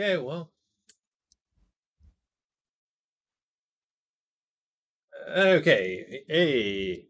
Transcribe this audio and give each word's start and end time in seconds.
Okay, 0.00 0.16
well. 0.16 0.50
Okay, 5.36 6.22
hey. 6.26 7.04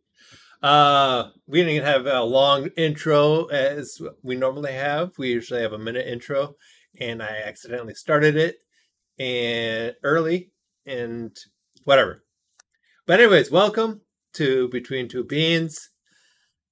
Uh, 0.61 1.29
we 1.46 1.62
didn't 1.62 1.84
have 1.84 2.06
a 2.06 2.20
long 2.24 2.66
intro 2.77 3.45
as 3.45 4.02
we 4.24 4.34
normally 4.34 4.73
have. 4.73 5.12
We 5.18 5.29
usually 5.29 5.62
have 5.62 5.73
a 5.73 5.79
minute 5.79 6.09
intro, 6.09 6.56
and 6.98 7.23
I 7.23 7.42
accidentally 7.46 7.95
started 7.95 8.34
it 8.34 8.56
and 9.20 9.95
early 10.02 10.50
and 10.84 11.30
whatever. 11.84 12.24
But 13.07 13.20
anyways, 13.20 13.52
welcome 13.52 14.01
to 14.32 14.68
Between 14.70 15.07
Two 15.07 15.23
Beans, 15.23 15.91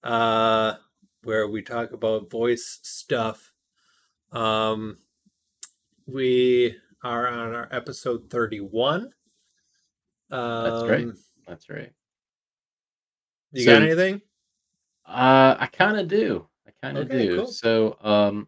uh, 0.02 0.74
where 1.22 1.46
we 1.46 1.62
talk 1.62 1.92
about 1.92 2.28
voice 2.28 2.80
stuff. 2.82 3.52
Um, 4.32 4.98
we 6.08 6.74
are 7.02 7.28
on 7.28 7.54
our 7.54 7.68
episode 7.70 8.28
thirty-one. 8.30 9.12
Um, 10.30 10.64
That's 10.64 10.82
great. 10.84 11.08
That's 11.46 11.70
right. 11.70 11.92
You 13.52 13.62
So- 13.62 13.72
got 13.72 13.82
anything? 13.82 14.20
Uh, 15.06 15.56
I 15.58 15.66
kind 15.66 15.98
of 15.98 16.08
do. 16.08 16.46
I 16.66 16.70
kind 16.82 16.98
of 16.98 17.06
Okay, 17.06 17.28
do. 17.28 17.36
cool. 17.36 17.46
So, 17.46 17.96
um, 18.02 18.46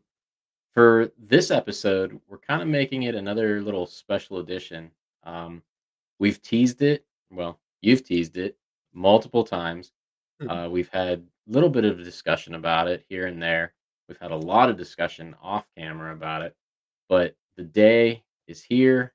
for 0.73 1.11
this 1.19 1.51
episode, 1.51 2.21
we're 2.29 2.39
kind 2.39 2.61
of 2.63 2.69
making 2.69 3.05
it 3.05 3.15
another 3.15 3.63
little 3.63 3.87
special 3.87 4.39
edition. 4.39 4.91
Um, 5.25 5.63
we've 6.19 6.41
teased 6.43 6.83
it. 6.83 7.07
Well, 7.31 7.59
you've 7.81 8.05
teased 8.05 8.37
it 8.37 8.59
multiple 8.93 9.45
times. 9.45 9.93
Mhm. 10.43 10.67
Uh, 10.67 10.71
we've 10.71 10.89
had 10.91 11.21
a 11.21 11.51
little 11.53 11.71
bit 11.71 11.85
of 11.87 11.99
discussion 12.05 12.55
about 12.55 12.89
it 12.89 13.05
here 13.09 13.27
and 13.27 13.43
there. 13.43 13.75
We've 14.09 14.19
had 14.19 14.31
a 14.33 14.37
lot 14.37 14.69
of 14.69 14.77
discussion 14.77 15.35
off 15.41 15.67
camera 15.77 16.13
about 16.13 16.43
it, 16.43 16.55
but 17.09 17.37
the 17.57 17.63
day 17.65 18.23
is 18.47 18.63
here. 18.63 19.15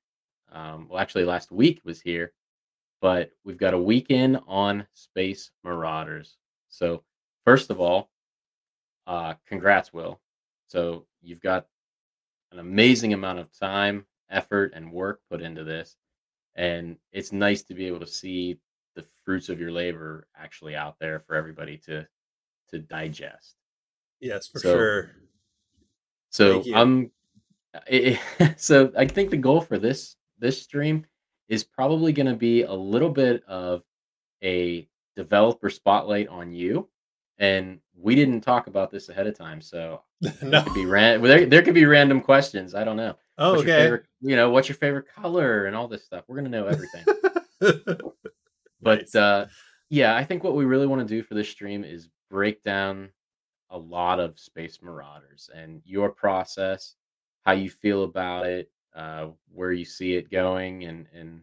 Um, 0.52 0.88
well, 0.90 1.00
actually, 1.00 1.26
last 1.26 1.52
week 1.52 1.82
was 1.84 2.02
here, 2.02 2.34
but 3.02 3.32
we've 3.44 3.58
got 3.58 3.74
a 3.74 3.80
weekend 3.82 4.40
on 4.48 4.88
Space 4.94 5.52
Marauders. 5.64 6.38
So, 6.70 7.04
first 7.46 7.70
of 7.70 7.80
all, 7.80 8.10
uh, 9.08 9.34
congrats, 9.48 9.94
Will. 9.94 10.20
So, 10.68 11.06
you've 11.22 11.42
got 11.42 11.68
an 12.52 12.60
amazing 12.60 13.14
amount 13.14 13.40
of 13.40 13.52
time, 13.58 14.06
effort, 14.30 14.74
and 14.76 14.92
work 14.92 15.22
put 15.30 15.42
into 15.42 15.64
this. 15.64 15.98
And 16.56 16.98
it's 17.12 17.32
nice 17.32 17.64
to 17.64 17.74
be 17.74 17.88
able 17.88 18.00
to 18.00 18.08
see 18.08 18.60
the 18.96 19.06
fruits 19.26 19.50
of 19.50 19.60
your 19.60 19.72
labor 19.72 20.28
actually 20.38 20.76
out 20.76 20.98
there 21.00 21.20
for 21.20 21.36
everybody 21.36 21.78
to 21.80 22.08
to 22.70 22.80
digest. 22.80 23.56
Yes, 24.20 24.48
for 24.48 24.60
So- 24.60 24.74
sure. 24.74 25.12
So 26.30 26.64
I'm 26.74 27.12
i- 27.92 28.20
so 28.58 28.92
I 28.98 29.06
think 29.08 29.30
the 29.30 29.38
goal 29.38 29.62
for 29.62 29.78
this 29.78 30.16
this 30.40 30.62
stream 30.62 31.06
is 31.48 31.64
probably 31.64 32.12
going 32.12 32.26
to 32.28 32.36
be 32.36 32.64
a 32.64 32.74
little 32.74 33.10
bit 33.10 33.44
of 33.46 33.84
a 34.44 34.88
developer 35.16 35.70
spotlight 35.70 36.28
on 36.28 36.52
you. 36.52 36.90
And 37.38 37.80
we 37.98 38.16
didn't 38.16 38.42
talk 38.42 38.68
about 38.68 38.92
this 38.92 39.10
ahead 39.10 39.28
of 39.28 39.38
time, 39.38 39.62
so 39.62 40.02
no. 40.42 40.64
could 40.64 40.74
be 40.74 40.86
ran- 40.86 41.22
well, 41.22 41.30
there, 41.38 41.46
there 41.46 41.62
could 41.62 41.74
be 41.74 41.86
random 41.86 42.22
questions. 42.22 42.74
I 42.76 42.84
don't 42.84 42.96
know. 42.98 43.16
Oh, 43.38 43.52
What's 43.56 43.66
your 43.66 43.76
okay. 43.76 43.84
favorite, 43.84 44.06
you 44.22 44.36
know, 44.38 44.50
what's 44.50 44.70
your 44.70 44.78
favorite 44.78 45.08
color 45.14 45.66
and 45.66 45.76
all 45.76 45.88
this 45.90 46.06
stuff. 46.06 46.24
We're 46.28 46.38
gonna 46.38 46.50
know 46.50 46.68
everything. 46.68 47.06
But 48.82 49.00
Nice. 49.00 49.16
uh, 49.16 49.48
yeah, 49.90 50.16
I 50.16 50.24
think 50.24 50.44
what 50.44 50.56
we 50.56 50.66
really 50.66 50.86
want 50.88 51.02
to 51.08 51.16
do 51.16 51.24
for 51.24 51.34
this 51.34 51.50
stream 51.50 51.84
is 51.84 52.10
break 52.30 52.64
down 52.64 53.10
a 53.72 53.78
lot 53.78 54.20
of 54.20 54.38
Space 54.40 54.80
Marauders 54.82 55.50
and 55.56 55.82
your 55.86 56.10
process, 56.10 56.96
how 57.46 57.52
you 57.54 57.70
feel 57.70 58.04
about 58.04 58.46
it, 58.46 58.72
uh, 58.96 59.28
where 59.54 59.72
you 59.72 59.86
see 59.86 60.16
it 60.16 60.32
going, 60.32 60.86
and 60.86 61.08
and 61.14 61.42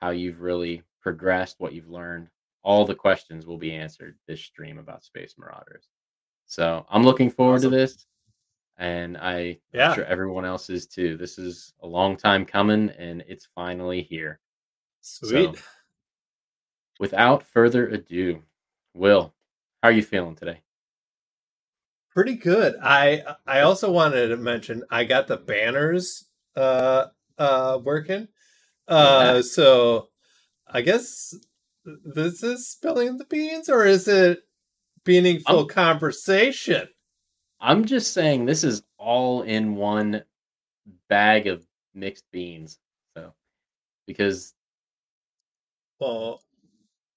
how 0.00 0.10
you've 0.10 0.40
really 0.40 0.82
progressed, 1.00 1.56
what 1.58 1.72
you've 1.72 1.88
learned. 1.90 2.28
All 2.62 2.84
the 2.84 2.94
questions 2.94 3.46
will 3.46 3.58
be 3.58 3.72
answered 3.74 4.18
this 4.26 4.40
stream 4.42 4.78
about 4.78 5.02
Space 5.04 5.34
Marauders. 5.38 5.88
So 6.46 6.84
I'm 6.90 7.04
looking 7.04 7.30
forward 7.30 7.56
Awesome. 7.58 7.70
to 7.70 7.76
this, 7.76 8.06
and 8.76 9.16
I, 9.16 9.60
Yeah. 9.72 9.90
I'm 9.90 9.94
sure 9.94 10.04
everyone 10.04 10.44
else 10.44 10.68
is 10.68 10.86
too. 10.86 11.16
This 11.16 11.38
is 11.38 11.72
a 11.80 11.86
long 11.86 12.16
time 12.16 12.44
coming, 12.44 12.90
and 12.90 13.22
it's 13.26 13.46
finally 13.54 14.02
here. 14.02 14.40
Sweet. 15.00 15.54
So, 15.56 15.62
without 16.98 17.42
further 17.44 17.88
ado, 17.88 18.42
Will, 18.94 19.32
how 19.82 19.88
are 19.88 19.92
you 19.92 20.02
feeling 20.02 20.34
today? 20.36 20.60
Pretty 22.12 22.34
good. 22.34 22.76
I 22.82 23.22
I 23.46 23.60
also 23.60 23.90
wanted 23.90 24.28
to 24.28 24.36
mention 24.36 24.82
I 24.90 25.04
got 25.04 25.28
the 25.28 25.36
banners 25.36 26.24
uh 26.56 27.06
uh 27.38 27.78
working. 27.82 28.26
Uh 28.88 29.34
Yeah. 29.36 29.40
so 29.42 30.08
I 30.66 30.80
guess 30.82 31.34
this 31.84 32.42
is 32.42 32.68
spilling 32.68 33.16
the 33.16 33.24
beans 33.26 33.68
or 33.68 33.84
is 33.86 34.08
it 34.08 34.40
Beaningful 35.04 35.60
Um, 35.60 35.68
conversation? 35.68 36.88
I'm 37.60 37.84
just 37.84 38.12
saying 38.12 38.44
this 38.44 38.64
is 38.64 38.82
all 38.98 39.42
in 39.42 39.76
one 39.76 40.24
bag 41.08 41.46
of 41.46 41.66
mixed 41.94 42.24
beans. 42.32 42.78
So, 43.16 43.34
because 44.06 44.54
Well, 46.00 46.42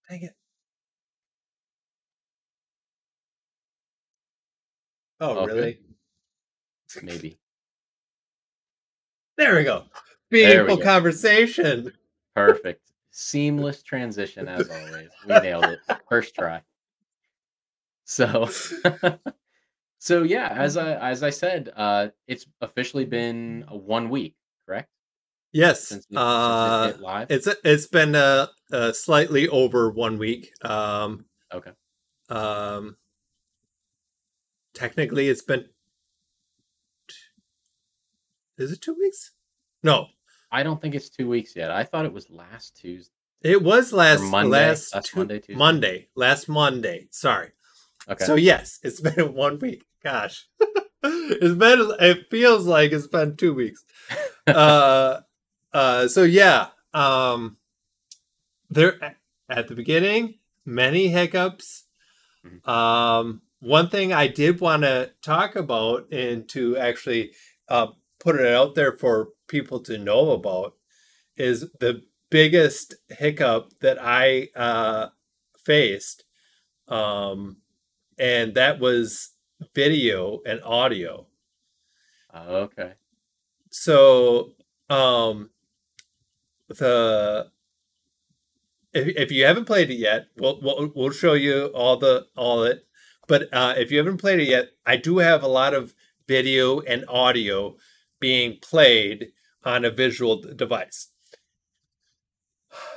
dang 0.09 0.23
it. 0.23 0.33
Oh, 5.23 5.37
Okay. 5.37 5.53
really? 5.53 5.79
maybe 7.01 7.39
There 9.37 9.55
we 9.55 9.63
go. 9.63 9.85
we 10.65 10.77
go. 10.77 10.83
conversation. 10.83 11.93
perfect, 12.35 12.91
seamless 13.11 13.81
transition 13.83 14.49
as 14.49 14.69
always. 14.69 15.09
We 15.25 15.33
nailed 15.39 15.63
it 15.65 15.79
first 16.09 16.35
try. 16.35 16.61
So, 18.03 18.49
so 19.99 20.23
yeah, 20.23 20.49
as 20.49 20.75
I 20.75 20.95
as 20.95 21.23
I 21.23 21.29
said, 21.29 21.71
uh, 21.73 22.09
it's 22.27 22.45
officially 22.59 23.05
been 23.05 23.65
one 23.69 24.09
week, 24.09 24.35
correct? 24.67 24.89
Yes. 25.53 25.87
Since 25.87 26.07
it, 26.11 26.17
uh, 26.17 26.83
since 26.89 26.91
it 26.91 26.97
hit 26.97 27.01
live. 27.01 27.31
It's 27.31 27.47
it's 27.63 27.87
been 27.87 28.13
uh, 28.13 28.47
uh 28.73 28.91
slightly 28.91 29.47
over 29.47 29.89
one 29.89 30.17
week. 30.17 30.51
Um 30.65 31.25
okay. 31.53 31.71
um 32.27 32.97
technically 34.73 35.29
it's 35.29 35.41
been 35.41 35.65
Is 38.57 38.71
it 38.71 38.81
2 38.81 38.93
weeks? 38.93 39.31
No. 39.81 40.07
I 40.51 40.61
don't 40.63 40.79
think 40.81 40.93
it's 40.93 41.09
two 41.09 41.27
weeks 41.27 41.55
yet. 41.55 41.71
I 41.71 41.83
thought 41.83 42.05
it 42.05 42.13
was 42.13 42.29
last 42.29 42.77
Tuesday. 42.77 43.11
It 43.41 43.61
was 43.63 43.91
last 43.91 44.21
Monday? 44.23 44.49
last 44.51 44.93
Last 44.93 45.07
Tu- 45.09 45.17
Monday, 45.17 45.39
Tuesday? 45.39 45.55
Monday, 45.55 46.07
last 46.15 46.47
Monday. 46.47 47.07
Sorry. 47.09 47.49
Okay. 48.07 48.23
So 48.25 48.35
yes, 48.35 48.79
it's 48.83 49.01
been 49.01 49.33
one 49.45 49.57
week. 49.59 49.83
Gosh. 50.03 50.47
it's 51.03 51.55
been 51.55 51.91
it 51.99 52.29
feels 52.29 52.65
like 52.67 52.91
it's 52.91 53.07
been 53.07 53.35
2 53.35 53.53
weeks. 53.53 53.83
uh 54.47 55.21
uh 55.73 56.07
so 56.07 56.23
yeah, 56.23 56.67
um 56.93 57.57
there 58.69 59.15
at 59.49 59.67
the 59.67 59.75
beginning 59.75 60.35
many 60.65 61.07
hiccups. 61.09 61.85
Mhm. 62.45 62.67
Um 62.67 63.41
one 63.63 63.89
thing 63.89 64.11
I 64.11 64.27
did 64.27 64.59
want 64.59 64.83
to 64.83 65.11
talk 65.21 65.55
about 65.55 66.11
and 66.11 66.47
to 66.49 66.77
actually 66.77 67.31
uh 67.69 67.87
put 68.19 68.35
it 68.35 68.53
out 68.53 68.75
there 68.75 68.91
for 68.91 69.29
people 69.47 69.79
to 69.81 69.97
know 69.97 70.31
about 70.31 70.73
is 71.37 71.69
the 71.79 72.01
biggest 72.29 72.95
hiccup 73.09 73.71
that 73.79 73.97
I 74.01 74.49
uh 74.55 75.07
faced 75.65 76.25
um 76.89 77.57
and 78.19 78.53
that 78.55 78.79
was 78.79 79.31
video 79.73 80.41
and 80.45 80.61
audio 80.63 81.25
okay. 82.35 82.93
so 83.69 84.51
um 84.89 85.51
the 86.67 87.49
if, 88.93 89.07
if 89.07 89.31
you 89.31 89.45
haven't 89.45 89.65
played 89.65 89.89
it 89.89 89.95
yet 89.95 90.25
we'll, 90.37 90.59
we'll 90.61 90.91
we'll 90.93 91.11
show 91.11 91.33
you 91.33 91.67
all 91.67 91.95
the 91.95 92.25
all 92.35 92.63
it 92.63 92.85
but 93.27 93.47
uh 93.53 93.73
if 93.77 93.91
you 93.91 93.97
haven't 93.97 94.17
played 94.17 94.39
it 94.39 94.47
yet 94.47 94.69
i 94.85 94.95
do 94.95 95.17
have 95.19 95.43
a 95.43 95.47
lot 95.47 95.73
of 95.73 95.93
video 96.27 96.79
and 96.81 97.05
audio 97.07 97.75
being 98.19 98.57
played 98.61 99.31
on 99.63 99.85
a 99.85 99.91
visual 99.91 100.41
device 100.55 101.09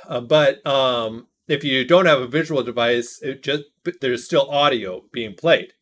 uh, 0.07 0.21
but 0.21 0.65
um 0.65 1.27
if 1.47 1.63
you 1.63 1.85
don't 1.85 2.05
have 2.05 2.21
a 2.21 2.27
visual 2.27 2.63
device 2.63 3.19
it 3.21 3.43
just 3.43 3.63
there's 4.01 4.25
still 4.25 4.49
audio 4.49 5.03
being 5.11 5.33
played 5.33 5.73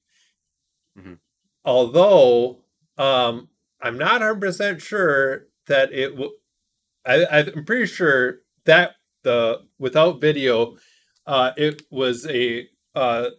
Mhm. 0.98 1.20
although 1.64 2.64
um 2.98 3.50
i'm 3.82 3.98
not 3.98 4.22
100% 4.22 4.82
sure 4.82 5.48
that 5.68 5.92
it 5.92 6.16
will 6.16 6.32
I, 7.06 7.26
i'm 7.28 7.66
pretty 7.66 7.88
sure 7.88 8.40
that 8.66 8.96
the 9.24 9.64
without 9.80 10.22
video 10.22 10.78
uh 11.28 11.52
it 11.58 11.84
was 11.92 12.28
a 12.28 12.68
uh 12.96 13.30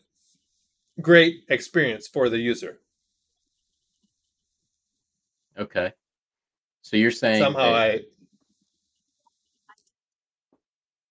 great 1.00 1.44
experience 1.48 2.08
for 2.08 2.28
the 2.28 2.38
user 2.38 2.78
Okay. 5.58 5.93
So 6.82 6.96
you're 6.96 7.10
saying 7.10 7.43
somehow 7.43 7.72
that 7.72 8.02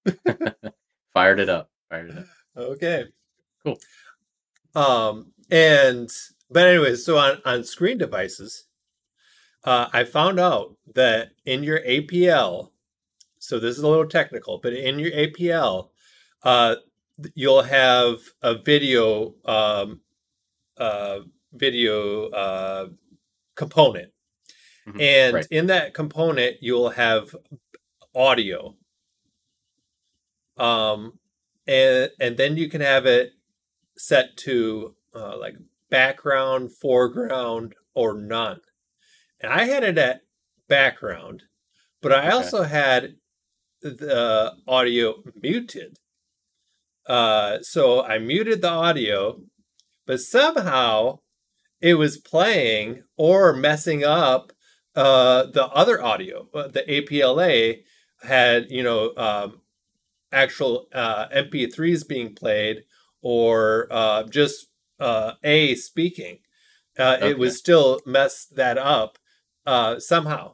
I 0.06 0.72
fired 1.14 1.40
it 1.40 1.50
up. 1.50 1.72
Fired 1.90 2.12
it 2.12 2.18
up. 2.20 2.26
okay. 2.56 3.06
Cool. 3.64 3.78
Um, 4.76 5.32
and 5.50 6.10
but 6.50 6.68
anyways, 6.68 7.04
so 7.04 7.18
on 7.18 7.42
on 7.44 7.64
screen 7.64 7.98
devices, 7.98 8.66
uh, 9.64 9.88
I 9.92 10.04
found 10.04 10.40
out 10.40 10.78
that 10.94 11.32
in 11.46 11.64
your 11.64 11.80
APL, 11.80 12.72
so 13.40 13.60
this 13.60 13.78
is 13.78 13.84
a 13.84 13.88
little 13.88 14.08
technical, 14.08 14.60
but 14.60 14.74
in 14.74 15.00
your 15.00 15.12
APL, 15.12 15.90
uh, 16.44 16.76
you'll 17.36 17.64
have 17.64 18.20
a 18.42 18.56
video 18.58 19.36
um, 19.46 20.02
uh, 20.78 21.22
video 21.54 22.30
uh, 22.30 22.90
component, 23.56 24.12
Mhm. 24.86 25.00
and 25.00 25.36
Right. 25.36 25.48
in 25.52 25.68
that 25.68 25.94
component 25.94 26.58
you'll 26.62 26.90
have 26.92 27.36
audio. 28.16 28.76
Um, 30.58 31.20
and 31.68 32.12
and 32.20 32.38
then 32.38 32.58
you 32.58 32.70
can 32.70 32.82
have 32.82 33.06
it 33.06 33.34
set 33.98 34.38
to 34.38 34.96
uh, 35.16 35.38
like 35.38 35.56
background, 35.90 36.72
foreground, 36.78 37.76
or 37.96 38.16
none. 38.22 38.62
And 39.42 39.54
I 39.54 39.66
had 39.66 39.84
it 39.84 39.98
at 39.98 40.22
background, 40.70 41.44
but 42.02 42.14
I 42.14 42.32
Okay. 42.32 42.32
also 42.32 42.64
had 42.64 43.18
the 43.82 44.54
audio 44.68 45.24
muted. 45.42 45.98
Uh, 47.08 47.60
so 47.62 48.04
I 48.04 48.18
muted 48.20 48.62
the 48.62 48.70
audio, 48.70 49.42
but 50.06 50.20
somehow 50.22 51.20
it 51.82 51.96
was 51.96 52.18
playing 52.18 53.04
or 53.18 53.54
messing 53.54 54.04
up 54.04 54.52
uh, 54.96 55.44
the 55.46 55.66
other 55.68 56.02
audio. 56.02 56.48
Uh, 56.54 56.68
The 56.68 56.84
APLA 56.90 57.84
had, 58.22 58.72
you 58.72 58.82
know, 58.84 59.14
um, 59.18 59.62
actual 60.32 60.88
uh, 60.94 61.28
MP3s 61.32 62.04
being 62.08 62.34
played 62.34 62.84
or 63.22 63.88
uh, 63.92 64.24
just 64.24 64.68
uh, 65.00 65.34
A 65.44 65.76
speaking. 65.76 66.40
Uh, 66.98 67.18
It 67.22 67.38
was 67.38 67.58
still 67.58 68.02
mess 68.06 68.46
that 68.56 68.78
up 68.78 69.18
uh, 69.66 70.00
somehow. 70.00 70.54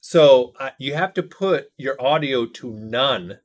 So 0.00 0.52
uh, 0.58 0.70
you 0.78 0.94
have 0.94 1.12
to 1.14 1.22
put 1.22 1.70
your 1.76 2.00
audio 2.00 2.46
to 2.46 2.70
none 2.72 3.38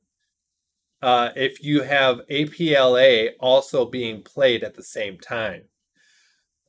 uh, 1.02 1.30
if 1.36 1.62
you 1.62 1.82
have 1.82 2.20
APLA 2.30 3.30
also 3.40 3.84
being 3.84 4.22
played 4.22 4.62
at 4.62 4.74
the 4.74 4.82
same 4.82 5.18
time. 5.18 5.62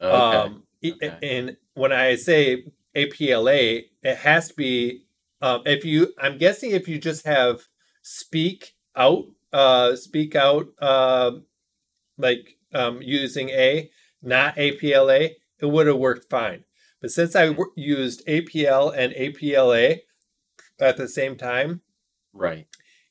Okay. 0.02 0.38
Um, 0.38 0.64
okay. 0.86 1.18
And 1.22 1.58
when 1.74 1.92
I 1.92 2.16
say 2.16 2.66
APLA, 2.96 3.86
it 4.04 4.18
has 4.18 4.50
to 4.50 4.54
be 4.56 5.04
um, 5.42 5.62
if 5.66 5.86
you. 5.86 6.14
I'm 6.20 6.38
guessing 6.38 6.72
if 6.72 6.88
you 6.88 7.00
just 7.00 7.26
have 7.26 7.62
speak 8.02 8.76
out, 8.96 9.26
uh, 9.54 9.96
speak 9.96 10.36
out, 10.36 10.68
um, 10.82 11.46
like 12.18 12.58
um, 12.74 13.02
using 13.02 13.50
A, 13.50 13.90
not 14.22 14.56
APLA, 14.58 15.32
it 15.60 15.66
would 15.66 15.88
have 15.88 15.98
worked 15.98 16.30
fine. 16.30 16.66
But 17.02 17.12
since 17.12 17.36
I 17.36 17.48
w- 17.48 17.72
used 17.76 18.26
APL 18.28 18.94
and 18.96 19.14
APLA 19.14 20.00
at 20.80 20.98
the 20.98 21.08
same 21.08 21.38
time, 21.38 21.82
right. 22.34 22.68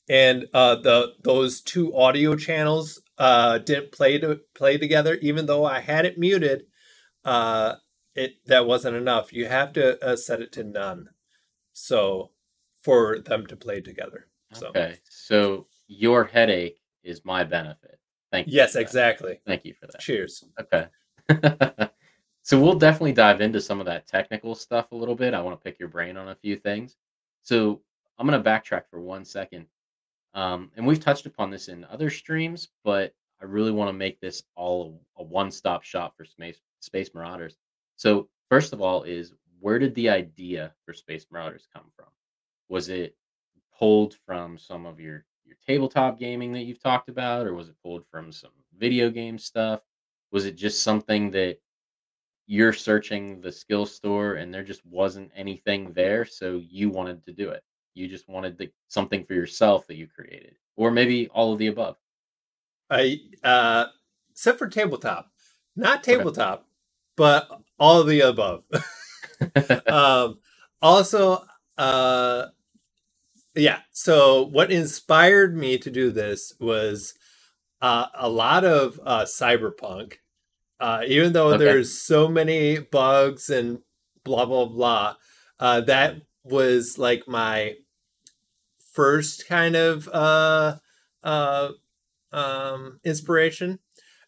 And 0.09 0.47
uh, 0.53 0.75
the 0.75 1.13
those 1.23 1.61
two 1.61 1.95
audio 1.95 2.35
channels 2.35 3.01
uh, 3.17 3.59
didn't 3.59 3.91
play 3.91 4.17
to 4.17 4.39
play 4.55 4.77
together, 4.77 5.15
even 5.21 5.45
though 5.45 5.65
I 5.65 5.79
had 5.79 6.05
it 6.05 6.17
muted. 6.17 6.63
Uh, 7.23 7.75
it 8.15 8.33
that 8.47 8.65
wasn't 8.65 8.95
enough. 8.95 9.31
You 9.31 9.45
have 9.45 9.73
to 9.73 10.03
uh, 10.03 10.15
set 10.15 10.41
it 10.41 10.51
to 10.53 10.63
none, 10.63 11.09
so 11.73 12.31
for 12.81 13.19
them 13.19 13.45
to 13.47 13.55
play 13.55 13.81
together. 13.81 14.27
So 14.53 14.69
Okay. 14.69 14.97
So 15.09 15.67
your 15.87 16.23
headache 16.25 16.79
is 17.03 17.23
my 17.23 17.43
benefit. 17.43 17.99
Thank 18.31 18.47
you. 18.47 18.53
yes, 18.53 18.73
that. 18.73 18.81
exactly. 18.81 19.39
Thank 19.45 19.65
you 19.65 19.73
for 19.73 19.87
that. 19.87 19.99
Cheers. 19.99 20.45
Okay. 20.59 20.87
so 22.43 22.59
we'll 22.59 22.75
definitely 22.75 23.13
dive 23.13 23.41
into 23.41 23.59
some 23.59 23.79
of 23.79 23.85
that 23.87 24.07
technical 24.07 24.55
stuff 24.55 24.91
a 24.91 24.95
little 24.95 25.15
bit. 25.15 25.33
I 25.33 25.41
want 25.41 25.59
to 25.59 25.63
pick 25.63 25.79
your 25.79 25.89
brain 25.89 26.15
on 26.17 26.29
a 26.29 26.35
few 26.35 26.55
things. 26.55 26.95
So 27.41 27.81
I'm 28.17 28.27
going 28.27 28.41
to 28.41 28.49
backtrack 28.49 28.83
for 28.89 29.01
one 29.01 29.25
second. 29.25 29.65
Um, 30.33 30.71
and 30.75 30.85
we've 30.85 30.99
touched 30.99 31.25
upon 31.25 31.49
this 31.49 31.67
in 31.67 31.85
other 31.85 32.09
streams, 32.09 32.69
but 32.83 33.13
I 33.41 33.45
really 33.45 33.71
want 33.71 33.89
to 33.89 33.93
make 33.93 34.19
this 34.19 34.43
all 34.55 35.01
a 35.17 35.23
one-stop 35.23 35.83
shop 35.83 36.15
for 36.15 36.25
Space 36.25 36.59
Space 36.81 37.09
Marauders. 37.13 37.57
So 37.95 38.29
first 38.49 38.73
of 38.73 38.81
all, 38.81 39.03
is 39.03 39.33
where 39.59 39.79
did 39.79 39.95
the 39.95 40.09
idea 40.09 40.73
for 40.85 40.93
Space 40.93 41.25
Marauders 41.31 41.67
come 41.73 41.91
from? 41.95 42.07
Was 42.69 42.89
it 42.89 43.15
pulled 43.77 44.15
from 44.25 44.57
some 44.57 44.85
of 44.85 44.99
your 44.99 45.25
your 45.45 45.57
tabletop 45.65 46.19
gaming 46.19 46.51
that 46.53 46.63
you've 46.63 46.81
talked 46.81 47.09
about, 47.09 47.47
or 47.47 47.53
was 47.53 47.69
it 47.69 47.75
pulled 47.83 48.05
from 48.11 48.31
some 48.31 48.51
video 48.77 49.09
game 49.09 49.37
stuff? 49.37 49.81
Was 50.31 50.45
it 50.45 50.55
just 50.55 50.83
something 50.83 51.31
that 51.31 51.57
you're 52.45 52.73
searching 52.73 53.41
the 53.41 53.51
skill 53.51 53.85
store 53.85 54.35
and 54.35 54.53
there 54.53 54.63
just 54.63 54.85
wasn't 54.85 55.31
anything 55.35 55.91
there, 55.93 56.23
so 56.25 56.61
you 56.69 56.89
wanted 56.89 57.23
to 57.25 57.33
do 57.33 57.49
it? 57.49 57.63
You 57.95 58.07
just 58.07 58.29
wanted 58.29 58.57
the, 58.57 58.71
something 58.87 59.25
for 59.25 59.33
yourself 59.33 59.87
that 59.87 59.95
you 59.97 60.07
created, 60.07 60.55
or 60.77 60.91
maybe 60.91 61.29
all 61.29 61.53
of 61.53 61.59
the 61.59 61.67
above. 61.67 61.97
I 62.89 63.19
uh, 63.43 63.87
except 64.31 64.59
for 64.59 64.67
tabletop, 64.67 65.31
not 65.75 66.03
Okay. 66.09 66.27
tabletop, 66.33 66.67
but 67.17 67.49
all 67.79 68.01
of 68.01 68.07
the 68.07 68.21
above. 68.21 68.63
um, 69.89 70.39
also, 70.81 71.43
uh, 71.77 72.47
yeah. 73.55 73.79
So 73.91 74.45
what 74.47 74.71
inspired 74.71 75.57
me 75.57 75.77
to 75.79 75.91
do 75.91 76.11
this 76.11 76.53
was 76.59 77.13
uh, 77.81 78.07
a 78.15 78.29
lot 78.29 78.65
of 78.65 78.99
uh, 79.05 79.25
cyberpunk. 79.25 80.15
Uh, 80.79 81.01
even 81.07 81.33
though 81.33 81.53
Okay. 81.53 81.55
there's 81.55 82.01
so 82.01 82.27
many 82.27 82.79
bugs 82.79 83.49
and 83.49 83.79
blah 84.25 84.45
blah 84.45 84.65
blah, 84.65 85.15
uh, 85.59 85.81
that 85.81 86.17
was 86.49 86.97
like 86.97 87.27
my 87.27 87.75
first 88.91 89.47
kind 89.47 89.75
of 89.75 90.07
uh, 90.09 90.77
uh, 91.23 91.69
um, 92.31 92.99
inspiration. 93.03 93.79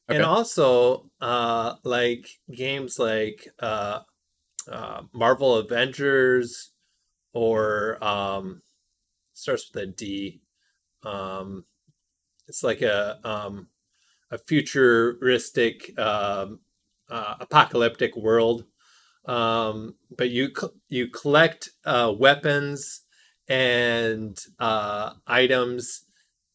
And 0.10 0.24
also 0.24 1.10
uh 1.22 1.75
like 1.84 2.28
games 2.54 3.00
like 3.00 3.48
uh, 3.60 4.01
uh 4.70 5.04
marvel 5.13 5.56
avengers 5.56 6.72
or 7.34 8.04
um 8.04 8.62
starts 9.34 9.72
with 9.74 9.84
a 9.84 9.88
d. 9.88 10.42
Um 11.04 11.66
it's 12.48 12.63
like 12.63 12.82
a 12.82 13.20
um 13.28 13.70
a 14.32 14.38
futuristic 14.38 15.98
um 16.00 16.62
uh, 17.10 17.36
apocalyptic 17.42 18.16
world 18.16 18.66
um 19.25 19.96
but 20.18 20.30
you 20.30 20.51
you 20.90 21.08
collect 21.08 21.70
uh 21.86 22.13
weapons 22.18 23.01
and 23.48 24.38
uh 24.60 25.13
items 25.28 26.04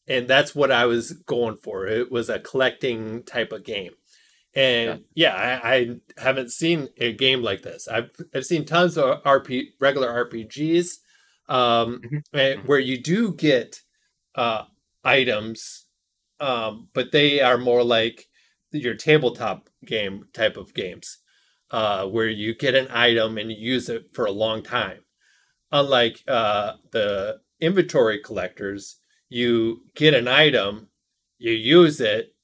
and 0.09 0.29
that's 0.29 0.55
what 0.55 0.71
I 0.73 0.87
was 0.87 1.13
going 1.13 1.57
for. 1.57 1.87
It 1.87 2.11
was 2.13 2.29
a 2.29 2.39
collecting 2.41 3.25
type 3.25 3.53
of 3.53 3.65
game, 3.65 3.93
and 4.55 5.05
yeah, 5.15 5.35
I, 5.63 5.75
I 5.75 5.97
haven't 6.19 6.53
seen 6.53 6.89
a 6.99 7.13
game 7.13 7.43
like 7.43 7.63
this. 7.63 7.89
I've 7.89 8.11
I've 8.35 8.47
seen 8.47 8.65
tons 8.65 8.97
of 8.99 9.23
RP 9.25 9.71
regular 9.81 10.09
RPGs, 10.09 10.99
um, 11.49 12.05
Mhm, 12.05 12.23
eh, 12.35 12.57
mhm. 12.57 12.67
where 12.67 12.79
you 12.79 13.03
do 13.03 13.35
get 13.35 13.81
uh, 14.35 14.65
items, 15.05 15.87
um, 16.41 16.89
but 16.95 17.13
they 17.13 17.41
are 17.41 17.59
more 17.59 17.85
like 17.85 18.27
your 18.73 18.95
tabletop 18.95 19.69
game 19.85 20.25
type 20.35 20.57
of 20.57 20.75
games, 20.75 21.19
uh, 21.71 22.07
where 22.07 22.29
you 22.29 22.55
get 22.55 22.75
an 22.75 22.89
item 22.91 23.39
and 23.39 23.51
you 23.51 23.57
use 23.59 23.89
it 23.89 24.11
for 24.13 24.27
a 24.27 24.31
long 24.33 24.63
time. 24.63 25.01
Unlike 25.73 26.23
uh, 26.29 26.75
the 26.93 27.41
inventory 27.61 28.21
collectors, 28.21 28.97
you 29.29 29.83
get 29.95 30.15
an 30.15 30.29
item, 30.29 30.89
you 31.39 31.53
use 31.53 32.01
it, 32.01 32.35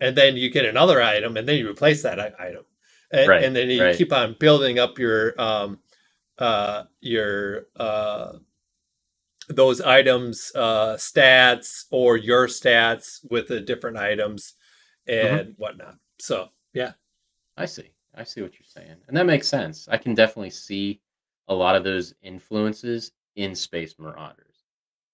and 0.00 0.16
then 0.16 0.36
you 0.36 0.50
get 0.50 0.64
another 0.64 1.00
item, 1.00 1.36
and 1.36 1.48
then 1.48 1.56
you 1.58 1.70
replace 1.70 2.02
that 2.02 2.18
item, 2.18 2.64
and, 3.12 3.28
Right, 3.28 3.44
and 3.44 3.54
then 3.54 3.70
you 3.70 3.82
right. 3.82 3.96
keep 3.96 4.12
on 4.12 4.36
building 4.40 4.78
up 4.78 4.98
your 4.98 5.40
um, 5.40 5.78
uh, 6.38 6.84
your 7.00 7.66
uh, 7.76 8.32
those 9.48 9.80
items 9.80 10.50
uh, 10.56 10.94
stats 10.96 11.84
or 11.92 12.16
your 12.16 12.48
stats 12.48 13.20
with 13.30 13.48
the 13.48 13.60
different 13.60 13.96
items 13.98 14.54
Mm-hmm. 15.06 15.36
and 15.36 15.54
whatnot. 15.58 15.96
So 16.18 16.48
yeah, 16.72 16.92
I 17.58 17.66
see. 17.66 17.90
I 18.16 18.24
see 18.24 18.42
what 18.42 18.54
you're 18.54 18.66
saying. 18.66 18.96
And 19.08 19.16
that 19.16 19.26
makes 19.26 19.48
sense. 19.48 19.88
I 19.88 19.96
can 19.96 20.14
definitely 20.14 20.50
see 20.50 21.00
a 21.48 21.54
lot 21.54 21.76
of 21.76 21.84
those 21.84 22.14
influences 22.22 23.12
in 23.36 23.54
Space 23.54 23.96
Marauders. 23.98 24.64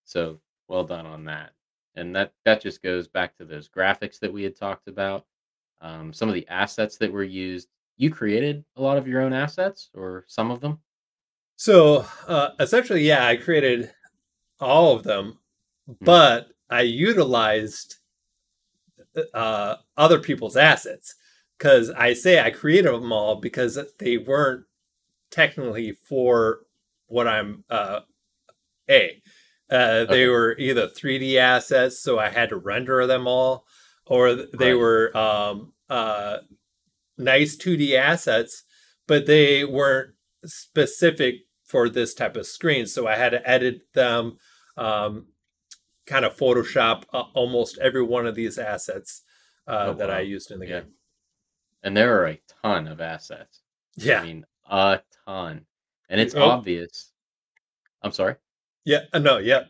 So 0.04 0.38
well 0.69 0.85
done 0.85 1.07
on 1.07 1.25
that. 1.25 1.52
And 1.97 2.14
that 2.14 2.33
that 2.45 2.61
just 2.61 2.83
goes 2.83 3.09
back 3.09 3.37
to 3.37 3.45
those 3.45 3.69
graphics 3.69 4.19
that 4.21 4.33
we 4.33 4.42
had 4.45 4.57
talked 4.57 4.87
about. 4.88 5.26
Um, 5.80 6.12
some 6.12 6.28
of 6.28 6.35
the 6.35 6.47
assets 6.49 6.97
that 6.99 7.12
were 7.12 7.25
used. 7.25 7.69
You 7.97 8.11
created 8.11 8.64
a 8.76 8.83
lot 8.83 8.97
of 8.99 9.09
your 9.09 9.21
own 9.23 9.33
assets 9.33 9.90
or 9.95 10.25
some 10.26 10.50
of 10.50 10.61
them? 10.61 10.78
So 11.57 12.07
uh, 12.26 12.50
essentially, 12.61 13.02
yeah, 13.02 13.26
I 13.26 13.37
created 13.37 13.90
all 14.61 14.97
of 14.97 15.02
them, 15.02 15.38
Hmm. 15.87 16.04
but 16.04 16.49
I 16.71 16.83
utilized 16.83 17.97
uh, 19.35 19.76
other 19.97 20.21
people's 20.21 20.57
assets 20.57 21.16
because 21.61 21.90
I 21.90 22.14
say 22.14 22.40
I 22.40 22.50
created 22.50 22.90
them 22.95 23.12
all 23.12 23.37
because 23.37 23.79
they 23.99 24.17
weren't 24.17 24.64
technically 25.31 25.93
for 25.93 26.61
what 27.07 27.29
I'm 27.29 27.64
uh, 27.69 28.00
a. 28.90 29.23
Uh, 29.71 30.07
they 30.07 30.26
Okay. 30.26 30.26
were 30.26 30.57
either 30.59 30.88
3D 30.88 31.37
assets, 31.37 32.00
so 32.00 32.19
I 32.19 32.31
had 32.31 32.50
to 32.50 32.57
render 32.57 33.07
them 33.07 33.29
all, 33.29 33.67
or 34.07 34.35
they 34.35 34.73
Right. 34.73 34.75
were 34.75 35.17
um, 35.17 35.75
uh, 35.90 36.38
nice 37.19 37.57
2D 37.57 37.95
assets, 37.97 38.64
but 39.07 39.26
they 39.26 39.64
weren't 39.64 40.14
specific 40.47 41.37
for 41.64 41.88
this 41.88 42.14
type 42.14 42.37
of 42.37 42.47
screen. 42.47 42.87
So 42.87 43.07
I 43.07 43.17
had 43.17 43.31
to 43.31 43.49
edit 43.49 43.83
them, 43.95 44.38
um, 44.76 45.26
kind 46.07 46.25
of 46.25 46.37
Photoshop 46.37 47.05
uh, 47.12 47.25
almost 47.35 47.79
every 47.79 48.02
one 48.02 48.26
of 48.26 48.35
these 48.35 48.59
assets 48.59 49.23
uh, 49.69 49.90
Oh, 49.90 49.95
that 49.95 50.11
I 50.11 50.21
used 50.21 50.50
in 50.50 50.61
the 50.61 50.67
Yeah. 50.67 50.81
game. 50.81 50.93
And 51.83 51.97
there 51.97 52.21
are 52.21 52.29
a 52.29 52.41
ton 52.63 52.87
of 52.89 53.01
assets. 53.01 53.63
Yeah, 53.97 54.21
I 54.21 54.25
mean, 54.25 54.47
a 54.69 55.01
ton. 55.27 55.67
And 56.09 56.21
it's 56.21 56.35
Oh. 56.35 56.43
obvious. 56.51 57.13
I'm 58.03 58.13
sorry. 58.13 58.37
yeah, 58.85 59.05
uh, 59.13 59.19
no, 59.19 59.39
yeah, 59.39 59.67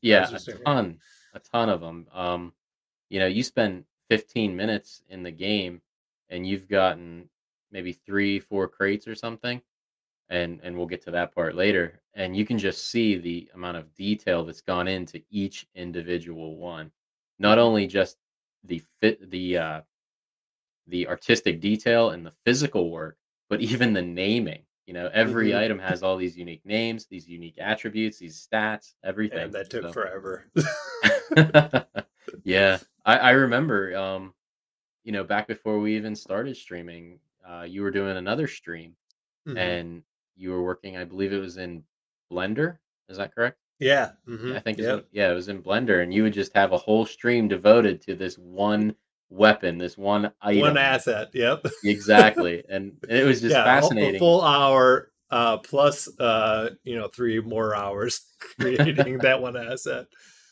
Yeah, 0.00 0.30
a 0.32 0.38
saying- 0.38 0.62
ton, 0.64 1.00
a 1.34 1.40
ton 1.40 1.68
of 1.68 1.80
them. 1.80 2.06
Um, 2.12 2.54
you 3.08 3.18
know, 3.18 3.26
you 3.26 3.42
spend 3.42 3.84
15 4.08 4.54
minutes 4.54 5.02
in 5.08 5.22
the 5.22 5.30
game 5.32 5.82
and 6.28 6.46
you've 6.46 6.68
gotten 6.68 7.28
maybe 7.70 7.92
three, 7.92 8.38
four 8.38 8.68
crates 8.68 9.06
or 9.08 9.14
something, 9.14 9.60
and 10.30 10.60
and 10.62 10.76
we'll 10.76 10.86
get 10.86 11.02
to 11.02 11.10
that 11.10 11.34
part 11.34 11.54
later. 11.54 12.00
And 12.14 12.36
you 12.36 12.44
can 12.46 12.58
just 12.58 12.86
see 12.86 13.16
the 13.16 13.50
amount 13.54 13.76
of 13.76 13.92
detail 13.94 14.44
that's 14.44 14.60
gone 14.62 14.88
into 14.88 15.22
each 15.30 15.66
individual 15.74 16.56
one. 16.56 16.92
Not 17.38 17.58
only 17.58 17.86
just 17.86 18.18
the 18.64 18.78
fit, 19.00 19.30
the 19.30 19.58
uh, 19.58 19.80
the 20.88 21.06
artistic 21.06 21.60
detail 21.60 22.10
and 22.10 22.24
the 22.26 22.32
physical 22.44 22.90
work, 22.90 23.16
but 23.48 23.60
even 23.60 23.92
the 23.92 24.02
naming. 24.02 24.62
You 24.86 24.94
know, 24.94 25.10
every 25.12 25.50
Mhm. 25.50 25.58
item 25.58 25.78
has 25.80 26.02
all 26.02 26.16
these 26.16 26.36
unique 26.36 26.64
names, 26.64 27.04
these 27.06 27.28
unique 27.28 27.56
attributes, 27.58 28.18
these 28.18 28.46
stats, 28.50 28.94
everything. 29.04 29.38
and 29.40 29.52
that 29.52 29.68
took 29.68 29.82
So- 29.84 29.92
forever. 29.92 30.50
yeah, 32.44 32.78
I, 33.04 33.18
I 33.18 33.30
remember. 33.32 33.96
Um, 33.96 34.34
you 35.04 35.12
know, 35.12 35.24
back 35.24 35.46
before 35.46 35.78
we 35.78 35.96
even 35.96 36.14
started 36.14 36.56
streaming, 36.56 37.18
uh, 37.46 37.62
you 37.68 37.82
were 37.82 37.90
doing 37.90 38.16
another 38.16 38.46
stream, 38.46 38.94
Mhm. 39.46 39.56
and 39.58 40.02
you 40.36 40.50
were 40.50 40.62
working. 40.62 40.96
I 40.96 41.04
believe 41.04 41.32
it 41.32 41.38
was 41.38 41.56
in 41.58 41.82
Blender. 42.32 42.78
Is 43.08 43.16
that 43.18 43.34
correct? 43.34 43.58
yeah, 43.80 44.12
mhm, 44.26 44.56
I 44.56 44.58
think. 44.60 44.78
Yep. 44.78 44.98
in- 44.98 45.04
yeah, 45.12 45.30
it 45.30 45.34
was 45.34 45.48
in 45.48 45.62
Blender, 45.62 46.02
and 46.02 46.12
you 46.12 46.22
would 46.24 46.32
just 46.32 46.52
have 46.54 46.72
a 46.72 46.76
whole 46.78 47.06
stream 47.06 47.46
devoted 47.46 48.00
to 48.02 48.14
this 48.16 48.36
one 48.38 48.94
weapon, 49.30 49.78
this 49.78 49.96
one 49.98 50.32
item. 50.40 50.60
one 50.60 50.76
asset. 50.78 51.28
Yep. 51.34 51.66
Exactly, 51.84 52.64
and 52.68 52.96
it 53.08 53.24
was 53.24 53.40
just 53.40 53.54
yeah, 53.54 53.62
a- 53.62 53.64
fascinating. 53.64 54.16
A 54.16 54.18
full 54.18 54.42
hour 54.42 55.10
uh, 55.30 55.58
plus, 55.58 56.08
uh, 56.18 56.70
you 56.84 56.96
know, 56.96 57.08
three 57.08 57.40
more 57.40 57.74
hours 57.74 58.20
creating 58.58 59.18
that 59.22 59.42
one 59.42 59.56
asset. 59.56 60.06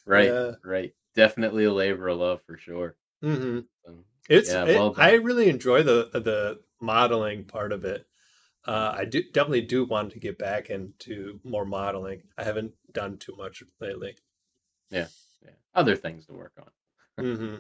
right, 0.05 0.29
Yeah. 0.29 0.53
right. 0.65 0.93
Definitely 1.15 1.65
a 1.65 1.73
labor 1.73 2.09
of 2.09 2.19
love 2.19 2.43
for 2.43 2.59
sure. 2.59 2.97
hmm 3.23 3.61
Um, 3.89 4.05
It's. 4.29 4.51
Yeah, 4.51 4.65
it- 4.67 4.75
well 4.77 4.95
I 4.99 5.15
really 5.15 5.49
enjoy 5.49 5.83
the 5.83 6.11
the 6.13 6.61
modeling 6.81 7.45
part 7.45 7.73
of 7.73 7.85
it. 7.85 8.07
Uh, 8.67 8.93
I 8.99 9.05
do 9.05 9.23
definitely 9.33 9.61
do 9.63 9.85
want 9.85 10.11
to 10.13 10.19
get 10.19 10.39
back 10.39 10.71
into 10.71 11.39
more 11.45 11.65
modeling. 11.65 12.23
I 12.37 12.43
haven't 12.43 12.73
done 12.93 13.17
too 13.17 13.35
much 13.37 13.63
lately. 13.81 14.17
yeah, 14.91 15.07
yeah. 15.43 15.51
other 15.75 15.95
things 15.97 16.27
to 16.27 16.33
work 16.35 16.53
on. 16.59 17.25
hmm 17.25 17.57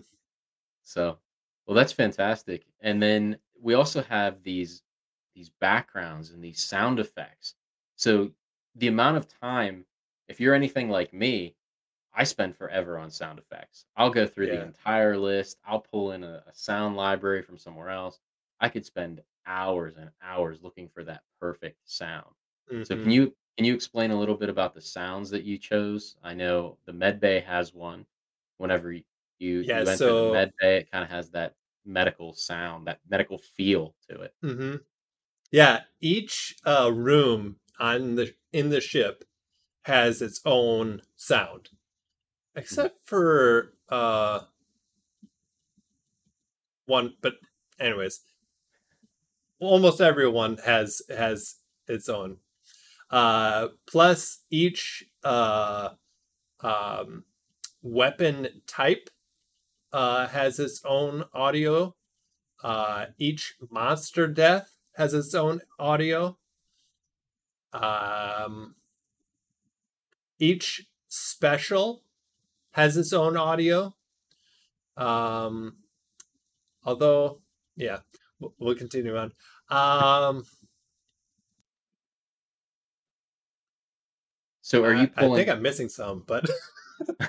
So, 0.86 1.18
well, 1.66 1.74
that's 1.74 1.92
fantastic. 1.92 2.66
And 2.80 3.02
then 3.02 3.38
we 3.60 3.74
also 3.74 4.02
have 4.02 4.42
these 4.42 4.82
these 5.34 5.50
backgrounds 5.50 6.30
and 6.30 6.42
these 6.42 6.64
sound 6.64 6.98
effects. 7.00 7.54
So 7.96 8.32
the 8.74 8.88
amount 8.88 9.18
of 9.18 9.28
time, 9.28 9.86
if 10.28 10.40
you're 10.40 10.54
anything 10.54 10.88
like 10.90 11.12
me, 11.12 11.56
I 12.14 12.24
spend 12.24 12.56
forever 12.56 12.98
on 12.98 13.10
sound 13.10 13.38
effects. 13.38 13.86
I'll 13.96 14.10
go 14.10 14.26
through 14.26 14.48
the 14.48 14.60
entire 14.62 15.16
list. 15.18 15.58
I'll 15.64 15.80
pull 15.80 16.12
in 16.12 16.24
a, 16.24 16.42
a 16.46 16.54
sound 16.54 16.96
library 16.96 17.42
from 17.42 17.58
somewhere 17.58 17.90
else. 17.90 18.20
I 18.60 18.68
could 18.70 18.86
spend 18.86 19.22
hours 19.46 19.96
and 19.96 20.10
hours 20.22 20.62
looking 20.62 20.88
for 20.88 21.04
that 21.04 21.24
perfect 21.40 21.78
sound. 21.88 22.34
So 22.82 22.96
Mm-hmm. 22.96 22.96
can 22.96 23.12
you 23.12 23.36
can 23.56 23.66
you 23.66 23.74
explain 23.74 24.10
a 24.10 24.18
little 24.18 24.36
bit 24.36 24.48
about 24.50 24.74
the 24.74 24.80
sounds 24.82 25.30
that 25.30 25.44
you 25.44 25.58
chose? 25.58 26.16
I 26.22 26.34
know 26.34 26.78
the 26.86 26.92
med 26.94 27.20
bay 27.20 27.40
has 27.40 27.74
one. 27.74 28.06
Whenever 28.58 28.92
you 29.38 29.60
Yeah, 29.60 29.80
you 29.80 29.96
so- 29.96 30.26
the 30.26 30.32
med 30.32 30.52
bay, 30.60 30.76
it 30.78 30.90
kind 30.90 31.04
of 31.04 31.10
has 31.10 31.30
that 31.30 31.54
medical 31.84 32.32
sound, 32.34 32.86
that 32.86 33.00
medical 33.08 33.38
feel 33.38 33.94
to 34.08 34.22
it. 34.22 34.34
hmm 34.40 34.76
Yeah, 35.52 35.82
each 36.00 36.56
uh, 36.64 36.90
room 36.92 37.56
on 37.78 38.14
the 38.16 38.34
in 38.52 38.70
the 38.70 38.80
ship 38.80 39.24
has 39.82 40.20
its 40.22 40.40
own 40.44 41.02
sound, 41.16 41.68
except 42.56 42.98
for 43.06 43.74
uh, 43.88 44.40
one. 46.86 47.14
But 47.20 47.34
anyways, 47.78 48.20
almost 49.60 50.00
everyone 50.00 50.56
has 50.58 51.02
has 51.08 51.56
its 51.88 52.08
own. 52.08 52.38
Uh, 53.10 53.68
plus, 53.86 54.40
each 54.50 55.04
uh, 55.22 55.90
um, 56.60 57.24
weapon 57.82 58.48
type 58.66 59.08
uh, 59.92 60.26
has 60.28 60.58
its 60.58 60.80
own 60.84 61.24
audio. 61.32 61.94
Uh, 62.62 63.06
each 63.18 63.54
monster 63.70 64.26
death 64.26 64.70
has 64.94 65.14
its 65.14 65.34
own 65.34 65.60
audio. 65.78 66.36
Um, 67.72 68.74
each 70.38 70.86
special 71.08 72.02
has 72.72 72.96
its 72.96 73.12
own 73.12 73.36
audio. 73.36 73.94
Um, 74.96 75.76
although, 76.84 77.40
yeah, 77.76 77.98
we'll 78.58 78.74
continue 78.74 79.16
on. 79.16 79.32
Um, 79.68 80.44
So 84.62 84.82
are 84.82 84.92
you 84.94 85.08
I 85.16 85.28
think 85.28 85.48
I'm 85.48 85.62
missing 85.62 85.88
some, 85.88 86.24
but 86.26 86.50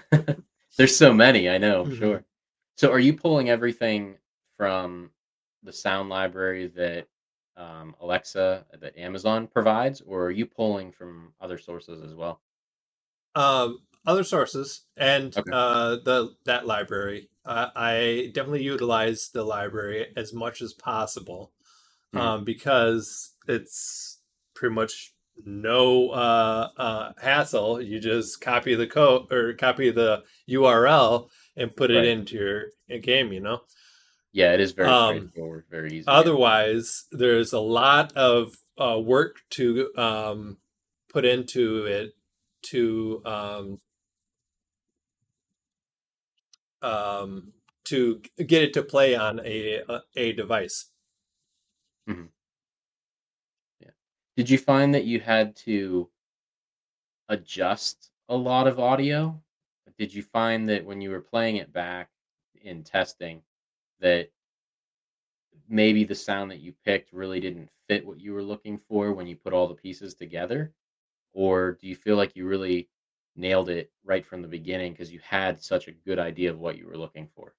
There's 0.77 0.97
so 0.97 1.13
many, 1.13 1.47
I 1.49 1.59
know, 1.59 1.85
Mhm. 1.85 1.97
sure. 1.99 2.23
So 2.77 2.91
are 2.91 3.00
you 3.00 3.13
pulling 3.13 3.50
everything 3.50 4.19
from 4.55 5.12
the 5.63 5.74
sound 5.74 6.10
library 6.10 6.67
that 6.67 7.07
um, 7.57 7.96
Alexa, 8.00 8.65
that 8.79 8.98
Amazon 8.98 9.48
provides, 9.48 10.00
or 10.01 10.25
are 10.27 10.31
you 10.31 10.46
pulling 10.46 10.91
from 10.91 11.34
other 11.41 11.57
sources 11.57 12.01
as 12.03 12.13
well? 12.13 12.41
um, 13.36 13.79
other 14.05 14.24
sources 14.24 14.86
and 14.96 15.38
Okay. 15.38 15.51
uh, 15.51 15.98
the 16.03 16.36
that 16.46 16.65
library. 16.65 17.29
Uh, 17.46 17.69
I 17.75 18.31
definitely 18.34 18.63
utilize 18.63 19.29
the 19.29 19.43
library 19.43 20.12
as 20.15 20.34
much 20.34 20.62
as 20.62 20.74
possible 20.74 21.53
Mhm. 22.13 22.31
um, 22.31 22.43
because 22.46 23.36
it's 23.48 24.22
pretty 24.55 24.75
much 24.75 25.13
no 25.46 26.10
uh, 26.12 26.69
uh, 26.77 27.13
hassle. 27.22 27.81
You 27.81 28.00
just 28.00 28.41
copy 28.41 28.75
the 28.75 28.88
code 28.88 29.31
or 29.31 29.53
copy 29.53 29.91
the 29.91 30.24
URL 30.50 31.29
and 31.57 31.75
put 31.75 31.91
it 31.91 32.05
into 32.05 32.35
your, 32.37 32.63
your 32.87 32.99
game. 32.99 33.33
You 33.33 33.41
know. 33.41 33.61
Yeah, 34.31 34.53
it 34.53 34.61
is 34.61 34.71
very 34.73 34.89
Um, 34.89 35.17
straightforward, 35.17 35.65
very 35.69 35.89
easy. 35.93 36.05
Otherwise, 36.07 37.05
there's 37.11 37.53
a 37.53 37.59
lot 37.59 38.15
of 38.15 38.55
uh, 38.77 38.99
work 38.99 39.37
to 39.51 39.91
um, 39.97 40.57
put 41.09 41.25
into 41.25 41.85
it 41.85 42.13
to 42.69 43.21
um, 43.25 43.79
um, 46.81 47.53
to 47.85 48.21
get 48.45 48.61
it 48.61 48.73
to 48.73 48.83
play 48.83 49.15
on 49.15 49.39
a 49.43 49.81
a, 49.89 50.01
a 50.15 50.33
device. 50.33 50.91
Yeah. 52.07 53.89
Did 54.35 54.49
you 54.49 54.57
find 54.57 54.93
that 54.93 55.05
you 55.05 55.19
had 55.19 55.55
to 55.65 56.09
adjust 57.27 58.11
a 58.29 58.35
lot 58.35 58.67
of 58.67 58.79
audio? 58.79 59.41
Did 59.98 60.13
you 60.13 60.24
find 60.24 60.70
that 60.70 60.86
when 60.86 61.01
you 61.01 61.10
were 61.10 61.22
playing 61.22 61.58
it 61.58 61.74
back 61.74 62.10
in 62.62 62.84
testing 62.84 63.42
that 64.00 64.30
maybe 65.68 66.04
the 66.04 66.16
sound 66.16 66.51
that 66.51 66.60
you 66.60 66.74
picked 66.86 67.12
really 67.13 67.39
didn't 67.39 67.70
fit 67.88 68.06
what 68.06 68.20
you 68.20 68.34
were 68.34 68.44
looking 68.44 68.77
for 68.77 69.12
when 69.13 69.27
you 69.27 69.36
put 69.36 69.54
all 69.54 69.68
the 69.68 69.75
pieces 69.75 70.13
together? 70.13 70.74
Or 71.34 71.74
do 71.74 71.88
you 71.88 71.96
feel 71.96 72.16
like 72.16 72.36
you 72.36 72.48
really 72.48 72.89
nailed 73.36 73.70
it 73.70 73.92
right 74.04 74.25
from 74.25 74.42
the 74.42 74.48
beginning 74.48 74.94
because 74.94 75.12
you 75.12 75.20
had 75.20 75.63
such 75.63 75.88
a 75.88 75.92
good 75.92 76.20
idea 76.20 76.51
of 76.51 76.60
what 76.60 76.77
you 76.77 76.88
were 76.88 76.98
looking 76.98 77.27
for? 77.27 77.56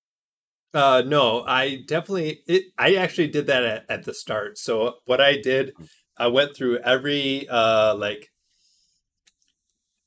Uh, 0.74 1.02
no, 1.06 1.44
I 1.44 1.82
definitely 1.86 2.42
it, 2.46 2.64
I 2.76 2.96
actually 2.96 3.28
did 3.28 3.46
that 3.46 3.64
at, 3.64 3.84
at 3.88 4.04
the 4.04 4.12
start. 4.12 4.58
So 4.58 4.96
what 5.06 5.20
I 5.20 5.40
did, 5.40 5.72
I 6.16 6.26
went 6.26 6.54
through 6.54 6.78
every 6.78 7.48
uh 7.48 7.94
like 7.94 8.30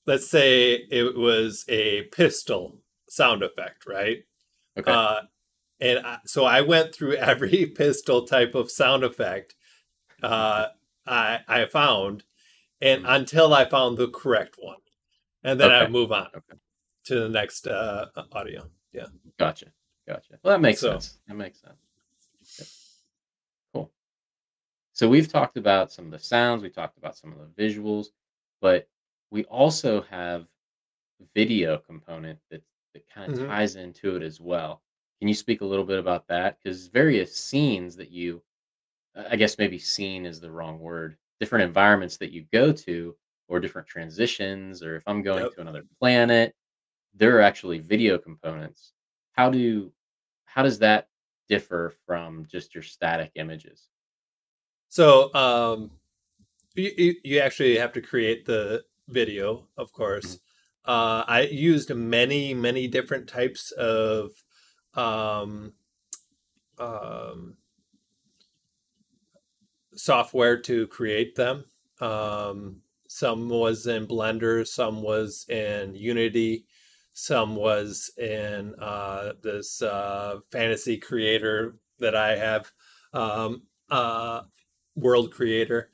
let's 0.06 0.30
say 0.30 0.74
it 0.74 1.16
was 1.16 1.66
a 1.70 2.04
pistol 2.04 2.80
sound 3.10 3.44
effect, 3.44 3.86
right? 3.88 4.20
Okay. 4.78 4.92
Uh, 4.92 5.22
and 5.80 6.06
I, 6.06 6.20
so 6.26 6.46
I 6.46 6.62
went 6.62 6.94
through 6.94 7.14
every 7.32 7.66
pistol 7.68 8.26
type 8.26 8.56
of 8.56 8.72
sound 8.72 9.04
effect 9.04 9.56
uh, 10.24 10.68
I 11.08 11.40
I 11.48 11.66
found, 11.66 12.24
and 12.80 13.04
Mhm. 13.04 13.16
until 13.16 13.54
I 13.54 13.66
found 13.68 13.98
the 13.98 14.08
correct 14.10 14.56
one, 14.60 14.78
and 15.44 15.60
then 15.60 15.72
I 15.72 15.88
move 15.88 16.12
on 16.12 16.28
Okay. 16.36 16.60
to 17.06 17.20
the 17.22 17.30
next 17.30 17.66
uh, 17.68 18.06
audio. 18.32 18.70
Yeah. 18.94 19.08
Gotcha. 19.40 19.74
Gotcha. 20.08 20.38
Well, 20.44 20.54
that 20.56 20.62
makes 20.62 20.80
So- 20.82 20.92
sense. 20.92 21.18
That 21.28 21.34
makes 21.36 21.60
sense. 21.60 21.78
Cool. 23.74 23.92
So 24.94 25.10
we've 25.10 25.28
talked 25.32 25.58
about 25.58 25.92
some 25.92 26.06
of 26.06 26.12
the 26.12 26.20
sounds, 26.20 26.62
we 26.62 26.70
talked 26.70 26.98
about 26.98 27.18
some 27.18 27.32
of 27.34 27.40
the 27.40 27.64
visuals, 27.64 28.08
but 28.60 28.88
we 29.32 29.46
also 29.46 30.02
have 30.04 30.48
video 31.36 31.78
component 31.80 32.40
that 32.50 32.64
that 32.94 33.10
kind 33.10 33.32
of 33.32 33.40
Mhm. 33.40 33.48
ties 33.48 33.76
into 33.78 34.16
it 34.18 34.24
as 34.24 34.42
well. 34.42 34.82
Can 35.20 35.28
you 35.30 35.34
speak 35.34 35.62
a 35.62 35.66
little 35.66 35.86
bit 35.86 36.00
about 36.00 36.28
that? 36.28 36.58
Because 36.60 36.88
various 36.88 37.36
scenes 37.36 37.96
that 37.98 38.12
you, 38.12 38.44
I 39.16 39.36
guess 39.38 39.58
maybe 39.58 39.80
scene 39.80 40.26
is 40.26 40.42
the 40.42 40.52
wrong 40.52 40.80
word, 40.80 41.18
different 41.40 41.66
environments 41.66 42.18
that 42.18 42.32
you 42.32 42.46
go 42.54 42.72
to, 42.74 43.18
or 43.48 43.60
different 43.62 43.88
transitions, 43.88 44.84
or 44.84 44.96
if 44.98 45.04
I'm 45.08 45.24
going 45.24 45.44
Yep. 45.46 45.56
to 45.56 45.62
another 45.62 45.84
planet, 46.00 46.56
there 47.14 47.38
are 47.38 47.42
actually 47.42 47.80
video 47.80 48.18
components. 48.18 48.94
How 49.34 49.50
do 49.52 49.94
how 50.46 50.64
does 50.64 50.80
that 50.80 51.10
differ 51.50 51.94
from 52.08 52.46
just 52.48 52.76
your 52.76 52.84
static 52.84 53.32
images? 53.36 53.90
So 54.90 55.34
um, 55.34 55.92
you 56.76 57.16
you 57.24 57.40
actually 57.40 57.78
have 57.78 57.94
to 57.94 58.02
create 58.02 58.46
the 58.46 58.84
video, 59.12 59.70
of 59.78 59.92
course. 59.94 60.40
Uh, 60.86 61.24
I 61.28 61.42
used 61.44 61.94
many 61.94 62.54
many 62.54 62.88
different 62.88 63.28
types 63.30 63.72
of 63.72 64.32
um, 64.96 65.74
um, 66.78 67.58
software 69.96 70.60
to 70.62 70.88
create 70.88 71.36
them. 71.36 71.66
Um, 72.00 72.82
some 73.08 73.50
was 73.50 73.88
in 73.88 74.08
Blender, 74.08 74.66
some 74.66 75.02
was 75.02 75.46
in 75.50 75.96
Unity, 75.96 76.66
some 77.14 77.56
was 77.56 78.10
in 78.18 78.74
uh, 78.80 79.34
this 79.42 79.82
uh, 79.82 80.40
fantasy 80.50 80.98
creator 80.98 81.78
that 82.00 82.16
I 82.16 82.38
have, 82.38 82.72
um, 83.14 83.64
uh, 83.90 84.44
World 84.96 85.32
Creator 85.34 85.92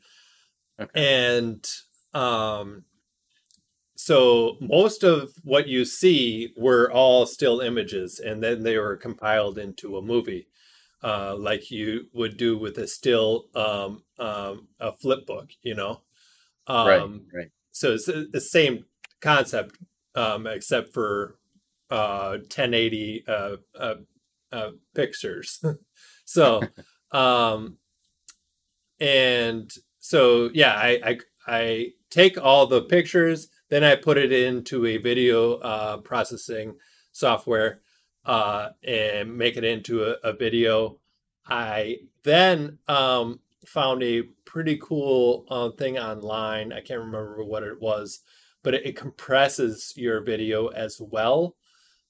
Okay. 0.79 0.89
and 0.95 1.67
um 2.13 2.85
so 3.97 4.57
most 4.61 5.03
of 5.03 5.33
what 5.43 5.67
you 5.67 5.83
see 5.83 6.53
were 6.55 6.91
all 6.91 7.25
still 7.25 7.61
images 7.61 8.19
and 8.19 8.43
then 8.43 8.61
they 8.61 8.77
were 8.77 8.95
compiled 8.95 9.57
into 9.57 9.97
a 9.97 10.01
movie 10.01 10.47
uh 11.03 11.35
like 11.35 11.71
you 11.71 12.05
would 12.13 12.37
do 12.37 12.57
with 12.57 12.77
a 12.77 12.87
still 12.87 13.49
um 13.55 14.03
um 14.19 14.67
a 14.79 14.91
flip 14.91 15.25
book 15.25 15.49
you 15.63 15.73
know 15.73 16.01
right. 16.67 17.01
um 17.01 17.25
Right. 17.33 17.49
so 17.71 17.93
it's 17.93 18.05
the 18.05 18.27
the 18.31 18.41
same 18.41 18.85
concept 19.19 19.77
um 20.13 20.45
except 20.45 20.93
for 20.93 21.39
uh 21.89 22.37
1080 22.37 23.23
uh 23.27 23.55
uh, 23.79 23.95
uh 24.51 24.71
pictures 24.93 25.59
so 26.25 26.61
um 27.11 27.77
and 28.99 29.71
so 29.99 30.51
yeah 30.53 30.73
I, 30.75 30.99
I 31.03 31.17
i 31.47 31.87
take 32.09 32.37
all 32.37 32.67
the 32.67 32.83
pictures 32.83 33.47
then 33.69 33.83
i 33.83 33.95
put 33.95 34.17
it 34.17 34.31
into 34.31 34.85
a 34.85 34.97
video 34.97 35.55
uh, 35.57 35.97
processing 35.97 36.75
software 37.11 37.81
uh, 38.25 38.69
and 38.83 39.35
make 39.37 39.55
it 39.57 39.63
into 39.63 40.03
a, 40.03 40.15
a 40.23 40.33
video 40.33 40.99
i 41.47 41.97
then 42.23 42.77
um, 42.87 43.39
found 43.65 44.03
a 44.03 44.21
pretty 44.45 44.77
cool 44.81 45.45
uh, 45.49 45.69
thing 45.71 45.97
online 45.97 46.71
i 46.73 46.81
can't 46.81 46.99
remember 46.99 47.43
what 47.43 47.63
it 47.63 47.79
was 47.81 48.21
but 48.63 48.73
it, 48.73 48.85
it 48.85 48.95
compresses 48.95 49.93
your 49.95 50.21
video 50.21 50.67
as 50.67 50.99
well 51.01 51.55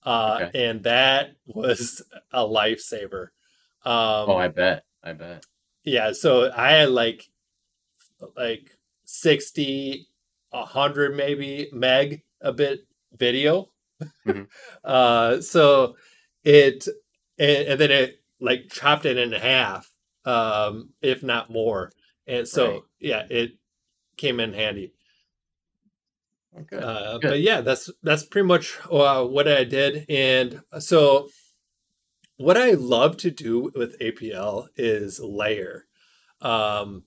uh, 0.03 0.39
Okay. 0.49 0.67
and 0.69 0.83
that 0.83 1.35
was 1.45 2.01
a 2.31 2.41
lifesaver 2.41 3.27
um, 3.85 4.29
Oh, 4.29 4.35
I 4.37 4.47
bet. 4.49 4.83
I 5.03 5.13
bet. 5.13 5.45
yeah, 5.83 6.11
so 6.11 6.51
I 6.55 6.71
had 6.71 6.89
like 6.89 7.29
like 8.35 8.77
60, 9.05 10.07
100 10.59 11.15
maybe 11.15 11.69
meg 11.73 12.23
a 12.41 12.51
bit 12.51 12.81
video. 13.17 13.69
Mhm. 14.25 14.47
uh 14.83 15.41
so 15.41 15.95
it 16.43 16.87
and, 17.39 17.67
and 17.67 17.81
then 17.81 17.91
it 17.91 18.21
like 18.39 18.69
chopped 18.69 19.05
it 19.05 19.17
in 19.17 19.31
half 19.31 19.91
um 20.25 20.89
if 21.01 21.23
not 21.23 21.49
more. 21.49 21.91
And 22.27 22.47
so 22.47 22.67
Right. 22.67 22.81
yeah, 22.99 23.23
it 23.29 23.51
came 24.17 24.39
in 24.39 24.53
handy. 24.53 24.93
Oh, 26.55 26.61
good. 26.61 26.83
Uh 26.83 27.19
but 27.19 27.39
yeah, 27.39 27.61
that's 27.61 27.89
that's 28.03 28.23
pretty 28.23 28.47
much 28.47 28.77
uh, 28.91 29.23
what 29.25 29.47
I 29.47 29.63
did 29.63 30.05
and 30.09 30.61
so 30.79 31.29
what 32.37 32.57
I 32.57 32.71
love 32.71 33.17
to 33.17 33.31
do 33.31 33.71
with 33.75 33.99
APL 33.99 34.67
is 34.75 35.19
layer. 35.19 35.85
Um, 36.39 37.03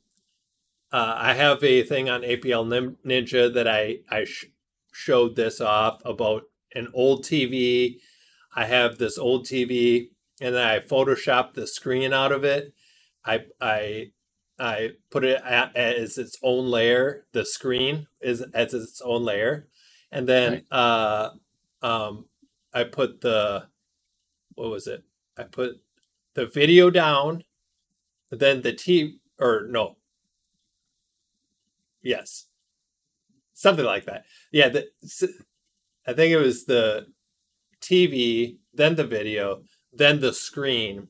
uh, 0.92 1.14
I 1.18 1.35
have 1.35 1.62
a 1.64 1.83
thing 1.85 2.09
on 2.11 2.22
APL 2.22 2.66
Ninja 3.07 3.53
that 3.55 3.68
I 3.68 3.98
I 4.11 4.24
sh- 4.24 4.46
showed 4.92 5.37
this 5.37 5.61
off 5.61 6.00
about 6.05 6.44
an 6.74 6.88
old 6.94 7.24
TV. 7.24 7.98
I 8.57 8.66
have 8.66 8.98
this 8.98 9.18
old 9.18 9.46
TV, 9.46 10.09
and 10.40 10.55
then 10.55 10.66
I 10.66 10.81
photoshopped 10.81 11.55
the 11.55 11.66
screen 11.66 12.12
out 12.12 12.33
of 12.33 12.44
it. 12.44 12.74
I 13.24 13.44
I 13.61 14.12
I 14.59 14.92
put 15.11 15.24
it 15.24 15.42
as 15.44 16.18
its 16.18 16.38
own 16.42 16.70
layer. 16.70 17.26
The 17.33 17.44
screen 17.44 18.07
is 18.20 18.42
as 18.55 18.74
its 18.74 19.00
own 19.03 19.24
layer, 19.24 19.68
and 20.12 20.29
then 20.29 20.53
Nice. 20.53 20.62
uh, 20.72 21.31
um, 21.83 22.26
I 22.74 22.85
put 22.85 23.20
the 23.20 23.66
what 24.57 24.70
was 24.70 24.87
it? 24.88 25.05
I 25.38 25.44
put 25.44 25.72
the 26.35 26.46
video 26.46 26.90
down, 26.90 27.44
then 28.31 28.62
the 28.62 28.72
T 28.74 29.18
or 29.40 29.66
no, 29.68 29.96
yes, 32.02 32.46
something 33.54 33.84
like 33.84 34.06
that. 34.06 34.24
Yeah, 34.52 34.68
the, 34.68 34.88
I 36.06 36.12
think 36.12 36.32
it 36.32 36.38
was 36.38 36.64
the 36.64 37.06
TV, 37.80 38.56
then 38.74 38.94
the 38.94 39.04
video, 39.04 39.62
then 39.92 40.20
the 40.20 40.32
screen. 40.32 41.08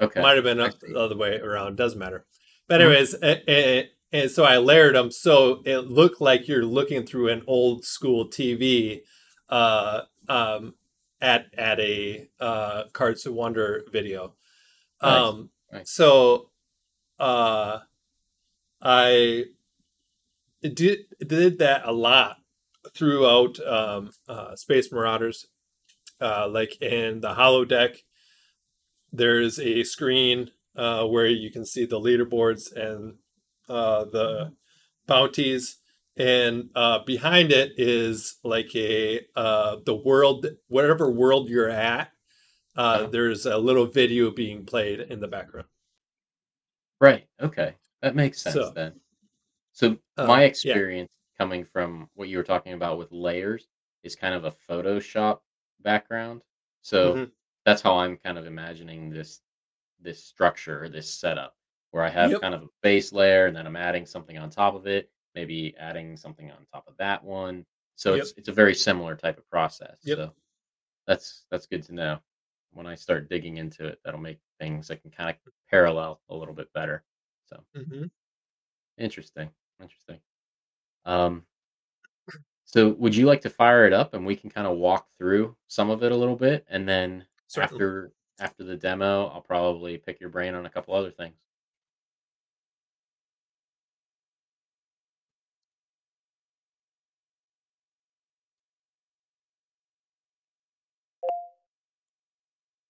Okay. 0.00 0.20
Might 0.22 0.36
have 0.36 0.44
been 0.44 0.60
up 0.60 0.78
the 0.80 0.98
other 0.98 1.16
way 1.16 1.38
around. 1.38 1.76
Doesn't 1.76 1.98
matter. 1.98 2.24
But 2.68 2.80
Mhm. 2.80 2.84
anyways, 2.84 3.14
a- 3.14 3.50
a- 3.50 3.90
and 4.12 4.30
so 4.30 4.44
I 4.44 4.56
layered 4.58 4.94
them 4.94 5.10
so 5.10 5.62
it 5.66 5.78
looked 5.90 6.20
like 6.20 6.48
you're 6.48 6.64
looking 6.64 7.04
through 7.06 7.28
an 7.28 7.42
old 7.46 7.84
school 7.84 8.26
TV 8.28 9.02
uh, 9.50 10.02
um, 10.28 10.74
at 11.20 11.52
at 11.54 11.78
a 11.80 12.28
uh, 12.40 12.84
Carts 12.92 13.26
of 13.26 13.34
Wonder 13.34 13.84
video. 13.92 14.36
Nice. 15.02 15.12
Um, 15.28 15.50
Nice. 15.72 15.90
So 15.90 16.50
uh, 17.20 17.80
I 18.80 19.44
did 20.62 21.00
did 21.26 21.58
that 21.58 21.82
a 21.84 21.92
lot 21.92 22.36
throughout 22.94 23.58
um, 23.66 24.10
uh, 24.28 24.56
Space 24.56 24.90
Marauders. 24.92 25.46
Uh, 26.20 26.48
like 26.48 26.80
in 26.82 27.20
the 27.20 27.32
Holodeck, 27.34 27.96
there's 29.12 29.58
a 29.58 29.82
screen 29.84 30.50
uh, 30.76 31.06
where 31.06 31.26
you 31.26 31.50
can 31.50 31.64
see 31.64 31.86
the 31.86 31.98
leaderboards 31.98 32.74
and 32.76 33.14
uh, 33.68 34.04
the 34.04 34.52
bounties, 35.06 35.78
and 36.16 36.68
uh, 36.74 36.98
behind 37.04 37.52
it 37.52 37.72
is 37.78 38.36
like 38.44 38.74
a 38.76 39.20
uh, 39.34 39.76
the 39.86 39.94
world, 39.94 40.46
whatever 40.68 41.10
world 41.10 41.48
you're 41.48 41.70
at. 41.70 42.12
Uh, 42.76 42.80
Uh-huh. 42.80 43.06
there's 43.08 43.46
a 43.46 43.58
little 43.58 43.86
video 43.86 44.30
being 44.30 44.64
played 44.64 45.00
in 45.00 45.20
the 45.20 45.28
background. 45.28 45.66
Right. 47.00 47.26
Okay. 47.40 47.74
That 48.02 48.14
makes 48.14 48.40
sense 48.42 48.54
So, 48.54 48.72
then. 48.74 48.92
So 49.72 49.96
uh, 50.16 50.26
my 50.26 50.42
yeah, 50.62 50.74
experience 50.74 51.10
coming 51.38 51.64
from 51.64 52.08
what 52.14 52.28
you 52.28 52.36
were 52.36 52.44
talking 52.44 52.72
about 52.74 52.98
with 52.98 53.12
layers 53.12 53.66
is 54.02 54.16
kind 54.16 54.34
of 54.34 54.44
a 54.44 54.52
Photoshop 54.68 55.40
background. 55.80 56.42
So 56.82 57.14
hmm 57.14 57.24
that's 57.64 57.82
how 57.82 57.96
I'm 57.98 58.16
kind 58.16 58.38
of 58.38 58.46
imagining 58.46 59.10
this 59.10 59.40
this 60.00 60.24
structure, 60.24 60.88
this 60.88 61.12
setup, 61.12 61.54
where 61.90 62.04
I 62.04 62.10
have 62.10 62.30
yep, 62.30 62.40
kind 62.40 62.54
of 62.54 62.62
a 62.62 62.68
base 62.82 63.12
layer 63.12 63.46
and 63.46 63.56
then 63.56 63.66
I'm 63.66 63.76
adding 63.76 64.06
something 64.06 64.38
on 64.38 64.50
top 64.50 64.74
of 64.74 64.86
it, 64.86 65.10
maybe 65.34 65.74
adding 65.78 66.16
something 66.16 66.50
on 66.50 66.66
top 66.72 66.88
of 66.88 66.96
that 66.98 67.22
one. 67.24 67.66
So 67.96 68.14
yep, 68.14 68.22
it's 68.22 68.32
it's 68.36 68.48
a 68.48 68.52
very 68.52 68.74
similar 68.74 69.16
type 69.16 69.38
of 69.38 69.48
process. 69.50 69.98
yep. 70.04 70.16
So 70.16 70.34
that's 71.06 71.46
that's 71.50 71.66
good 71.66 71.82
to 71.84 71.94
know. 71.94 72.20
When 72.72 72.86
I 72.86 72.94
start 72.94 73.28
digging 73.28 73.58
into 73.58 73.86
it, 73.86 74.00
that'll 74.04 74.20
make 74.20 74.38
things 74.60 74.90
I 74.90 74.96
can 74.96 75.10
kind 75.10 75.30
of 75.30 75.36
parallel 75.70 76.20
a 76.30 76.36
little 76.36 76.54
bit 76.54 76.72
better. 76.74 77.04
So 77.46 77.62
hmm 77.74 78.10
Interesting. 78.98 79.50
Interesting. 79.80 80.20
Um, 81.04 81.44
so 82.64 82.90
would 82.90 83.16
you 83.16 83.26
like 83.26 83.40
to 83.42 83.50
fire 83.50 83.86
it 83.86 83.92
up 83.92 84.14
and 84.14 84.24
we 84.24 84.36
can 84.36 84.50
kind 84.50 84.66
of 84.66 84.76
walk 84.76 85.08
through 85.18 85.56
some 85.66 85.90
of 85.90 86.02
it 86.02 86.12
a 86.12 86.16
little 86.16 86.36
bit, 86.36 86.64
and 86.68 86.88
then 86.88 87.24
Certainly. 87.48 87.74
after 87.74 88.12
after 88.38 88.64
the 88.64 88.76
demo, 88.76 89.26
I'll 89.26 89.42
probably 89.42 89.98
pick 89.98 90.20
your 90.20 90.30
brain 90.30 90.54
on 90.54 90.66
a 90.66 90.70
couple 90.70 90.94
other 90.94 91.10
things. 91.10 91.34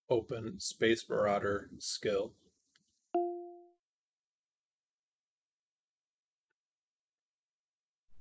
Open 0.09 0.59
Space 0.59 1.09
Marauder 1.09 1.71
skill. 1.79 2.33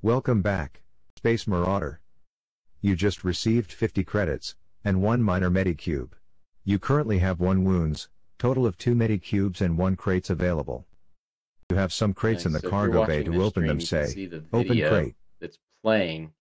Welcome 0.01 0.41
back, 0.41 0.83
Space 1.17 1.45
Marauder. 1.45 1.99
You 2.79 2.95
just 2.95 3.25
received 3.25 3.73
50 3.73 4.05
credits, 4.05 4.55
and 4.81 5.01
one 5.01 5.21
minor 5.21 5.49
Medicube. 5.49 6.11
You 6.63 6.79
currently 6.79 7.17
have 7.19 7.41
one 7.41 7.65
wounds, 7.65 8.07
total 8.37 8.65
of 8.65 8.77
two 8.77 8.95
Medicubes 8.95 9.59
and 9.59 9.77
one 9.77 9.97
crates 9.97 10.29
available. 10.29 10.87
You 11.69 11.75
have 11.75 11.91
some 11.91 12.13
crates 12.13 12.45
in 12.45 12.53
the 12.53 12.61
So 12.61 12.69
cargo 12.69 13.05
bay 13.05 13.23
to 13.23 13.43
open 13.43 13.67
them 13.67 13.81
stream, 13.81 14.01
you 14.05 14.07
can 14.07 14.15
say, 14.15 14.25
the 14.27 14.45
open 14.53 14.79
crate. 14.79 15.15
It's 15.41 15.57
playing. 15.83 16.31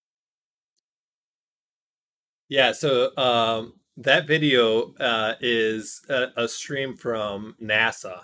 Yeah, 2.49 2.71
so 2.71 3.11
um, 3.16 3.73
that 3.97 4.29
video 4.29 4.94
uh, 5.01 5.35
is 5.40 6.01
a, 6.09 6.29
a 6.37 6.47
stream 6.47 6.94
from 6.94 7.57
NASA. 7.61 8.21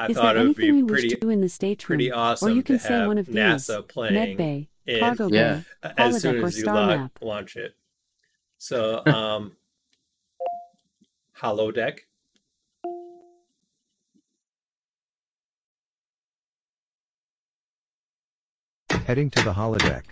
I 0.00 0.06
Is 0.06 0.16
thought 0.16 0.34
there 0.34 0.36
it 0.36 0.38
would 0.38 0.44
anything 0.58 0.72
be 0.72 0.78
you 0.78 0.86
wish 0.86 0.92
pretty 1.00 1.08
to 1.14 1.16
do 1.20 1.30
in 1.30 1.40
the 1.40 1.48
state 1.48 1.80
pretty 1.82 2.12
awesome 2.12 2.48
or 2.48 2.52
you 2.52 2.62
can 2.62 2.76
to 2.78 2.82
say 2.84 2.94
have 2.94 3.08
one 3.08 3.18
of 3.18 3.26
these. 3.26 3.34
NASA 3.34 3.76
Med 3.78 3.88
playing 3.88 4.36
Bay, 4.36 4.68
in- 4.86 5.00
Cargo 5.00 5.28
Yeah. 5.28 5.62
Bay. 5.82 5.90
as 5.98 6.22
soon 6.22 6.36
holodeck 6.36 6.42
or 6.42 6.46
as 6.46 6.56
you 6.56 6.62
star 6.62 6.74
la- 6.76 6.86
map. 6.96 7.18
launch 7.20 7.56
it. 7.56 7.74
So, 8.58 9.02
um, 9.06 9.56
holodeck. 11.40 12.00
Heading 19.06 19.30
to 19.30 19.42
the 19.42 19.52
holodeck. 19.52 20.04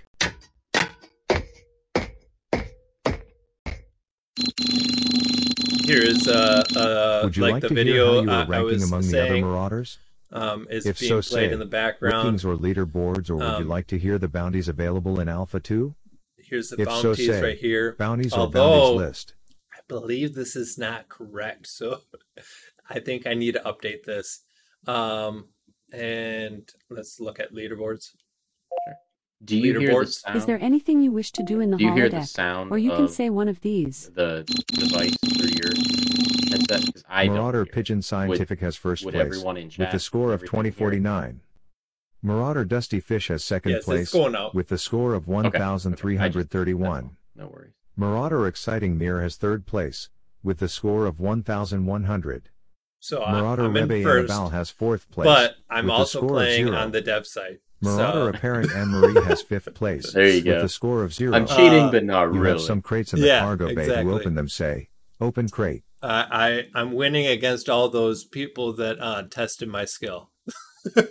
Here 5.86 6.02
is 6.02 6.26
uh, 6.26 6.64
uh 6.74 7.20
Would 7.22 7.36
you 7.36 7.42
like, 7.44 7.52
like, 7.52 7.62
the 7.62 7.68
to 7.68 7.74
video 7.74 7.94
hear 7.94 8.04
how 8.06 8.20
you 8.22 8.30
I, 8.30 8.44
were 8.44 8.54
I 8.54 8.58
ranking 8.58 8.80
was 8.80 8.90
among 8.90 9.02
the 9.02 9.22
other 9.22 9.40
Marauders? 9.40 9.98
um, 10.32 10.66
is 10.68 10.84
If 10.84 10.98
being 10.98 11.22
so, 11.22 11.34
played 11.34 11.50
say, 11.50 11.52
in 11.52 11.60
the 11.60 11.64
background. 11.64 12.40
Rankings 12.40 12.44
or 12.44 12.56
leaderboards, 12.56 13.30
or 13.30 13.36
would 13.36 13.44
you 13.44 13.64
Um, 13.64 13.68
like 13.68 13.86
to 13.88 13.98
hear 13.98 14.18
the 14.18 14.26
bounties 14.26 14.68
available 14.68 15.20
in 15.20 15.28
Alpha 15.28 15.60
2? 15.60 15.94
Here's 16.38 16.70
the 16.70 16.82
if 16.82 16.88
so, 16.88 17.02
bounties 17.10 17.26
say, 17.28 17.40
right 17.40 17.56
here. 17.58 17.94
Bounties 17.98 18.32
or 18.32 18.50
bounties 18.50 18.96
list. 18.96 19.34
I 19.72 19.78
believe 19.86 20.34
this 20.34 20.56
is 20.56 20.76
not 20.76 21.08
correct, 21.08 21.68
so 21.68 22.00
I 22.90 22.98
think 22.98 23.24
I 23.28 23.34
need 23.34 23.52
to 23.54 23.60
update 23.60 24.02
this. 24.02 24.40
Um, 24.88 25.50
and 25.92 26.68
let's 26.90 27.20
look 27.20 27.38
at 27.38 27.54
leaderboards. 27.54 28.10
Do 29.44 29.56
you 29.56 29.78
hear 29.78 30.00
the 30.04 30.10
sound? 30.10 30.36
Is 30.36 30.46
there 30.46 30.58
anything 30.60 31.02
you 31.02 31.12
wish 31.12 31.30
to 31.32 31.42
do 31.42 31.60
in 31.60 31.70
the 31.70 31.76
Do 31.76 31.84
you 31.84 31.92
hear 31.92 32.08
the 32.08 32.24
sound 32.24 32.72
Or 32.72 32.78
you 32.78 32.90
can 32.90 33.06
say 33.06 33.28
one 33.30 33.48
of 33.48 33.60
these. 33.60 34.10
the 34.14 34.44
device 34.68 35.14
through 36.66 36.76
your 36.76 36.84
headset? 36.86 36.94
'Cause 36.94 37.04
I 37.08 37.26
don't 37.26 37.36
Marauder. 37.36 37.64
Pigeon 37.66 38.02
Scientific 38.02 38.60
has 38.60 38.76
first 38.76 39.02
place 39.02 39.14
everyone 39.14 39.56
in 39.56 39.70
chat 39.70 39.78
with 39.86 39.92
the 39.92 39.98
score 39.98 40.32
of 40.32 40.42
everything 40.42 40.50
hear 40.64 40.68
it? 40.68 40.72
2049. 40.72 41.40
Marauder 42.22 42.64
Dusty 42.64 42.98
Fish 43.00 43.28
has 43.28 43.44
second 43.44 43.72
Yes, 43.72 43.84
place 43.84 44.12
with 44.54 44.68
the 44.68 44.78
score 44.78 45.14
of 45.14 45.28
Okay, 45.28 45.38
okay. 45.48 45.58
1,331. 45.58 47.10
No 47.34 47.48
worries. 47.48 47.72
Marauder 47.96 48.46
Exciting 48.46 48.98
Mirror 48.98 49.22
has 49.22 49.36
third 49.36 49.66
place 49.66 50.08
with 50.42 50.58
the 50.58 50.68
score 50.68 51.06
of 51.06 51.20
1,100. 51.20 52.50
So 53.00 53.22
I- 53.22 53.32
Marauder 53.32 53.64
I'm 53.64 53.76
in 53.76 53.88
Rebe 53.88 54.02
first, 54.02 54.30
Annabelle 54.30 54.48
has 54.50 54.70
fourth 54.70 55.10
place. 55.10 55.26
but 55.26 55.56
I'm 55.70 55.84
with 55.84 55.90
a 55.92 55.94
also 55.94 56.18
score 56.18 56.28
of 56.30 56.34
playing 56.36 56.66
zero. 56.66 56.76
on 56.76 56.90
the 56.92 57.00
dev 57.00 57.26
site. 57.26 57.60
Marauder 57.82 58.32
so, 58.32 58.36
Apparent 58.38 58.72
Anne 58.74 58.88
Marie 58.88 59.22
has 59.24 59.42
fifth 59.48 59.72
place 59.74 60.12
There 60.12 60.26
you 60.28 60.36
with 60.36 60.44
go. 60.44 60.62
the 60.62 60.68
score 60.68 61.02
of 61.04 61.12
zero. 61.12 61.34
I'm 61.34 61.46
cheating, 61.46 61.84
Uh, 61.84 61.90
but 61.92 62.04
not 62.04 62.32
you 62.32 62.40
really. 62.40 62.52
have 62.54 62.60
some 62.62 62.80
crates 62.80 63.12
in 63.12 63.20
the 63.20 63.26
Yeah, 63.26 63.40
cargo 63.40 63.66
bay 63.66 63.82
exactly. 63.82 64.04
to 64.12 64.18
open 64.18 64.34
them 64.34 64.48
say, 64.48 64.88
open 65.20 65.48
crate. 65.50 65.84
I, 66.02 66.66
I 66.74 66.80
I'm 66.80 66.92
winning 66.92 67.26
against 67.26 67.68
all 67.68 67.88
those 67.88 68.24
people 68.24 68.74
that 68.74 68.98
uh, 69.00 69.22
tested 69.30 69.68
my 69.68 69.84
skill. 69.84 70.30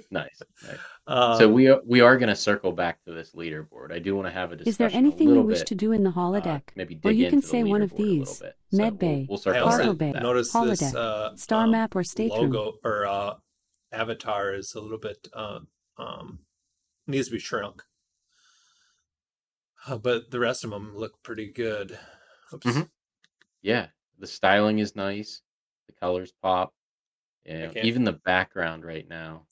Nice. 0.10 0.41
nice. 0.65 0.78
Um, 1.06 1.38
so 1.38 1.50
we 1.50 1.67
are, 1.67 1.82
we 1.86 2.00
are 2.00 2.15
going 2.17 2.30
to 2.30 2.36
circle 2.36 2.71
back 2.71 3.04
to 3.04 3.12
this 3.12 3.34
leaderboard. 3.36 3.91
I 3.91 4.00
do 4.00 4.15
want 4.15 4.26
to 4.26 4.32
have 4.32 4.54
a 4.54 4.56
discussion. 4.56 4.69
Is 4.69 4.78
there 4.78 4.89
anything 4.98 5.28
you 5.36 5.41
wish 5.41 5.60
bit, 5.60 5.67
to 5.67 5.76
do 5.76 5.91
in 5.91 6.04
the 6.04 6.12
uh, 6.12 6.13
holodeck? 6.13 6.62
maybe 6.78 6.95
Or 7.04 7.12
dig 7.12 7.17
you 7.19 7.26
can 7.26 7.36
into 7.39 7.45
the 7.48 7.52
say 7.52 7.63
one 7.63 7.82
of 7.82 7.91
leaderboard 7.91 8.00
a 8.00 8.02
little 8.04 8.15
these. 8.26 8.39
bit. 8.39 8.56
So 8.71 8.78
Med 8.78 8.91
we'll- 8.93 8.98
Bay, 9.00 9.26
We'll 9.30 9.38
I 9.39 9.41
circle 9.41 9.63
also 9.65 9.78
Cargo 9.78 9.93
Bay, 9.95 10.12
to 10.13 10.19
that. 10.19 10.34
this 10.34 10.54
holodeck, 10.54 10.95
uh, 10.95 11.36
star 11.36 11.63
um, 11.65 11.71
map 11.71 11.93
or 11.93 12.04
stateroom. 12.06 12.52
logo 12.54 12.78
or 12.86 13.06
uh, 13.06 13.34
avatar 13.91 14.54
is 14.54 14.74
a 14.76 14.80
little 14.80 14.98
bit 14.98 15.28
uh, 15.34 15.60
um, 15.98 16.39
needs 17.06 17.28
to 17.28 17.34
be 17.34 17.39
shrunk. 17.39 17.84
Uh, 19.88 19.98
but 19.98 20.32
the 20.32 20.39
rest 20.39 20.63
of 20.63 20.69
them 20.69 20.95
look 20.95 21.21
pretty 21.21 21.52
good. 21.52 22.00
Oops. 22.54 22.65
Mhm. 22.65 22.89
Yeah, 23.62 23.88
the 24.19 24.28
styling 24.28 24.80
is 24.80 24.95
nice. 24.95 25.41
The 25.88 25.93
colors 25.93 26.34
pop. 26.41 26.73
Yeah, 27.45 27.71
even 27.84 28.04
the 28.04 28.13
background 28.13 28.86
right 28.86 29.08
now 29.08 29.45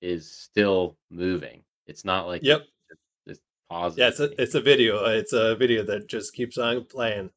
is 0.00 0.30
still 0.30 0.96
moving. 1.10 1.62
It's 1.86 2.04
not 2.04 2.26
like 2.26 2.42
Yep. 2.42 2.62
it's, 2.90 3.00
it's 3.26 3.40
pausing. 3.70 4.00
Yeah, 4.00 4.08
it's 4.08 4.20
a 4.20 4.42
it's 4.42 4.54
a 4.54 4.60
video. 4.60 5.04
It's 5.04 5.32
a 5.32 5.54
video 5.54 5.84
that 5.84 6.08
just 6.08 6.34
keeps 6.34 6.58
on 6.58 6.84
playing. 6.84 7.30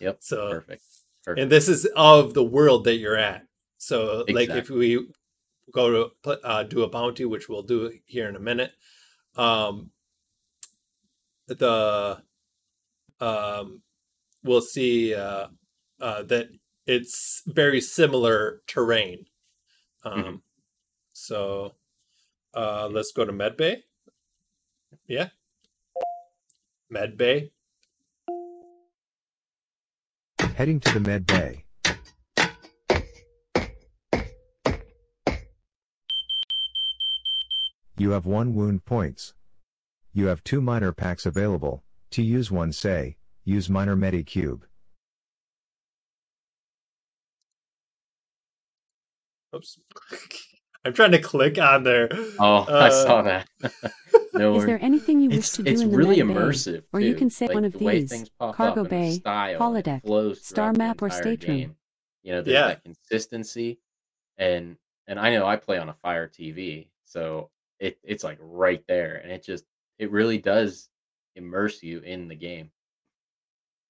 Yep. 0.00 0.18
So 0.20 0.50
perfect. 0.50 0.82
Perfect. 1.24 1.40
and 1.42 1.50
this 1.50 1.68
is 1.68 1.86
of 1.96 2.34
the 2.34 2.44
world 2.44 2.84
that 2.84 2.96
you're 2.96 3.16
at. 3.16 3.46
So 3.78 4.24
like 4.28 4.50
if 4.50 4.68
we 4.68 5.08
go 5.72 6.10
to 6.24 6.44
uh, 6.44 6.64
do 6.64 6.82
a 6.82 6.88
bounty, 6.88 7.24
which 7.24 7.48
we'll 7.48 7.62
do 7.62 7.90
here 8.04 8.28
in 8.28 8.36
a 8.36 8.40
minute, 8.40 8.72
um, 9.36 9.90
the 11.46 12.22
um, 13.20 13.82
we'll 14.42 14.60
see 14.60 15.14
uh, 15.14 15.48
uh, 16.04 16.22
that 16.22 16.48
it's 16.86 17.42
very 17.46 17.80
similar 17.80 18.60
terrain. 18.66 19.24
Um, 20.04 20.22
Mhm. 20.22 20.42
So 21.14 21.76
uh, 22.54 22.88
let's 22.92 23.12
go 23.12 23.24
to 23.24 23.32
Medbay. 23.32 23.82
Yeah, 25.06 25.30
Medbay. 26.92 27.50
Heading 30.56 30.78
to 30.80 30.92
the 30.92 31.00
med 31.00 31.26
bay. 31.26 31.64
You 37.96 38.10
have 38.10 38.26
one 38.26 38.54
wound 38.54 38.84
points. 38.84 39.34
You 40.12 40.26
have 40.26 40.44
two 40.44 40.60
minor 40.60 40.92
packs 40.92 41.24
available. 41.26 41.82
To 42.10 42.22
use 42.22 42.50
one 42.50 42.72
say, 42.72 43.16
use 43.44 43.70
minor 43.70 43.96
Medi 43.96 44.22
Oops. 49.54 49.78
I'm 50.84 50.92
trying 50.92 51.12
to 51.12 51.18
click 51.18 51.58
on 51.58 51.82
there. 51.82 52.08
oh, 52.12 52.64
I 52.68 52.88
Uh, 52.88 52.90
saw 52.90 53.22
that. 53.22 53.48
no 54.34 54.56
Is 54.56 54.66
there 54.66 54.78
anything 54.82 55.20
you 55.20 55.30
wish 55.30 55.38
it's 55.38 55.56
to 55.56 55.62
do 55.62 55.70
it's 55.70 55.82
in 55.82 55.90
the 55.90 55.96
really 55.96 56.22
med 56.22 56.28
bay? 56.28 56.40
immersive. 56.40 56.82
Or 56.92 57.00
you 57.00 57.14
can 57.14 57.30
say 57.30 57.46
like, 57.46 57.54
one 57.54 57.64
of 57.64 57.72
the 57.72 57.78
these, 57.78 58.10
things 58.10 58.28
pop 58.38 58.54
cargo 58.56 58.70
up 58.72 58.76
and 58.76 58.86
the 58.86 58.90
bay, 58.90 59.10
style, 59.12 59.60
holodeck, 59.60 60.36
star 60.36 60.72
map 60.74 61.00
or 61.00 61.06
entire 61.06 61.22
stateroom. 61.22 61.58
game. 61.58 61.76
You 62.22 62.32
know, 62.32 62.42
there's 62.42 62.54
Yeah. 62.54 62.66
that 62.68 62.82
consistency, 62.84 63.78
and 64.36 64.76
and 65.06 65.18
I 65.18 65.30
know 65.30 65.46
I 65.46 65.56
play 65.56 65.78
on 65.78 65.88
a 65.88 65.94
Fire 65.94 66.28
TV, 66.28 66.88
so 67.04 67.50
it 67.78 67.98
it's 68.02 68.24
like 68.24 68.38
right 68.40 68.82
there, 68.86 69.16
and 69.16 69.32
it 69.32 69.42
just 69.42 69.64
it 69.98 70.10
really 70.10 70.38
does 70.38 70.90
immerse 71.36 71.82
you 71.82 72.00
in 72.00 72.28
the 72.28 72.34
game. 72.36 72.70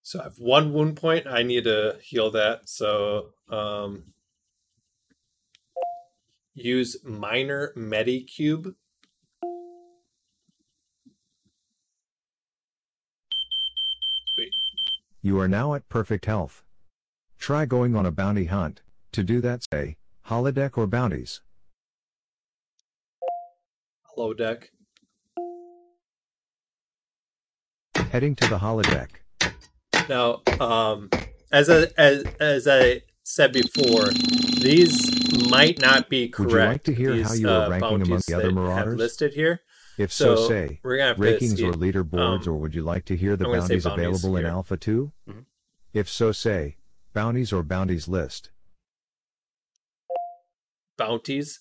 So 0.02 0.20
I 0.20 0.24
have 0.24 0.38
one 0.38 0.72
wound 0.72 0.96
point. 0.96 1.26
I 1.26 1.42
need 1.42 1.64
to 1.64 1.96
heal 2.02 2.30
that. 2.32 2.68
So 2.68 3.30
um, 3.48 4.13
use 6.54 6.96
minor 7.04 7.72
Medicube. 7.76 8.74
Sweet. 14.34 14.52
You 15.22 15.38
are 15.38 15.48
now 15.48 15.74
at 15.74 15.88
perfect 15.88 16.26
health. 16.26 16.62
Try 17.38 17.66
going 17.66 17.94
on 17.94 18.06
a 18.06 18.10
bounty 18.10 18.46
hunt. 18.46 18.80
To 19.12 19.22
do 19.22 19.40
that 19.42 19.64
say, 19.70 19.96
holodeck 20.28 20.76
or 20.76 20.86
bounties. 20.86 21.40
holodeck. 24.16 24.68
Heading 28.10 28.36
to 28.36 28.48
the 28.48 28.58
holodeck. 28.58 29.08
Now, 30.08 30.42
um, 30.60 31.10
as 31.50 31.68
a 31.68 31.88
as 31.98 32.24
as 32.38 32.66
I 32.68 33.02
said 33.24 33.52
before, 33.52 34.06
these 34.60 35.48
might 35.50 35.80
not 35.80 36.08
be 36.08 36.28
correct. 36.28 36.46
Would 36.52 36.52
you 36.52 36.58
like 36.68 36.82
to 36.84 36.94
hear 36.94 37.12
these, 37.16 37.28
how 37.28 37.34
you 37.34 37.48
uh, 37.48 37.60
are 37.66 37.70
ranking 37.70 38.02
among 38.02 38.20
the 38.26 38.34
other 38.34 38.52
marauders? 38.52 38.98
listed 38.98 39.32
here. 39.34 39.60
If 39.96 40.12
so, 40.12 40.34
So, 40.36 40.48
say 40.48 40.80
we're 40.82 40.96
gonna 40.98 41.08
have 41.08 41.16
rankings 41.18 41.56
see- 41.56 41.64
or 41.64 41.72
leaderboards, 41.72 42.46
um, 42.46 42.54
or 42.54 42.56
would 42.58 42.74
you 42.74 42.82
like 42.82 43.04
to 43.06 43.16
hear 43.16 43.36
the 43.36 43.44
I'm 43.46 43.52
gonna 43.52 43.62
say 43.62 43.74
bounties 43.74 43.84
bounties 43.84 44.06
available 44.24 44.36
in. 44.38 44.46
Alpha 44.46 44.76
2? 44.76 45.12
Mhm. 45.28 45.44
If 45.92 46.08
so, 46.08 46.32
say 46.32 46.76
bounties 47.12 47.52
or 47.52 47.62
bounties 47.62 48.08
list. 48.08 48.50
Bounties. 50.98 51.60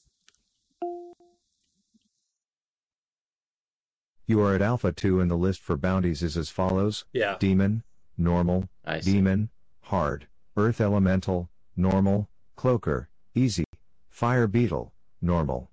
You 4.25 4.41
are 4.41 4.55
at 4.55 4.61
Alpha 4.61 4.91
2 4.91 5.19
and 5.19 5.29
the 5.29 5.35
list 5.35 5.61
for 5.61 5.77
bounties 5.77 6.23
is 6.23 6.35
as 6.37 6.49
follows 6.49 7.05
Yeah. 7.13 7.37
Demon, 7.39 7.83
Normal, 8.17 8.69
I 8.85 8.99
see. 8.99 9.13
Demon, 9.13 9.49
Hard, 9.81 10.27
Earth 10.57 10.79
Elemental, 10.81 11.49
Normal, 11.75 12.29
Cloaker, 12.55 13.09
Easy, 13.35 13.63
Fire 14.09 14.47
Beetle, 14.47 14.93
Normal. 15.21 15.69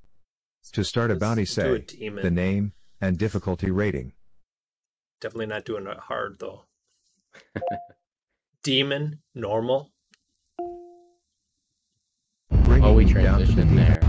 To 0.73 0.85
start 0.85 1.11
a 1.11 1.15
Let's 1.15 1.21
bounty, 1.21 1.43
do 1.43 1.47
say 1.47 1.85
a 2.07 2.11
the 2.23 2.31
name 2.31 2.73
and 3.01 3.19
difficulty 3.19 3.71
rating. 3.71 4.13
Definitely 5.21 5.47
not 5.47 5.65
doing 5.65 5.87
it 5.87 5.97
hard 5.99 6.37
though. 6.39 6.65
Demon, 8.63 9.21
normal. 9.35 9.91
Bringing 12.65 12.85
Oh, 12.85 12.93
we 12.95 13.07
you 13.07 13.15
down 13.15 13.41
to 13.41 13.47
the 13.47 13.53
transition 13.53 13.77
there. 13.77 14.01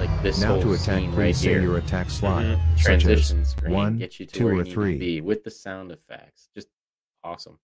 Like 0.00 0.22
this 0.22 0.40
Now 0.40 0.54
whole 0.54 0.62
to 0.62 0.72
attack, 0.74 1.00
scene 1.00 1.14
right 1.14 1.34
say 1.34 1.48
here. 1.50 1.60
your 1.62 1.78
attack 1.78 2.08
slot, 2.10 2.44
Mhm. 2.44 2.56
such 2.56 2.78
as 2.78 2.82
Transition 2.84 3.44
screen 3.44 3.72
one, 3.72 3.98
gets 3.98 4.20
you 4.20 4.26
to 4.26 4.32
two, 4.32 4.44
where 4.44 4.54
or 4.54 4.56
you 4.58 4.62
need 4.64 4.72
three. 4.72 4.92
to 4.94 4.98
be 4.98 5.20
with 5.20 5.44
the 5.44 5.50
sound 5.50 5.90
effects. 5.92 6.48
Just 6.54 6.68
awesome. 7.24 7.58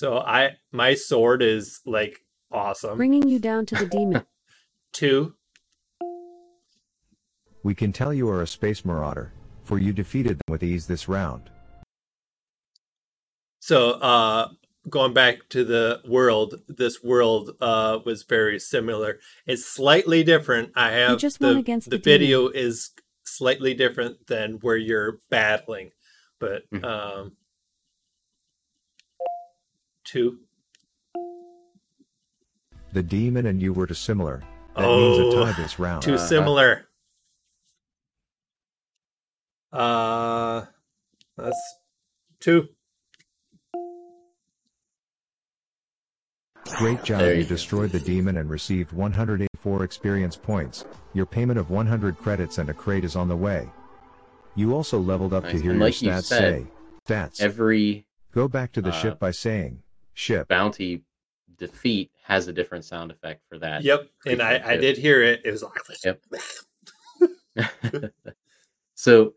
So 0.00 0.16
I 0.16 0.52
my 0.72 0.94
sword 0.94 1.42
is 1.42 1.82
like 1.84 2.20
awesome. 2.50 2.96
Bringing 2.96 3.28
you 3.28 3.38
down 3.38 3.66
to 3.66 3.74
the 3.74 3.84
demon. 3.98 4.24
Two. 4.94 5.34
We 7.62 7.74
can 7.74 7.92
tell 7.92 8.14
you 8.14 8.26
are 8.30 8.40
a 8.40 8.46
space 8.46 8.82
marauder, 8.82 9.34
for 9.62 9.78
you 9.78 9.92
defeated 9.92 10.38
them 10.38 10.52
with 10.52 10.62
ease 10.62 10.86
this 10.86 11.06
round. 11.06 11.50
So 13.58 13.90
uh 13.90 14.48
going 14.88 15.12
back 15.12 15.50
to 15.50 15.64
the 15.64 16.00
world, 16.08 16.54
this 16.66 17.02
world 17.04 17.50
uh 17.60 17.98
was 18.02 18.22
very 18.22 18.58
similar. 18.58 19.18
It's 19.46 19.66
slightly 19.66 20.24
different. 20.24 20.72
I 20.74 20.92
have 20.92 21.10
you 21.10 21.18
just 21.18 21.40
the, 21.40 21.48
won 21.48 21.56
against 21.58 21.90
the 21.90 21.98
the 21.98 22.02
demon. 22.02 22.20
video 22.20 22.48
is 22.48 22.92
slightly 23.24 23.74
different 23.74 24.28
than 24.28 24.60
where 24.62 24.78
you're 24.78 25.20
battling. 25.28 25.90
But 26.38 26.62
Mhm. 26.72 26.84
um 26.86 27.36
two. 30.10 30.38
The 32.92 33.02
demon 33.02 33.46
and 33.46 33.62
you 33.62 33.72
were 33.72 33.86
too 33.86 33.94
similar. 33.94 34.42
That 34.76 34.82
means 34.96 35.18
a 35.18 35.24
Oh, 35.26 35.44
tie 35.44 35.52
this 35.52 35.78
round. 35.78 36.02
Too 36.02 36.14
Uh-huh. 36.14 36.26
similar. 36.26 36.86
Uh 39.72 40.64
that's 41.36 41.62
two. 42.40 42.68
Great 46.76 47.04
job, 47.04 47.20
There 47.20 47.34
you 47.34 47.40
you 47.42 47.46
destroyed 47.46 47.90
the 47.92 48.00
demon 48.00 48.38
and 48.38 48.50
received 48.50 48.92
184 48.92 49.84
experience 49.84 50.34
points. 50.36 50.84
Your 51.14 51.26
payment 51.26 51.58
of 51.58 51.70
100 51.70 52.16
credits 52.16 52.58
and 52.58 52.68
a 52.68 52.74
crate 52.74 53.04
is 53.04 53.14
on 53.16 53.28
the 53.28 53.36
way. 53.36 53.68
You 54.56 54.74
also 54.74 54.98
leveled 54.98 55.32
up 55.32 55.44
Nice. 55.44 55.52
to 55.52 55.58
hear 55.60 55.70
And 55.70 55.80
your 55.80 55.88
like 55.88 56.02
you 56.02 56.10
stats 56.10 56.24
said, 56.24 56.66
say. 56.66 56.66
Stats. 57.06 57.40
Every 57.40 58.06
Go 58.32 58.48
back 58.48 58.72
to 58.72 58.80
the 58.82 58.90
uh, 58.90 58.92
ship 58.92 59.18
by 59.18 59.30
saying, 59.30 59.82
ship. 60.20 60.48
bounty 60.48 61.02
defeat 61.56 62.10
has 62.24 62.46
a 62.48 62.52
different 62.52 62.84
sound 62.84 63.10
effect 63.10 63.42
for 63.48 63.58
that. 63.58 63.82
Yep. 63.82 64.08
And 64.26 64.42
I, 64.42 64.60
I 64.64 64.76
did 64.76 64.96
hear 64.98 65.22
it. 65.22 65.42
It 65.44 65.50
was 65.50 65.62
like 65.62 65.72
Yep. 66.04 66.22
so 68.94 69.34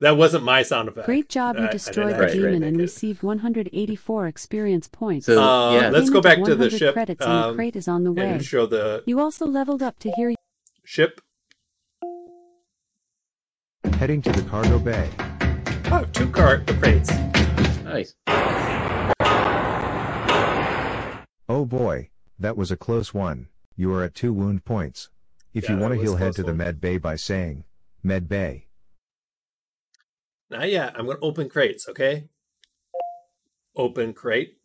that 0.00 0.16
wasn't 0.16 0.44
my 0.44 0.62
sound 0.62 0.88
effect. 0.88 1.06
Great 1.06 1.28
job, 1.28 1.56
you 1.58 1.68
destroyed 1.68 2.14
the 2.14 2.24
actually 2.24 2.38
demon 2.38 2.60
make 2.60 2.68
and 2.68 2.76
received 2.78 3.22
184 3.22 4.26
experience 4.26 4.88
points. 4.88 5.26
So- 5.26 5.42
Uh, 5.42 5.80
yeah. 5.80 5.88
let's 5.90 6.10
go 6.10 6.20
back 6.20 6.42
to 6.44 6.54
the 6.54 6.70
ship 6.70 6.94
credits 6.94 7.24
and 7.24 7.32
um, 7.32 7.50
the 7.50 7.56
crate 7.56 7.76
is 7.76 7.86
on 7.88 8.04
the 8.04 8.12
way. 8.12 8.38
show 8.40 8.66
the 8.66 9.02
You 9.06 9.20
also 9.20 9.46
leveled 9.46 9.82
up 9.82 9.98
to 10.00 10.10
hear 10.12 10.34
ship. 10.84 11.20
Heading 13.98 14.22
to 14.22 14.32
the 14.32 14.42
cargo 14.42 14.78
bay. 14.78 15.10
I 15.18 15.98
have 15.98 16.12
two 16.12 16.30
cart 16.30 16.66
crates. 16.78 17.10
nice. 17.84 18.14
Oh 21.60 21.66
boy, 21.66 22.08
that 22.38 22.56
was 22.56 22.70
a 22.70 22.76
close 22.76 23.12
one. 23.12 23.48
You 23.76 23.92
are 23.92 24.02
at 24.02 24.14
two 24.14 24.32
wound 24.32 24.64
points. 24.64 25.10
If 25.52 25.64
Yeah, 25.64 25.74
you 25.74 25.82
want 25.82 25.92
to 25.92 26.00
heal, 26.00 26.16
head 26.16 26.32
to 26.36 26.42
the 26.42 26.54
med 26.54 26.80
bay 26.80 26.96
by 26.96 27.16
saying, 27.16 27.64
med 28.02 28.30
bay. 28.30 28.68
Not 30.48 30.70
yet. 30.70 30.94
I'm 30.98 31.04
gonna 31.04 31.18
open 31.20 31.50
crates, 31.50 31.86
okay? 31.86 32.30
Open 33.76 34.14
crate. 34.14 34.56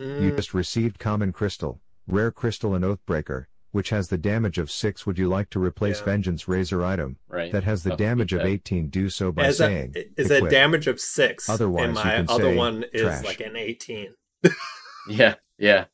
You 0.00 0.32
Mm, 0.32 0.36
just 0.36 0.54
received 0.54 0.98
common 0.98 1.32
crystal, 1.32 1.80
rare 2.08 2.32
crystal 2.32 2.74
and 2.74 2.84
oathbreaker, 2.84 3.46
which 3.74 3.90
has 3.90 4.06
the 4.08 4.16
damage 4.16 4.56
of 4.56 4.70
6. 4.70 5.04
Would 5.04 5.18
you 5.18 5.28
like 5.28 5.50
to 5.50 5.58
replace 5.58 5.98
Yeah. 5.98 6.04
vengeance 6.04 6.46
razor 6.46 6.84
item 6.84 7.16
Right. 7.26 7.50
that 7.50 7.64
has 7.64 7.82
the 7.82 7.90
Buff 7.90 7.98
beat 7.98 8.04
damage 8.04 8.32
of 8.32 8.42
18? 8.42 8.88
Do 8.88 9.10
so 9.10 9.32
by 9.32 9.46
as 9.46 9.58
saying, 9.58 9.94
a, 9.96 10.20
is 10.20 10.30
a 10.30 10.48
damage 10.48 10.86
of 10.86 11.00
six. 11.00 11.48
Otherwise, 11.48 11.84
and 11.88 11.96
you 11.98 12.04
my 12.04 12.10
can 12.16 12.26
other 12.30 12.44
say 12.44 12.56
one 12.56 12.84
is 12.92 13.02
trash. 13.02 13.24
like 13.24 13.40
an 13.40 13.56
18. 13.56 14.14
Yeah. 15.08 15.34
Yeah. 15.58 15.86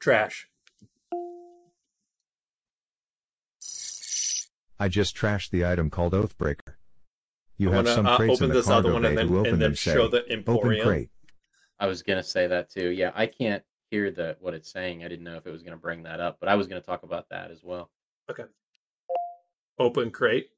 Trash. 0.00 0.48
I 4.78 4.88
just 4.88 5.16
trashed 5.16 5.50
the 5.50 5.66
item 5.66 5.90
called 5.90 6.12
oathbreaker. 6.12 6.74
You 7.56 7.70
I 7.72 7.74
have 7.76 7.84
wanna, 7.86 7.94
some 7.96 8.06
uh, 8.06 8.16
crates 8.16 8.34
open 8.34 8.44
in 8.44 8.48
the 8.50 8.54
this 8.54 8.68
other 8.68 8.90
cargo 8.90 8.92
one 8.92 9.02
bay 9.02 9.08
and 9.08 9.18
then, 9.18 9.26
to 9.28 9.38
open 9.38 9.52
and 9.54 9.60
then 9.62 9.70
them. 9.70 9.76
Say, 9.76 9.92
show 9.94 10.08
the 10.08 10.18
open 10.22 10.32
Emporium. 10.32 10.86
crate. 10.86 11.10
I 11.80 11.86
was 11.86 12.02
gonna 12.02 12.22
say 12.22 12.46
that 12.46 12.70
too. 12.70 12.90
Yeah, 12.90 13.10
I 13.14 13.26
can't 13.26 13.62
hear 13.90 14.10
the 14.10 14.36
what 14.40 14.54
it's 14.54 14.70
saying. 14.70 15.04
I 15.04 15.08
didn't 15.08 15.24
know 15.24 15.36
if 15.36 15.46
it 15.46 15.50
was 15.50 15.62
gonna 15.62 15.76
bring 15.76 16.02
that 16.04 16.20
up, 16.20 16.38
but 16.40 16.48
I 16.48 16.54
was 16.54 16.66
gonna 16.66 16.80
talk 16.80 17.02
about 17.02 17.28
that 17.30 17.50
as 17.50 17.62
well. 17.62 17.90
Okay. 18.30 18.44
Open 19.78 20.10
crate. 20.10 20.50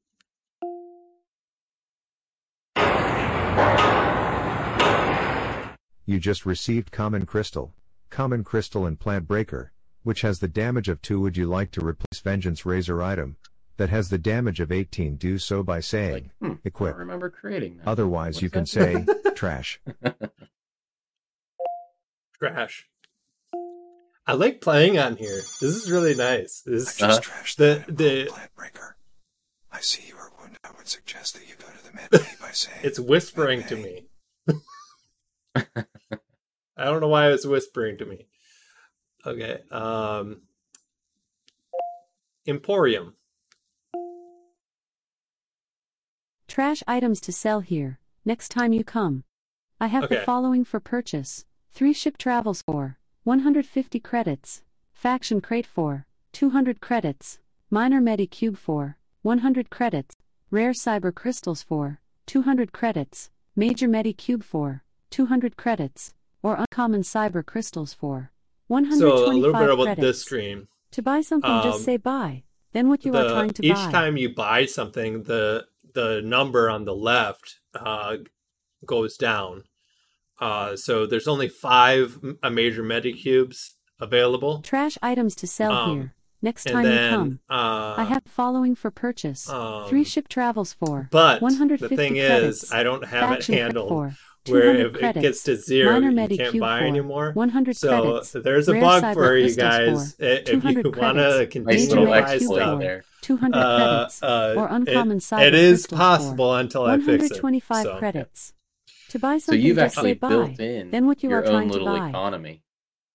You 6.07 6.19
just 6.19 6.45
received 6.45 6.91
Common 6.91 7.25
Crystal, 7.27 7.73
Common 8.09 8.43
Crystal 8.43 8.85
and 8.87 8.99
Plant 8.99 9.29
Breaker, 9.29 9.73
which 10.03 10.23
has 10.23 10.41
the 10.41 10.49
damage 10.49 10.89
of 10.89 11.01
2. 11.03 11.21
Would 11.21 11.37
you 11.37 11.47
like 11.47 11.71
to 11.73 11.85
replace 11.85 12.21
Vengeance 12.21 12.67
Razor 12.67 13.01
item 13.03 13.37
that 13.77 13.91
has 13.91 14.09
the 14.09 14.19
damage 14.19 14.59
of 14.61 14.73
18? 14.73 15.17
Do 15.17 15.39
so 15.39 15.63
by 15.63 15.79
saying, 15.81 16.13
Like, 16.15 16.31
hmm, 16.41 16.53
I 16.53 16.59
equip. 16.65 16.93
don't 16.93 17.01
remember 17.01 17.31
creating 17.31 17.77
that. 17.79 17.87
Otherwise, 17.87 18.37
What's 18.37 18.43
you 18.43 18.51
can 18.51 18.67
say, 18.67 19.05
trash. 19.35 19.81
Trash. 22.39 22.89
I 24.31 24.35
like 24.35 24.61
playing 24.61 24.97
on 24.97 25.17
here. 25.17 25.39
This 25.61 25.63
is 25.75 25.91
really 25.91 26.15
nice. 26.15 26.61
This 26.65 27.03
Uh-huh. 27.03 27.19
trashed 27.21 27.57
The- 27.57 27.81
item 27.83 27.97
the- 27.97 28.27
Plant 28.27 28.55
Breaker. 28.55 28.97
I 29.73 29.81
see 29.81 30.07
you 30.07 30.17
are 30.19 30.31
wounded. 30.39 30.59
I 30.63 30.71
would 30.77 30.87
suggest 30.87 31.35
that 31.35 31.49
you 31.49 31.57
go 31.57 31.67
to 31.67 31.85
the 31.85 31.93
med 31.93 32.11
bay 32.11 32.35
by 32.41 32.51
saying, 32.53 32.79
it's 32.85 33.01
whispering 33.01 33.65
to 33.65 33.75
me. 33.75 34.07
I 35.57 35.65
don't 36.85 37.01
know 37.01 37.09
why 37.09 37.33
it's 37.33 37.45
whispering 37.45 37.99
to 37.99 38.07
me. 38.07 38.29
Okay. 39.27 39.63
Um 39.73 40.43
Emporium. 42.47 43.17
trash 46.47 46.85
items 46.87 47.21
to 47.23 47.33
sell 47.33 47.61
here. 47.61 47.99
Next 48.25 48.51
time 48.51 48.73
you 48.73 48.85
come, 48.85 49.25
I 49.81 49.89
have 49.89 50.09
the 50.09 50.21
following 50.21 50.65
for 50.65 50.79
purchase: 50.79 51.45
three 51.73 51.93
ship 51.93 52.17
travels 52.17 52.63
for 52.63 52.97
150 53.25 54.01
credits, 54.01 54.63
faction 54.93 55.41
crate 55.41 55.67
for 55.67 56.07
200 56.33 56.81
credits, 56.81 57.39
minor 57.71 58.01
medi 58.01 58.27
cube 58.27 58.57
for 58.57 58.97
100 59.23 59.69
credits, 59.71 60.17
rare 60.51 60.71
cyber 60.73 61.15
crystals 61.15 61.63
for 61.63 62.01
200 62.27 62.73
credits, 62.73 63.31
major 63.55 63.87
medi 63.89 64.13
cube 64.13 64.43
for 64.43 64.83
200 65.11 65.57
credits, 65.57 66.15
or 66.43 66.57
uncommon 66.57 67.03
cyber 67.03 67.45
crystals 67.45 67.93
for 67.93 68.31
So 68.69 69.27
a 69.27 69.33
little 69.35 69.53
bit 69.53 69.69
about 69.71 69.85
credits. 69.85 70.01
this 70.01 70.23
stream. 70.23 70.69
To 70.93 71.03
buy 71.03 71.21
something, 71.21 71.51
Um, 71.51 71.63
just 71.63 71.85
say 71.85 71.97
buy. 71.99 72.45
Then 72.73 72.89
what 72.89 73.05
you 73.05 73.15
are 73.17 73.29
trying 73.29 73.51
to 73.51 73.67
each 73.67 73.75
buy. 73.75 73.87
Each 73.87 73.93
time 73.93 74.17
you 74.17 74.35
buy 74.35 74.65
something, 74.67 75.25
the 75.25 75.67
the 75.93 76.23
number 76.23 76.71
on 76.71 76.85
the 76.85 76.95
left 76.95 77.59
uh, 77.75 78.17
goes 78.87 79.17
down. 79.17 79.65
Uh, 80.41 80.75
so 80.77 81.07
there's 81.07 81.29
only 81.29 81.49
five 81.49 82.19
m- 82.23 82.39
uh, 82.43 82.51
major 82.51 82.83
medi 82.83 83.13
cubes 83.13 83.77
available. 84.01 84.61
Trash 84.63 84.97
items 85.03 85.35
to 85.37 85.47
sell 85.47 85.73
Um, 85.73 85.97
here. 85.97 86.15
Next 86.43 86.65
and 86.65 86.73
time 86.73 86.85
you 86.87 87.11
come, 87.11 87.41
uh, 87.51 87.95
I 87.99 88.05
have 88.05 88.23
following 88.25 88.75
for 88.75 88.91
purchase. 88.91 89.47
um, 89.51 89.87
Three 89.91 90.05
ship 90.05 90.27
travels 90.29 90.73
for 90.73 91.09
But 91.11 91.43
150 91.43 91.87
the 91.89 91.97
thing 91.97 92.15
credits. 92.15 92.63
is, 92.65 92.73
I 92.73 92.83
don't 92.83 93.05
have 93.05 93.31
it 93.33 93.35
faction 93.35 93.55
handled 93.57 93.91
for 93.91 94.15
where 94.51 94.75
if 94.75 94.93
credits. 94.95 95.19
it 95.19 95.21
gets 95.21 95.43
to 95.43 95.57
zero, 95.57 96.01
minor 96.01 96.23
you 96.23 96.39
can't 96.39 96.51
cube 96.53 96.63
buy 96.63 96.79
for 96.79 96.85
anymore. 96.87 97.33
100 97.35 97.77
So 97.77 98.01
credits. 98.01 98.33
there's 98.33 98.69
a 98.69 98.73
bug 98.81 99.13
for 99.13 99.37
you 99.37 99.55
guys 99.55 100.15
for 100.15 100.25
if 100.25 100.45
200 100.47 100.87
you 100.87 100.91
want 100.99 101.19
to 101.19 101.23
credits. 101.25 101.53
continue 101.53 101.85
Nice 101.85 101.89
to 101.91 102.07
buy 102.07 102.39
stuff. 102.39 102.81
there. 102.81 103.05
200 103.21 103.59
Uh, 103.59 103.77
credits. 103.99 104.23
uh, 104.23 104.55
or 104.57 104.67
uncommon 104.69 105.19
it, 105.19 105.21
cyber 105.21 105.43
it 105.47 105.55
is 105.55 105.81
crystals 105.87 105.99
possible 105.99 106.55
until 106.55 106.85
I 106.87 106.97
fix 106.97 107.07
it. 107.25 107.33
125 107.43 107.83
So. 107.85 107.99
credits. 107.99 108.55
To 109.11 109.19
buy 109.19 109.39
So 109.39 109.53
something, 109.53 109.61
you've 109.61 109.77
just 109.77 109.97
actually 109.99 110.13
say 110.15 110.19
buy. 110.19 110.29
built 110.29 110.61
in 110.61 110.91
then 110.91 111.07
what 111.07 111.23
you 111.23 111.31
your 111.31 111.41
are 111.41 111.47
trying 111.47 111.71
own 111.73 111.79
to 111.79 111.85
buy. 111.85 112.09
economy. 112.09 112.63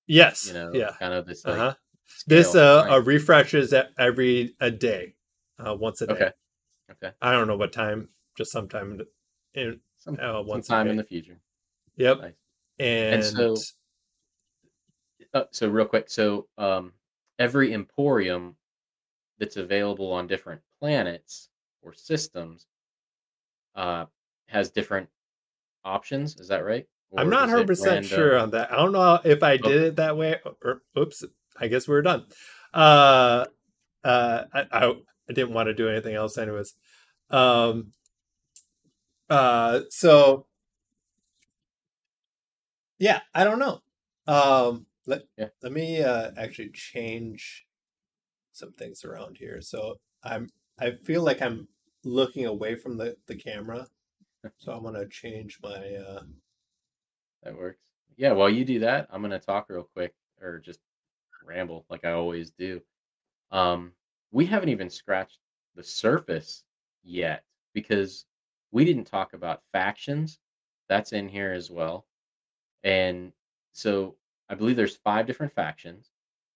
Yes. 0.07 0.47
You 0.47 0.53
know, 0.53 0.71
yeah. 0.73 0.91
kind 0.99 1.13
of 1.13 1.25
this 1.25 1.45
like 1.45 1.55
Uh-huh. 1.57 1.73
This 2.27 2.53
uh, 2.55 2.83
Nice. 2.85 2.91
uh 2.91 3.01
refreshes 3.01 3.73
every 3.97 4.55
a 4.59 4.69
day, 4.71 5.15
uh, 5.57 5.73
once 5.75 6.01
a 6.01 6.07
day. 6.07 6.13
okay, 6.13 6.31
okay, 6.91 7.11
I 7.21 7.31
don't 7.31 7.47
know 7.47 7.57
what 7.57 7.71
time, 7.73 8.09
just 8.37 8.51
sometime 8.51 9.01
in 9.53 9.79
Some, 9.97 10.19
uh, 10.19 10.41
once 10.41 10.67
a 10.67 10.69
sometime 10.69 10.87
in 10.89 10.97
the 10.97 11.03
future. 11.03 11.39
Yep. 11.97 12.21
Nice. 12.21 12.33
And, 12.79 13.23
so- 13.23 13.55
Uh, 15.33 15.45
so 15.51 15.67
real 15.67 15.85
quick, 15.85 16.09
so 16.09 16.47
um, 16.57 16.93
every 17.39 17.73
emporium 17.73 18.55
that's 19.39 19.57
available 19.57 20.11
on 20.13 20.27
different 20.27 20.61
planets 20.79 21.49
or 21.81 21.93
systems 21.93 22.67
uh, 23.75 24.05
has 24.47 24.69
different 24.71 25.09
options. 25.85 26.37
Is 26.39 26.49
that 26.49 26.65
right? 26.65 26.87
I'm 27.17 27.29
not 27.29 27.49
100 27.49 27.67
percent 27.67 28.05
sure 28.05 28.37
on 28.37 28.51
that. 28.51 28.71
I 28.71 28.75
don't 28.75 28.91
know 28.91 29.19
if 29.23 29.41
I 29.43 29.57
did 29.57 29.81
Okay. 29.81 29.83
it 29.83 29.95
that 29.97 30.17
way. 30.17 30.39
Or 30.63 30.81
oops, 30.97 31.23
I 31.57 31.67
guess 31.67 31.87
we're 31.87 32.01
done. 32.01 32.25
Uh, 32.73 33.45
uh, 34.03 34.45
I, 34.53 34.65
I 34.71 34.89
I 35.29 35.33
didn't 35.33 35.53
want 35.53 35.67
to 35.67 35.73
do 35.73 35.89
anything 35.89 36.15
else, 36.15 36.37
anyways. 36.37 36.75
Um, 37.31 37.93
uh, 39.29 39.81
so 39.89 40.47
yeah, 42.99 43.21
I 43.33 43.43
don't 43.43 43.59
know. 43.59 43.81
Um, 44.27 44.87
let 45.05 45.23
Yeah. 45.37 45.49
let 45.61 45.71
me 45.71 46.01
uh 46.01 46.31
actually 46.37 46.69
change 46.71 47.65
some 48.53 48.73
things 48.73 49.05
around 49.05 49.37
here. 49.37 49.61
So 49.61 49.97
I'm 50.23 50.49
I 50.79 50.91
feel 50.93 51.23
like 51.23 51.41
I'm 51.41 51.67
looking 52.03 52.45
away 52.45 52.75
from 52.75 52.97
the 52.97 53.17
the 53.27 53.35
camera, 53.35 53.87
so 54.57 54.73
I'm 54.73 54.83
gonna 54.83 55.07
change 55.07 55.59
my 55.61 55.95
uh. 55.95 56.23
That 57.43 57.57
works. 57.57 57.79
Yeah, 58.17 58.31
while 58.31 58.49
you 58.49 58.65
do 58.65 58.79
that, 58.79 59.07
I'm 59.11 59.21
gonna 59.21 59.39
talk 59.39 59.67
real 59.69 59.89
quick 59.93 60.13
or 60.41 60.59
just 60.59 60.79
ramble 61.43 61.85
like 61.89 62.05
I 62.05 62.11
always 62.11 62.51
do. 62.51 62.81
Um, 63.51 63.91
we 64.31 64.45
haven't 64.45 64.69
even 64.69 64.89
scratched 64.89 65.39
the 65.75 65.83
surface 65.83 66.63
yet 67.03 67.43
because 67.73 68.25
we 68.71 68.83
didn't 68.85 69.05
talk 69.05 69.33
about 69.33 69.61
factions. 69.71 70.39
That's 70.89 71.13
in 71.13 71.27
here 71.29 71.53
as 71.53 71.69
well. 71.69 72.05
And 72.83 73.31
so 73.71 74.15
I 74.49 74.55
believe 74.55 74.75
there's 74.75 74.97
five 74.97 75.25
different 75.25 75.51
factions, 75.53 76.11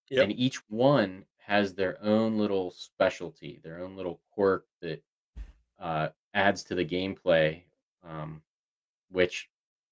Yep. 0.09 0.23
and 0.23 0.31
each 0.39 0.57
one 0.69 1.25
has 1.37 1.73
their 1.73 2.01
own 2.03 2.37
little 2.37 2.71
specialty, 2.71 3.59
their 3.63 3.79
own 3.79 3.95
little 3.95 4.21
quirk 4.31 4.65
that 4.81 5.03
uh, 5.79 6.09
adds 6.33 6.63
to 6.65 6.75
the 6.75 6.85
gameplay, 6.85 7.63
um, 8.03 8.41
which 9.11 9.49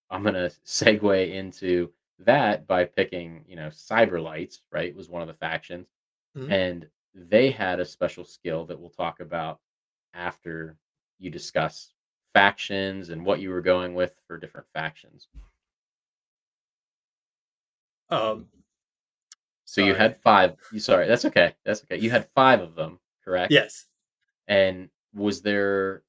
I'm 0.10 0.24
gonna 0.24 0.50
segue 0.66 1.32
into 1.34 1.92
that 2.20 2.66
by 2.68 2.86
picking, 2.86 3.44
you 3.48 3.56
know, 3.56 3.68
Cyberlights, 3.68 4.60
right? 4.72 4.96
Was 4.96 5.10
one 5.10 5.22
of 5.22 5.28
the 5.28 5.34
factions, 5.36 5.88
Mhm. 6.36 6.52
and 6.52 6.90
they 7.14 7.52
had 7.52 7.80
a 7.80 7.86
special 7.86 8.24
skill 8.26 8.66
that 8.66 8.80
we'll 8.80 8.90
talk 8.90 9.20
about 9.20 9.60
after 10.14 10.78
you 11.20 11.30
discuss 11.30 11.94
factions 12.34 13.10
and 13.10 13.26
what 13.26 13.40
you 13.40 13.50
were 13.50 13.62
going 13.62 13.94
with 13.96 14.16
for 14.28 14.38
different 14.38 14.68
factions. 14.74 15.28
Um, 18.10 18.48
So 19.66 19.82
you 19.82 19.94
had 19.96 20.18
five. 20.22 20.58
You 20.72 20.80
sorry, 20.80 21.08
that's 21.08 21.26
okay. 21.26 21.56
That's 21.66 21.84
okay. 21.84 21.98
You 21.98 22.10
had 22.10 22.30
five 22.36 22.62
of 22.62 22.76
them, 22.76 23.00
correct? 23.24 23.52
yes. 23.52 23.86
And 24.48 24.90
was 25.14 25.42
there? 25.42 26.04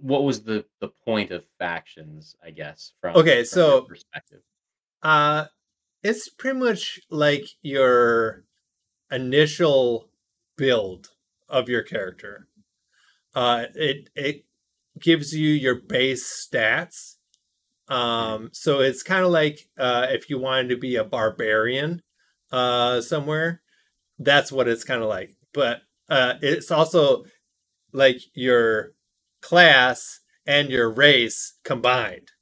What 0.00 0.24
was 0.24 0.42
the 0.42 0.64
the 0.80 0.88
point 1.04 1.30
of 1.30 1.44
factions? 1.58 2.36
I 2.44 2.50
guess 2.50 2.92
from 3.00 3.16
Okay, 3.16 3.38
from 3.42 3.46
so- 3.46 3.82
perspective. 3.82 4.40
Uh, 5.02 5.46
it's 6.02 6.28
pretty 6.28 6.58
much 6.58 7.00
like 7.10 7.44
your 7.62 8.44
initial 9.10 10.10
build 10.56 11.08
of 11.48 11.68
your 11.68 11.82
character. 11.82 12.48
Uh, 13.34 13.66
it 13.74 14.08
it 14.14 14.44
gives 15.00 15.34
you 15.34 15.50
your 15.50 15.76
base 15.76 16.48
stats. 16.50 17.14
Um, 17.88 18.50
so 18.52 18.80
it's 18.80 19.02
kind 19.02 19.24
of 19.24 19.30
like 19.30 19.68
uh, 19.78 20.08
if 20.10 20.28
you 20.28 20.38
wanted 20.38 20.68
to 20.70 20.76
be 20.76 20.96
a 20.96 21.04
barbarian 21.04 22.02
uh, 22.52 23.00
somewhere, 23.00 23.62
that's 24.18 24.52
what 24.52 24.68
it's 24.68 24.84
kind 24.84 25.02
of 25.02 25.08
like. 25.08 25.36
But 25.54 25.80
uh, 26.10 26.34
it's 26.42 26.70
also 26.70 27.24
like 27.92 28.18
your 28.34 28.92
class 29.42 30.20
and 30.46 30.70
your 30.70 30.90
race 30.90 31.54
combined. 31.64 32.32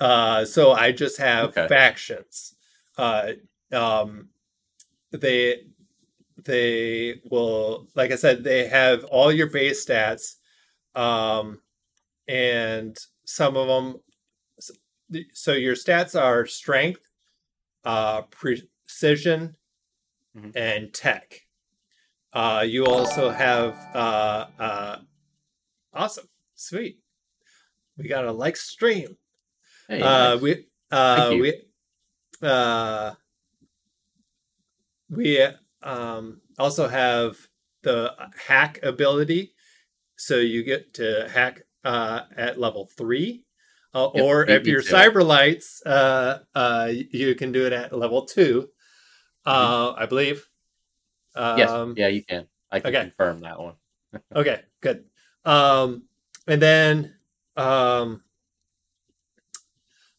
Uh, 0.00 0.44
so 0.44 0.72
I 0.72 0.92
just 0.92 1.18
have 1.18 1.56
Okay. 1.56 1.68
factions. 1.68 2.54
Uh, 2.98 3.32
um, 3.72 4.30
they 5.12 5.64
they 6.44 7.20
will, 7.30 7.88
like 7.96 8.12
I 8.12 8.16
said, 8.16 8.44
they 8.44 8.68
have 8.68 9.04
all 9.04 9.32
your 9.32 9.48
base 9.50 9.86
stats, 9.86 10.36
um, 10.94 11.60
and 12.28 12.96
some 13.26 13.56
of 13.56 13.68
them. 13.68 14.00
So 15.34 15.52
your 15.52 15.76
stats 15.76 16.20
are 16.20 16.46
strength, 16.46 17.00
uh, 17.84 18.22
precision, 18.24 19.56
Mhm. 20.36 20.54
and 20.54 20.92
tech. 20.94 21.42
Uh, 22.32 22.64
you 22.68 22.86
also 22.86 23.30
have 23.30 23.74
uh, 23.94 24.46
uh, 24.58 24.98
awesome, 25.94 26.28
sweet. 26.62 26.98
We 27.98 28.08
got 28.08 28.24
a 28.24 28.32
like 28.32 28.56
stream. 28.56 29.16
Hey, 29.88 30.02
Uh, 30.02 30.34
nice. 30.34 30.40
we 30.40 30.66
uh, 30.90 31.30
we 31.40 31.62
uh, 32.48 33.14
we 35.10 35.46
um, 35.82 36.40
also 36.58 36.88
have 36.88 37.36
the 37.82 38.12
hack 38.46 38.80
ability, 38.82 39.54
so 40.16 40.36
you 40.36 40.62
get 40.62 40.94
to 40.94 41.28
hack 41.28 41.62
uh, 41.84 42.22
at 42.36 42.58
level 42.58 42.88
three. 42.96 43.44
Uh, 43.94 44.08
Yep, 44.14 44.24
or 44.24 44.44
if 44.48 44.66
you're 44.66 44.80
it. 44.80 44.86
uh, 45.84 46.38
uh, 46.54 46.88
you 46.90 47.34
can 47.34 47.52
do 47.52 47.66
it 47.66 47.74
at 47.74 47.92
level 47.92 48.24
two, 48.24 48.70
uh, 49.44 49.90
Mm-hmm. 49.92 50.02
I 50.02 50.06
believe. 50.06 50.48
yes, 51.36 51.70
Um, 51.70 51.92
yeah, 51.98 52.08
you 52.08 52.24
can. 52.24 52.46
I 52.70 52.80
can 52.80 52.88
okay. 52.88 53.02
confirm 53.10 53.40
that 53.40 53.60
one. 53.60 53.74
Okay, 54.34 54.62
good. 54.80 55.04
Um, 55.44 56.04
and 56.46 56.60
then, 56.60 57.14
um, 57.56 58.22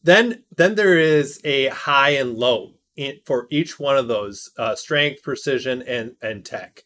then, 0.02 0.44
then 0.56 0.74
there 0.74 0.98
is 0.98 1.40
a 1.44 1.68
high 1.68 2.10
and 2.10 2.36
low 2.36 2.74
in, 2.96 3.18
for 3.24 3.46
each 3.50 3.78
one 3.78 3.96
of 3.96 4.08
those 4.08 4.50
uh, 4.58 4.74
strength, 4.74 5.22
precision, 5.22 5.82
and 5.82 6.16
and 6.22 6.44
tech. 6.44 6.84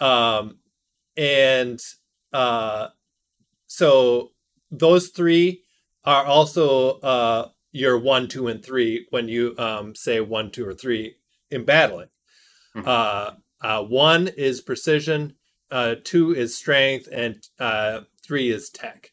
Um, 0.00 0.58
and 1.16 1.80
uh, 2.32 2.88
so 3.66 4.32
those 4.70 5.08
three 5.08 5.62
are 6.04 6.24
also 6.24 6.98
uh, 7.00 7.48
your 7.72 7.98
one, 7.98 8.28
two, 8.28 8.48
and 8.48 8.64
three 8.64 9.06
when 9.10 9.28
you 9.28 9.54
um, 9.58 9.94
say 9.94 10.20
one, 10.20 10.50
two, 10.50 10.66
or 10.66 10.74
three 10.74 11.16
in 11.50 11.64
battling. 11.64 12.08
Mhm. 12.76 12.86
Uh, 12.86 13.32
uh, 13.60 13.82
one 13.84 14.28
is 14.28 14.60
precision, 14.60 15.34
uh, 15.70 15.94
two 16.02 16.34
is 16.34 16.56
strength, 16.56 17.08
and 17.12 17.46
uh, 17.58 18.00
three 18.22 18.50
is 18.50 18.70
tech. 18.70 19.12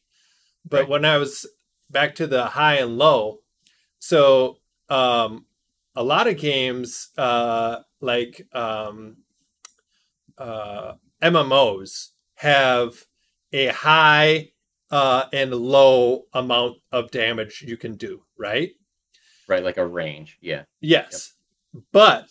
But 0.68 0.82
Right. 0.82 0.90
when 0.90 1.06
I 1.06 1.18
was 1.18 1.46
back 1.90 2.16
to 2.16 2.28
the 2.28 2.46
high 2.46 2.76
and 2.76 2.98
low, 2.98 3.40
so 4.00 4.58
um, 4.90 5.46
a 5.96 6.04
lot 6.04 6.28
of 6.28 6.38
games 6.38 7.10
uh, 7.18 7.80
like 8.02 8.48
um, 8.54 9.18
uh, 10.38 10.94
MMOs 11.22 12.10
have 12.36 13.06
a 13.52 13.68
high 13.68 14.52
uh, 14.92 15.26
and 15.34 15.54
low 15.54 16.26
amount 16.34 16.78
of 16.92 17.12
damage 17.12 17.64
you 17.68 17.78
can 17.78 17.96
do, 17.96 18.24
right? 18.38 18.72
Right, 19.48 19.64
like 19.64 19.78
a 19.78 19.86
range. 19.86 20.38
Yeah. 20.42 20.64
Yes, 20.80 21.34
but 21.92 22.30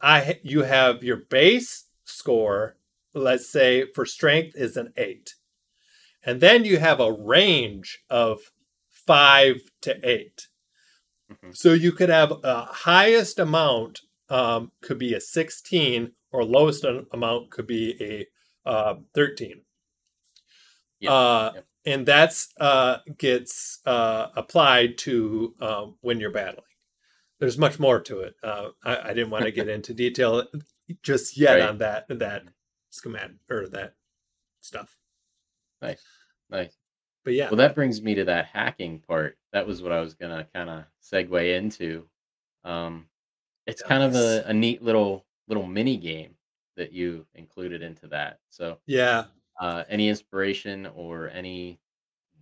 I 0.00 0.38
you 0.42 0.62
have 0.62 1.02
your 1.02 1.16
base 1.16 1.84
score. 2.04 2.76
Let's 3.14 3.48
say 3.48 3.86
for 3.94 4.04
strength 4.06 4.54
is 4.54 4.76
an 4.76 4.92
eight, 4.96 5.34
and 6.28 6.40
then 6.40 6.64
you 6.64 6.78
have 6.78 7.00
a 7.00 7.12
range 7.12 8.00
of 8.10 8.38
five 8.90 9.56
to 9.82 9.98
eight. 10.08 10.48
Mhm. 11.32 11.56
So 11.56 11.72
you 11.72 11.92
could 11.92 12.10
have 12.10 12.32
a 12.44 12.64
highest 12.64 13.38
amount 13.38 14.00
um, 14.28 14.72
could 14.82 14.98
be 14.98 15.14
a 15.14 15.20
sixteen 15.20 16.12
or 16.30 16.44
lowest 16.44 16.84
amount 17.12 17.50
could 17.50 17.66
be 17.66 17.96
a 18.00 18.68
uh, 18.68 18.96
13. 19.14 19.62
Yeah, 21.00 21.12
Uh, 21.12 21.52
yep. 21.54 21.64
And 21.86 22.04
that's 22.04 22.52
uh, 22.60 22.98
gets 23.16 23.80
uh, 23.86 24.26
applied 24.36 24.98
to 24.98 25.54
um, 25.60 25.96
when 26.02 26.20
you're 26.20 26.30
battling. 26.32 26.64
There's 27.38 27.56
much 27.56 27.78
more 27.78 28.00
to 28.00 28.20
it. 28.20 28.34
Uh, 28.42 28.70
I, 28.84 29.10
I 29.10 29.14
didn't 29.14 29.30
want 29.30 29.44
to 29.44 29.52
get 29.52 29.68
into 29.76 29.94
detail 29.94 30.44
just 31.02 31.38
yet 31.38 31.60
Right. 31.60 31.68
on 31.70 31.78
that 31.78 32.04
that 32.10 32.42
schematic 32.90 33.36
or 33.48 33.68
that 33.68 33.94
stuff. 34.60 34.94
Nice, 35.80 36.02
nice. 36.50 36.76
But 37.24 37.34
yeah, 37.34 37.50
Well, 37.50 37.58
that 37.58 37.74
brings 37.74 38.00
me 38.00 38.14
to 38.14 38.24
that 38.24 38.46
hacking 38.46 39.00
part. 39.00 39.36
That 39.52 39.66
was 39.66 39.82
what 39.82 39.92
I 39.92 40.00
was 40.00 40.14
gonna 40.14 40.46
kind 40.54 40.70
of 40.70 40.84
segue 41.02 41.56
into. 41.56 42.06
Um, 42.64 43.06
it's 43.66 43.82
kind 43.82 44.02
of 44.02 44.14
a, 44.14 44.44
a 44.46 44.54
neat 44.54 44.82
little 44.82 45.26
little 45.46 45.66
mini 45.66 45.96
game 45.96 46.34
that 46.76 46.92
you 46.92 47.26
included 47.34 47.82
into 47.82 48.06
that. 48.06 48.38
So, 48.50 48.78
yeah. 48.86 49.24
uh, 49.60 49.84
any 49.88 50.08
inspiration 50.08 50.86
or 50.94 51.28
any 51.28 51.80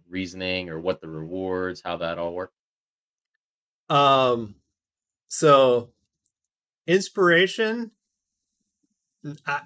reasoning 0.08 0.68
or 0.68 0.78
what 0.78 1.00
the 1.00 1.08
rewards, 1.08 1.80
how 1.84 1.96
that 1.96 2.18
all 2.18 2.34
work? 2.34 2.52
Um, 3.88 4.56
so 5.28 5.90
inspiration. 6.86 7.92
I, 9.46 9.62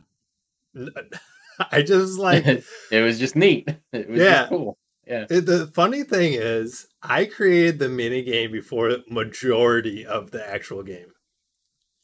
I 1.72 1.82
just 1.82 2.18
like 2.18 2.44
it 2.90 3.00
was 3.02 3.18
just 3.18 3.36
neat. 3.36 3.68
It 3.92 4.08
was 4.08 4.18
Yeah. 4.20 4.34
just 4.40 4.48
cool. 4.50 4.78
Yeah. 5.06 5.26
it- 5.28 5.46
the 5.46 5.66
funny 5.68 6.02
thing 6.04 6.34
is 6.34 6.86
I 7.02 7.24
created 7.24 7.78
the 7.78 7.88
mini 7.88 8.22
game 8.22 8.52
before 8.52 8.88
the 8.90 9.02
majority 9.08 10.06
of 10.06 10.30
the 10.30 10.46
actual 10.46 10.82
game. 10.82 11.08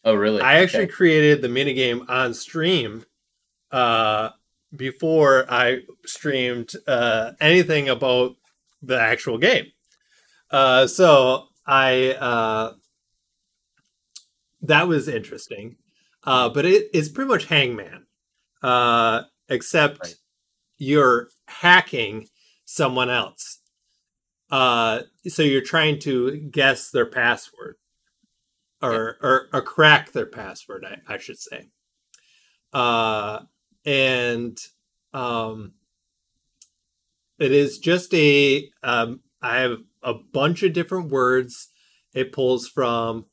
Oh, 0.04 0.14
really? 0.14 0.40
I 0.40 0.57
actually 0.62 0.84
Okay. 0.84 0.92
created 0.92 1.42
the 1.42 1.48
mini 1.48 1.74
game 1.74 2.04
on 2.09 2.34
stream 2.34 3.04
uh 3.72 4.30
before 4.74 5.44
I 5.50 5.80
streamed 6.04 6.72
uh 6.86 7.32
anything 7.40 7.88
about 7.88 8.36
the 8.82 8.98
actual 9.00 9.38
game. 9.38 9.66
Uh 10.50 10.86
so 10.86 11.48
I 11.66 12.12
uh 12.12 12.74
that 14.62 14.88
was 14.88 15.09
interesting. 15.09 15.76
Uh 16.24 16.48
but 16.48 16.64
it, 16.64 16.88
it's 16.94 17.09
pretty 17.09 17.28
much 17.28 17.46
hangman. 17.46 18.07
Uh 18.62 19.22
except 19.49 20.01
Right. 20.03 20.14
you're 20.78 21.28
hacking 21.49 22.28
someone 22.64 23.11
else. 23.11 23.61
Uh 24.51 25.01
so 25.26 25.42
you're 25.42 25.61
trying 25.61 25.99
to 26.01 26.36
guess 26.51 26.90
their 26.90 27.07
password 27.07 27.76
or 28.82 29.16
or, 29.22 29.49
or 29.53 29.62
crack 29.62 30.12
their 30.12 30.26
password 30.26 30.84
I, 30.86 31.14
I 31.14 31.18
should 31.18 31.38
say 31.38 31.68
uh 32.72 33.40
and 33.84 34.59
um 35.12 35.72
it 37.38 37.53
is 37.53 37.78
just 37.78 38.12
a 38.14 38.68
um 38.82 39.20
i 39.42 39.59
have 39.59 39.78
a 40.03 40.14
bunch 40.14 40.62
of 40.62 40.72
different 40.72 41.11
words 41.11 41.68
it 42.14 42.32
pulls 42.32 42.68
from 42.68 43.26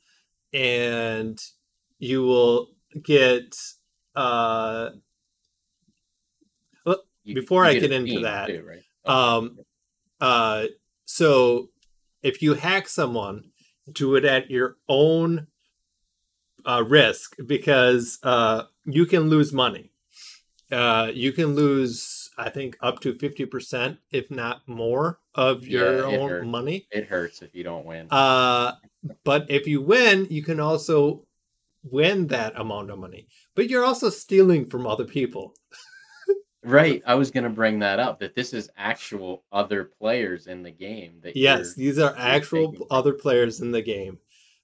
and 0.53 1.39
you 1.99 2.23
will 2.23 2.69
get 3.01 3.55
uh 4.15 4.89
You- 7.23 7.35
before 7.35 7.63
you 7.65 7.69
I 7.69 7.73
get 7.79 7.91
into 7.91 8.19
that, 8.21 8.47
too, 8.47 8.63
right? 8.67 8.83
um 9.05 9.59
uh 10.21 10.65
so 11.05 11.69
if 12.21 12.41
you 12.41 12.53
hack 12.53 12.87
someone 12.87 13.51
do 13.91 14.15
it 14.15 14.23
at 14.25 14.49
your 14.49 14.77
own 14.87 15.47
uh 16.65 16.83
risk 16.87 17.35
because 17.45 18.19
uh 18.23 18.63
you 18.85 19.05
can 19.05 19.23
lose 19.29 19.51
money 19.51 19.91
uh 20.71 21.11
you 21.13 21.33
can 21.33 21.53
lose 21.55 22.29
i 22.37 22.49
think 22.49 22.77
up 22.81 23.01
to 23.01 23.13
50% 23.13 23.97
if 24.11 24.31
not 24.31 24.61
more 24.67 25.19
of 25.35 25.67
your 25.67 25.97
Yeah, 25.97 26.09
it 26.09 26.19
own 26.21 26.29
hurts. 26.29 26.47
money 26.47 26.87
it 26.91 27.05
hurts 27.07 27.41
if 27.41 27.53
you 27.53 27.63
don't 27.65 27.85
win. 27.85 28.07
uh 28.09 28.73
but 29.25 29.45
if 29.49 29.67
you 29.67 29.81
win 29.81 30.27
you 30.29 30.43
can 30.43 30.59
also 30.61 31.25
win 31.83 32.27
that 32.27 32.53
amount 32.57 32.89
of 32.89 32.99
money 32.99 33.27
but 33.55 33.69
you're 33.69 33.83
also 33.83 34.09
stealing 34.09 34.69
from 34.69 34.87
other 34.87 35.03
people 35.05 35.53
Right. 36.63 37.01
I 37.05 37.15
was 37.15 37.29
going 37.29 37.43
to 37.43 37.49
bring 37.49 37.79
that 37.79 37.99
up 37.99 38.19
that 38.19 38.35
this 38.35 38.53
is 38.53 38.69
actual 38.77 39.43
other 39.51 39.83
players 39.83 40.47
in 40.47 40.63
the 40.63 40.71
game 40.71 41.19
that 41.21 41.35
Yes, 41.35 41.73
these 41.73 41.99
are 41.99 42.15
actual 42.17 42.87
other 42.89 43.13
players 43.13 43.59
in 43.59 43.71
the 43.71 43.81
game 43.81 44.19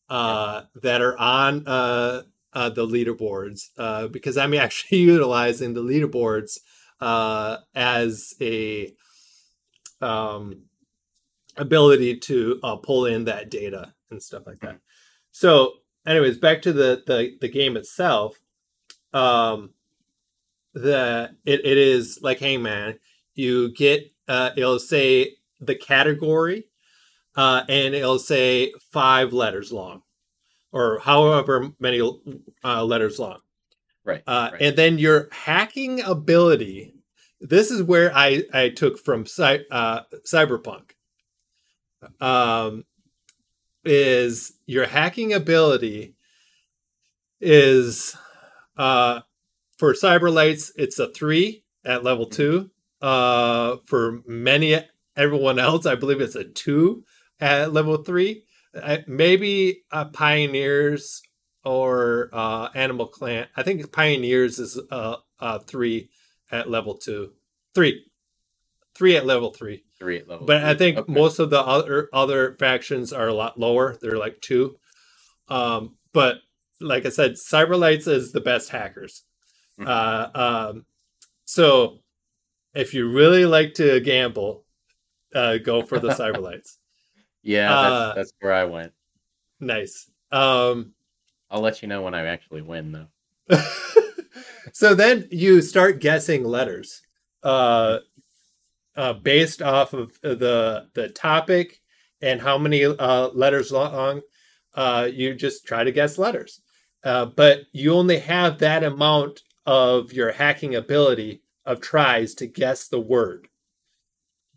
uh, 0.10 0.64
that 0.76 1.02
are 1.02 1.18
on 1.18 1.68
uh, 1.68 2.24
uh, 2.54 2.70
the 2.70 2.86
leaderboards 2.86 3.70
uh, 3.78 4.08
because 4.08 4.38
I'm 4.38 4.54
actually 4.54 5.00
utilizing 5.00 5.74
the 5.74 5.84
leaderboards 5.84 6.60
uh, 7.02 7.58
as 7.76 8.34
a 8.42 8.94
um, 10.02 10.64
ability 11.58 12.18
to 12.18 12.60
uh, 12.64 12.76
pull 12.78 13.06
in 13.06 13.26
that 13.26 13.52
data 13.52 13.94
and 14.10 14.22
stuff 14.24 14.44
like 14.48 14.60
that. 14.60 14.80
So, 15.32 15.74
anyways, 16.08 16.38
back 16.38 16.62
to 16.64 16.74
the 16.74 17.04
the, 17.06 17.38
the 17.42 17.50
game 17.50 17.78
itself. 17.78 18.40
Um, 19.14 19.72
the 20.74 21.32
it, 21.46 21.66
it 21.66 21.78
is 21.78 22.20
like 22.22 22.40
Hangman. 22.40 23.00
You 23.36 23.74
get 23.74 24.12
uh, 24.28 24.52
it'll 24.56 24.80
say 24.80 25.36
the 25.60 25.76
category, 25.76 26.66
uh, 27.36 27.64
and 27.68 27.96
it'll 27.96 28.20
say 28.20 28.74
five 28.92 29.34
letters 29.34 29.72
long, 29.72 30.04
or 30.72 31.00
however 31.00 31.72
many 31.80 32.02
uh, 32.64 32.84
letters 32.84 33.20
long. 33.20 33.40
right. 34.04 34.24
Uh, 34.28 34.50
right. 34.54 34.62
And 34.62 34.78
then 34.78 35.00
your 35.00 35.28
hacking 35.32 36.02
ability. 36.02 36.94
This 37.42 37.72
is 37.72 37.82
where 37.82 38.12
I 38.16 38.44
I 38.54 38.70
took 38.70 39.00
from 39.00 39.26
cy- 39.26 39.66
uh, 39.72 40.02
Cyberpunk. 40.26 40.92
Um, 42.22 42.86
is 43.86 44.54
your 44.66 44.86
hacking 44.86 45.34
ability 45.34 46.16
is 47.42 48.16
uh 48.78 49.22
for 49.80 49.94
cyberlights 49.94 50.72
it's 50.76 51.00
a 51.00 51.12
three 51.14 51.64
at 51.86 52.04
level 52.04 52.28
two 52.28 52.70
uh 53.02 53.78
for 53.88 54.20
many 54.28 54.78
everyone 55.16 55.58
else 55.58 55.86
i 55.86 55.96
believe 55.96 56.22
it's 56.22 56.36
a 56.36 56.44
two 56.44 57.04
at 57.40 57.74
level 57.74 57.98
three 58.04 58.44
maybe 59.08 59.82
uh, 59.92 60.06
pioneers 60.06 61.22
or 61.64 62.30
uh 62.34 62.70
animal 62.76 63.08
clan 63.08 63.48
i 63.56 63.64
think 63.64 63.92
pioneers 63.92 64.60
is 64.60 64.80
uh, 64.92 65.16
uh 65.40 65.60
three 65.60 66.10
at 66.52 66.70
level 66.70 66.96
two 66.98 67.32
three 67.74 68.06
three 68.96 69.16
at 69.16 69.26
level 69.26 69.52
three 69.54 69.84
Three 69.98 70.20
at 70.20 70.30
level. 70.30 70.46
but 70.46 70.64
I 70.64 70.76
think 70.76 70.98
Okay. 70.98 71.12
most 71.12 71.40
of 71.40 71.50
the 71.50 71.60
other 71.60 72.08
other 72.14 72.56
factions 72.58 73.12
are 73.12 73.28
a 73.28 73.34
lot 73.34 73.60
lower. 73.60 73.98
They're 74.02 74.18
like 74.18 74.40
two. 74.40 74.78
Um, 75.50 75.98
but 76.14 76.38
like 76.80 77.06
I 77.06 77.10
said, 77.10 77.34
Cyberlights 77.34 78.08
is 78.08 78.32
the 78.32 78.40
best 78.40 78.70
hackers. 78.70 79.26
Uh, 79.86 80.30
um, 80.36 80.86
so 81.46 82.00
if 82.74 82.94
you 82.94 83.10
really 83.10 83.46
like 83.46 83.74
to 83.76 84.00
gamble, 84.00 84.66
uh, 85.34 85.58
go 85.58 85.82
for 85.82 86.00
the 86.00 86.10
Cyberlights. 86.20 86.78
Yeah, 87.42 87.70
that's, 87.70 87.84
uh, 87.84 88.14
that's 88.16 88.34
where 88.40 88.54
I 88.54 88.66
went. 88.66 88.94
nice. 89.60 90.10
Um, 90.32 90.94
I'll 91.50 91.62
let 91.62 91.82
you 91.82 91.88
know 91.88 92.02
when 92.02 92.14
I 92.14 92.26
actually 92.26 92.62
win, 92.62 92.92
though. 92.92 93.58
so 94.74 94.94
then 94.94 95.28
you 95.32 95.62
start 95.62 96.00
guessing 96.00 96.44
letters 96.44 97.02
uh, 97.44 98.00
uh, 98.96 99.14
based 99.14 99.62
off 99.62 99.94
of 99.94 100.20
the 100.22 100.88
the 100.94 101.10
topic 101.10 101.82
and 102.22 102.42
how 102.42 102.58
many 102.58 102.86
uh, 102.86 103.30
letters 103.30 103.72
long. 103.72 104.22
Uh, 104.76 105.10
you 105.12 105.34
just 105.34 105.66
try 105.66 105.84
to 105.84 105.92
guess 105.92 106.18
letters, 106.18 106.62
uh, 107.04 107.26
but 107.26 107.62
you 107.72 107.94
only 107.94 108.20
have 108.20 108.60
that 108.60 108.84
amount 108.84 109.42
of 109.70 110.12
your 110.12 110.32
hacking 110.32 110.74
ability 110.74 111.44
of 111.64 111.80
tries 111.80 112.34
to 112.34 112.48
guess 112.48 112.88
the 112.88 113.00
word, 113.00 113.48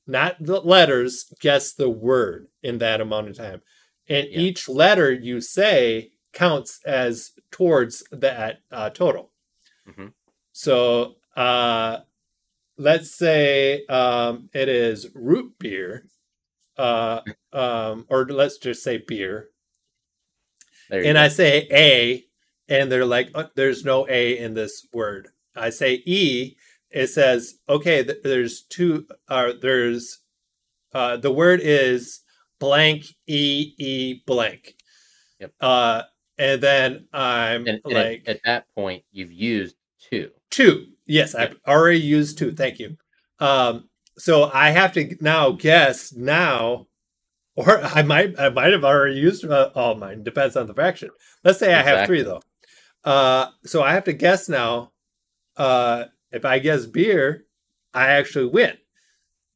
not 0.07 0.37
the 0.41 0.59
letters. 0.61 1.31
Guess 1.41 1.75
the 1.75 1.91
word 1.91 2.49
in 2.63 2.79
that 2.79 3.03
amount 3.03 3.29
of 3.29 3.37
time, 3.37 3.61
and 4.09 4.27
Yeah. 4.31 4.39
each 4.39 4.71
letter 4.71 5.13
you 5.13 5.43
say 5.43 6.13
counts 6.33 6.81
as 6.87 7.33
towards 7.51 8.03
that 8.11 8.61
uh, 8.71 8.89
total. 8.89 9.33
Mhm. 9.87 10.15
So 10.53 11.17
uh, 11.37 11.99
let's 12.79 13.15
say 13.15 13.85
um, 13.87 14.49
it 14.55 14.71
is 14.71 15.09
root 15.15 15.59
beer, 15.59 16.07
uh, 16.79 17.21
um, 17.53 18.07
or 18.09 18.25
let's 18.27 18.57
just 18.57 18.83
say 18.83 18.97
beer, 18.97 19.51
and 20.91 21.17
go. 21.17 21.21
I 21.21 21.29
say 21.29 21.69
A, 21.71 22.25
and 22.69 22.91
they're 22.91 23.07
like, 23.07 23.31
"Uh, 23.35 23.47
"There's 23.55 23.85
no 23.85 24.07
A 24.09 24.39
in 24.39 24.55
this 24.55 24.87
word." 24.93 25.29
I 25.55 25.71
say 25.71 26.03
E, 26.07 26.57
it 26.91 27.09
says, 27.09 27.55
"Okay, 27.69 28.05
th- 28.05 28.19
there's 28.23 28.63
two. 28.63 29.07
Uh, 29.29 29.53
there's 29.61 30.21
uh, 30.95 31.17
the 31.17 31.33
word 31.33 31.61
is 31.63 32.21
blank 32.59 33.05
E 33.27 33.75
E 33.79 34.23
blank." 34.27 34.75
Yep. 35.41 35.53
Uh, 35.61 36.03
and 36.39 36.61
then 36.63 37.07
I'm 37.13 37.67
And, 37.67 37.81
and 37.85 37.95
like 37.95 38.23
at, 38.27 38.37
at 38.37 38.41
that 38.45 38.75
point, 38.75 39.05
you've 39.13 39.33
used 39.33 39.77
two. 40.01 40.31
two. 40.51 40.87
Yes, 41.07 41.35
I've 41.35 41.57
already 41.67 42.01
used 42.01 42.39
two. 42.39 42.53
Thank 42.53 42.79
you. 42.79 42.97
Um, 43.41 43.89
so 44.19 44.51
I 44.53 44.71
have 44.71 44.93
to 44.95 45.17
now 45.21 45.51
guess 45.53 46.13
now, 46.13 46.87
or 47.57 47.81
I 47.83 48.03
might 48.03 48.39
I 48.39 48.49
might 48.51 48.73
have 48.73 48.85
already 48.85 49.17
used 49.17 49.45
uh, 49.45 49.71
all 49.75 49.95
mine. 49.97 50.23
Depends 50.23 50.57
on 50.57 50.67
the 50.67 50.75
faction. 50.75 51.11
Let's 51.45 51.59
say 51.59 51.75
I 51.75 51.83
have 51.83 52.07
three 52.07 52.23
though. 52.23 52.41
Uh, 53.05 53.46
so 53.64 53.82
I 53.82 53.94
have 53.94 54.05
to 54.05 54.12
guess 54.12 54.48
now. 54.48 54.92
Uh, 55.57 56.05
if 56.30 56.44
I 56.44 56.59
guess 56.59 56.86
beer, 56.86 57.44
I 57.92 58.07
actually 58.09 58.46
win. 58.46 58.78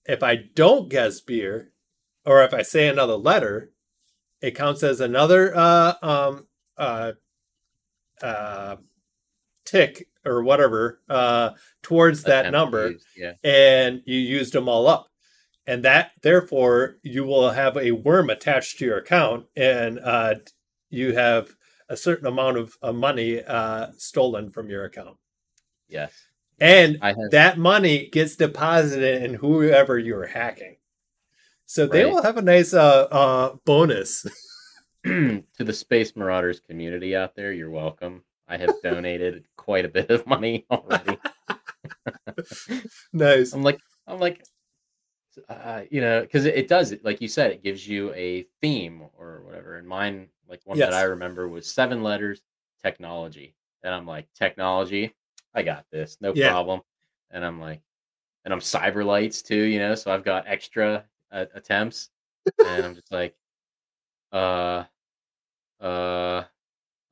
If 0.04 0.22
I 0.22 0.36
don't 0.36 0.88
guess 0.88 1.20
beer, 1.20 1.72
or 2.24 2.42
if 2.44 2.52
I 2.52 2.62
say 2.62 2.88
another 2.88 3.14
letter, 3.16 3.70
it 4.40 4.54
counts 4.54 4.82
as 4.82 5.00
another 5.00 5.56
uh, 5.56 5.94
um, 6.02 6.46
uh, 6.76 7.12
uh, 8.22 8.76
tick 9.64 10.08
or 10.24 10.42
whatever 10.42 11.00
uh, 11.08 11.50
towards 11.82 12.24
that 12.24 12.40
attempt 12.46 12.52
number, 12.52 12.90
used, 12.90 13.06
Yeah. 13.16 13.32
and 13.42 14.02
you 14.04 14.18
used 14.18 14.52
them 14.52 14.68
all 14.68 14.86
up. 14.86 15.06
And 15.66 15.84
that, 15.84 16.12
therefore, 16.22 16.98
you 17.02 17.24
will 17.24 17.50
have 17.50 17.76
a 17.76 17.90
worm 17.92 18.30
attached 18.30 18.78
to 18.78 18.84
your 18.84 18.98
account, 18.98 19.46
and 19.56 19.98
uh, 19.98 20.34
you 20.90 21.14
have 21.14 21.55
a 21.88 21.96
certain 21.96 22.26
amount 22.26 22.56
of, 22.56 22.76
of 22.82 22.94
money 22.94 23.42
uh, 23.42 23.88
stolen 23.96 24.50
from 24.50 24.68
your 24.68 24.84
account. 24.84 25.16
Yes. 25.88 26.12
And 26.58 26.98
that 27.30 27.58
money 27.58 28.08
gets 28.10 28.36
deposited 28.36 29.22
in 29.22 29.34
whoever 29.34 29.98
you're 29.98 30.26
hacking. 30.26 30.76
So 31.66 31.86
they 31.86 32.04
Right. 32.04 32.12
will 32.12 32.22
have 32.22 32.36
a 32.38 32.42
nice 32.42 32.72
uh, 32.72 33.02
uh, 33.10 33.56
bonus. 33.64 34.26
to 35.04 35.42
the 35.58 35.72
Space 35.72 36.16
Marauders 36.16 36.58
community 36.58 37.14
out 37.14 37.36
there, 37.36 37.52
you're 37.52 37.70
welcome. 37.70 38.24
I 38.48 38.56
have 38.56 38.74
donated 38.82 39.44
quite 39.56 39.84
a 39.84 39.88
bit 39.88 40.10
of 40.10 40.26
money 40.26 40.66
already. 40.70 41.18
nice. 43.12 43.52
I'm 43.52 43.62
like, 43.62 43.78
I'm 44.06 44.18
like, 44.18 44.42
uh, 45.48 45.82
you 45.90 46.00
know, 46.00 46.20
because 46.22 46.44
it, 46.44 46.54
it 46.54 46.68
does 46.68 46.92
it, 46.92 47.04
like 47.04 47.20
you 47.20 47.28
said, 47.28 47.50
it 47.50 47.62
gives 47.62 47.86
you 47.86 48.12
a 48.14 48.42
theme 48.60 49.02
or 49.18 49.42
whatever. 49.44 49.76
And 49.76 49.86
mine, 49.86 50.28
like 50.48 50.60
one 50.64 50.78
Yes. 50.78 50.88
that 50.88 50.94
I 50.94 51.02
remember 51.02 51.48
was 51.48 51.70
seven 51.72 52.02
letters, 52.02 52.42
technology. 52.82 53.54
And 53.82 53.94
I'm 53.94 54.06
like, 54.06 54.26
technology, 54.34 55.14
I 55.54 55.62
got 55.62 55.84
this, 55.90 56.18
no 56.20 56.32
Yeah. 56.32 56.50
problem. 56.50 56.80
And 57.30 57.44
I'm 57.44 57.60
like, 57.60 57.80
and 58.44 58.54
I'm 58.54 58.60
cyber 58.60 59.04
lights 59.04 59.42
too, 59.42 59.62
you 59.62 59.78
know, 59.78 59.94
so 59.94 60.12
I've 60.12 60.24
got 60.24 60.46
extra 60.46 61.04
uh, 61.32 61.46
attempts, 61.54 62.10
and 62.64 62.86
I'm 62.86 62.94
just 62.94 63.10
like, 63.10 63.34
uh, 64.32 64.84
uh, 65.80 66.44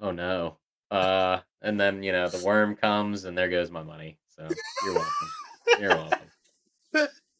oh 0.00 0.10
no, 0.12 0.56
uh, 0.90 1.40
and 1.62 1.78
then 1.78 2.02
you 2.02 2.12
know 2.12 2.28
the 2.28 2.38
worm 2.38 2.76
comes, 2.76 3.24
and 3.24 3.36
there 3.36 3.48
goes 3.48 3.70
my 3.70 3.82
money. 3.82 4.16
So 4.28 4.48
you're 4.80 4.94
welcome. 4.94 5.28
You're 5.76 5.96
welcome. 5.96 6.30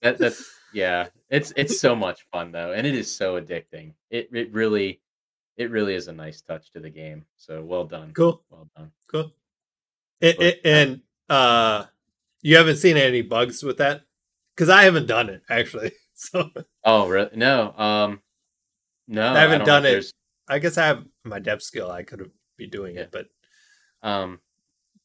That 0.03 0.19
that's 0.19 0.51
yeah. 0.75 1.09
It's 1.31 1.53
it's 1.57 1.81
so 1.81 1.97
much 1.97 2.27
fun 2.33 2.53
though, 2.53 2.73
and 2.73 2.87
it 2.87 2.95
is 2.95 3.15
so 3.15 3.41
addicting. 3.41 3.95
It 4.11 4.29
it 4.33 4.53
really 4.53 5.01
it 5.57 5.71
really 5.71 5.95
is 5.95 6.09
a 6.09 6.13
nice 6.13 6.41
touch 6.43 6.71
to 6.73 6.81
the 6.81 6.91
game. 6.91 7.25
So 7.37 7.63
well 7.63 7.85
done. 7.85 8.13
Cool. 8.13 8.43
Well 8.51 8.69
done. 8.77 8.91
Cool. 9.11 9.33
It, 10.21 10.37
But, 10.37 10.47
it, 10.47 10.61
and 10.65 11.01
uh, 11.29 11.85
you 12.43 12.57
haven't 12.57 12.77
seen 12.77 12.97
any 12.97 13.23
bugs 13.23 13.63
with 13.63 13.79
that? 13.79 14.03
Because 14.55 14.69
I 14.69 14.85
haven't 14.85 15.07
done 15.07 15.29
it 15.31 15.43
actually. 15.49 15.93
So 16.17 16.49
Oh 16.85 17.09
really? 17.09 17.31
No. 17.35 17.73
Um. 17.77 18.21
No. 19.09 19.33
I 19.35 19.41
haven't 19.41 19.59
don't 19.61 19.67
done 19.67 19.87
it. 19.87 19.91
there's- 19.91 20.13
I 20.47 20.59
guess 20.61 20.79
I 20.79 20.87
have 20.87 21.05
my 21.25 21.39
dev 21.41 21.61
skill. 21.63 21.91
I 21.91 22.03
could 22.05 22.31
be 22.57 22.67
doing 22.69 22.95
Yeah. 22.95 23.03
it, 23.03 23.11
but 23.13 23.27
Um. 24.03 24.41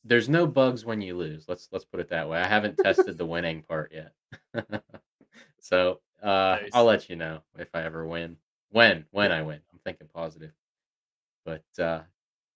There's 0.06 0.30
no 0.30 0.46
bugs 0.48 0.86
when 0.86 1.02
you 1.02 1.18
lose. 1.18 1.46
Let's 1.48 1.68
let's 1.72 1.84
put 1.86 2.00
it 2.00 2.10
that 2.10 2.30
way. 2.30 2.40
I 2.40 2.48
haven't 2.48 2.78
tested 2.78 3.18
the 3.18 3.26
winning 3.26 3.64
part 3.64 3.92
yet. 3.92 4.14
so 5.62 6.02
uh, 6.22 6.60
Nice. 6.62 6.72
I'll 6.72 6.86
let 6.86 7.10
you 7.10 7.16
know 7.16 7.44
if 7.58 7.70
I 7.74 7.84
ever 7.84 8.06
win. 8.06 8.38
When 8.70 9.06
when 9.12 9.32
I 9.32 9.42
win, 9.42 9.62
I'm 9.72 9.80
thinking 9.80 10.08
positive. 10.08 10.54
But 11.46 11.66
uh, 11.80 12.04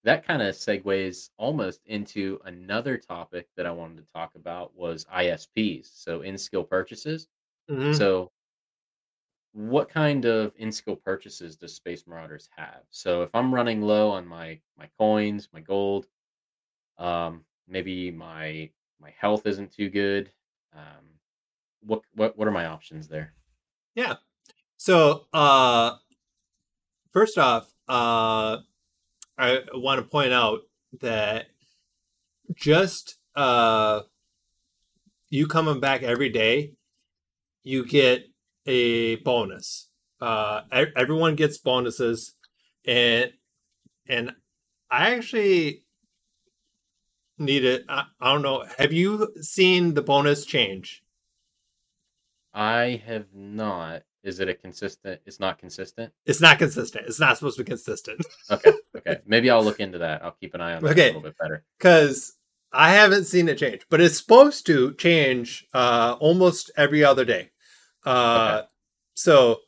that 0.03 0.25
kind 0.25 0.41
of 0.41 0.55
segues 0.55 1.31
almost 1.37 1.81
into 1.85 2.39
another 2.45 2.97
topic 2.97 3.49
that 3.55 3.65
I 3.65 3.71
wanted 3.71 4.05
to 4.07 4.13
talk 4.13 4.35
about 4.35 4.75
was 4.75 5.05
ISPs, 5.09 5.91
so 5.93 6.21
in 6.21 6.37
skill 6.37 6.63
purchases. 6.63 7.27
Mhm. 7.67 8.03
So, 8.03 8.31
what 9.53 9.89
kind 9.89 10.25
of 10.25 10.53
in 10.57 10.71
skill 10.71 10.95
purchases 10.95 11.55
does 11.55 11.73
Space 11.75 12.07
Marauders 12.07 12.49
have? 12.55 12.83
So, 12.89 13.21
if 13.23 13.33
I'm 13.35 13.53
running 13.53 13.81
low 13.81 14.09
on 14.11 14.25
my 14.27 14.61
my 14.77 14.89
coins, 14.97 15.49
my 15.53 15.61
gold, 15.61 16.07
um, 16.97 17.45
maybe 17.67 18.11
my 18.11 18.71
my 18.99 19.11
health 19.11 19.45
isn't 19.47 19.71
too 19.73 19.89
good. 19.89 20.33
Um, 20.73 21.12
what 21.85 22.01
what 22.15 22.37
what 22.37 22.47
are 22.47 22.51
my 22.51 22.65
options 22.65 23.07
there? 23.07 23.33
Yeah. 23.95 24.15
So, 24.77 25.27
uh, 25.33 25.95
first 27.11 27.37
off, 27.37 27.71
uh, 27.87 28.57
I 29.37 29.59
want 29.73 29.99
to 29.99 30.07
point 30.07 30.33
out 30.33 30.59
that 31.01 31.47
just 32.55 33.17
uh, 33.35 34.01
you 35.29 35.47
coming 35.47 35.79
back 35.79 36.03
every 36.03 36.29
day, 36.29 36.73
you 37.63 37.85
get 37.85 38.25
a 38.65 39.15
bonus. 39.17 39.89
Uh, 40.21 40.61
everyone 40.95 41.35
gets 41.35 41.57
bonuses, 41.57 42.35
and 42.85 43.31
and 44.07 44.33
I 44.89 45.15
actually 45.15 45.83
need 47.37 47.65
it. 47.65 47.83
I, 47.89 48.05
I 48.21 48.33
don't 48.33 48.41
know. 48.41 48.65
Have 48.77 48.93
you 48.93 49.33
seen 49.41 49.93
the 49.93 50.01
bonus 50.01 50.45
change? 50.45 51.02
I 52.53 53.01
have 53.05 53.25
not. 53.33 54.03
Is 54.23 54.39
it 54.39 54.47
a 54.47 54.53
consistent? 54.53 55.19
It's 55.25 55.39
not 55.39 55.57
consistent. 55.57 56.13
It's 56.25 56.39
not 56.39 56.57
consistent. 56.59 57.05
It's 57.07 57.19
not 57.19 57.37
supposed 57.37 57.57
to 57.57 57.63
be 57.63 57.69
consistent. 57.69 58.25
Okay, 58.49 58.71
okay. 58.95 59.17
Maybe 59.25 59.49
I'll 59.49 59.63
look 59.63 59.79
into 59.79 59.97
that. 59.97 60.23
I'll 60.23 60.31
keep 60.39 60.53
an 60.53 60.61
eye 60.61 60.75
on 60.75 60.83
that 60.83 60.91
Okay. 60.91 61.03
a 61.05 61.07
little 61.07 61.21
bit 61.21 61.37
better. 61.37 61.63
because 61.77 62.33
I 62.71 62.91
haven't 62.93 63.25
seen 63.25 63.49
it 63.49 63.57
change, 63.57 63.81
but 63.89 63.99
it's 64.01 64.17
supposed 64.17 64.65
to 64.67 64.93
change 64.93 65.67
uh, 65.73 66.15
almost 66.19 66.71
every 66.77 67.03
other 67.03 67.25
day. 67.25 67.51
Uh, 68.05 68.63
So, 69.15 69.59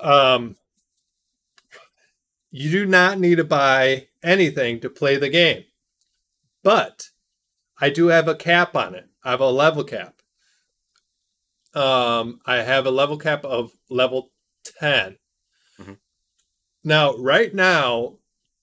um, 0.00 0.56
you 2.50 2.70
do 2.70 2.86
not 2.86 3.18
need 3.20 3.36
to 3.36 3.44
buy 3.44 4.08
anything 4.22 4.80
to 4.80 4.90
play 4.90 5.16
the 5.16 5.28
game, 5.28 5.64
but 6.62 7.10
I 7.80 7.90
do 7.90 8.06
have 8.08 8.28
a 8.28 8.34
cap 8.34 8.74
on 8.74 8.94
it. 8.94 9.06
I 9.22 9.30
have 9.30 9.40
a 9.40 9.50
level 9.50 9.84
cap. 9.84 10.15
Um, 11.76 12.40
I 12.46 12.56
have 12.62 12.86
a 12.86 12.90
level 12.90 13.18
cap 13.18 13.44
of 13.44 13.70
level 13.90 14.32
10. 14.80 15.18
Mhm. 15.78 15.98
Now, 16.84 17.14
right 17.16 17.52
now, 17.54 18.18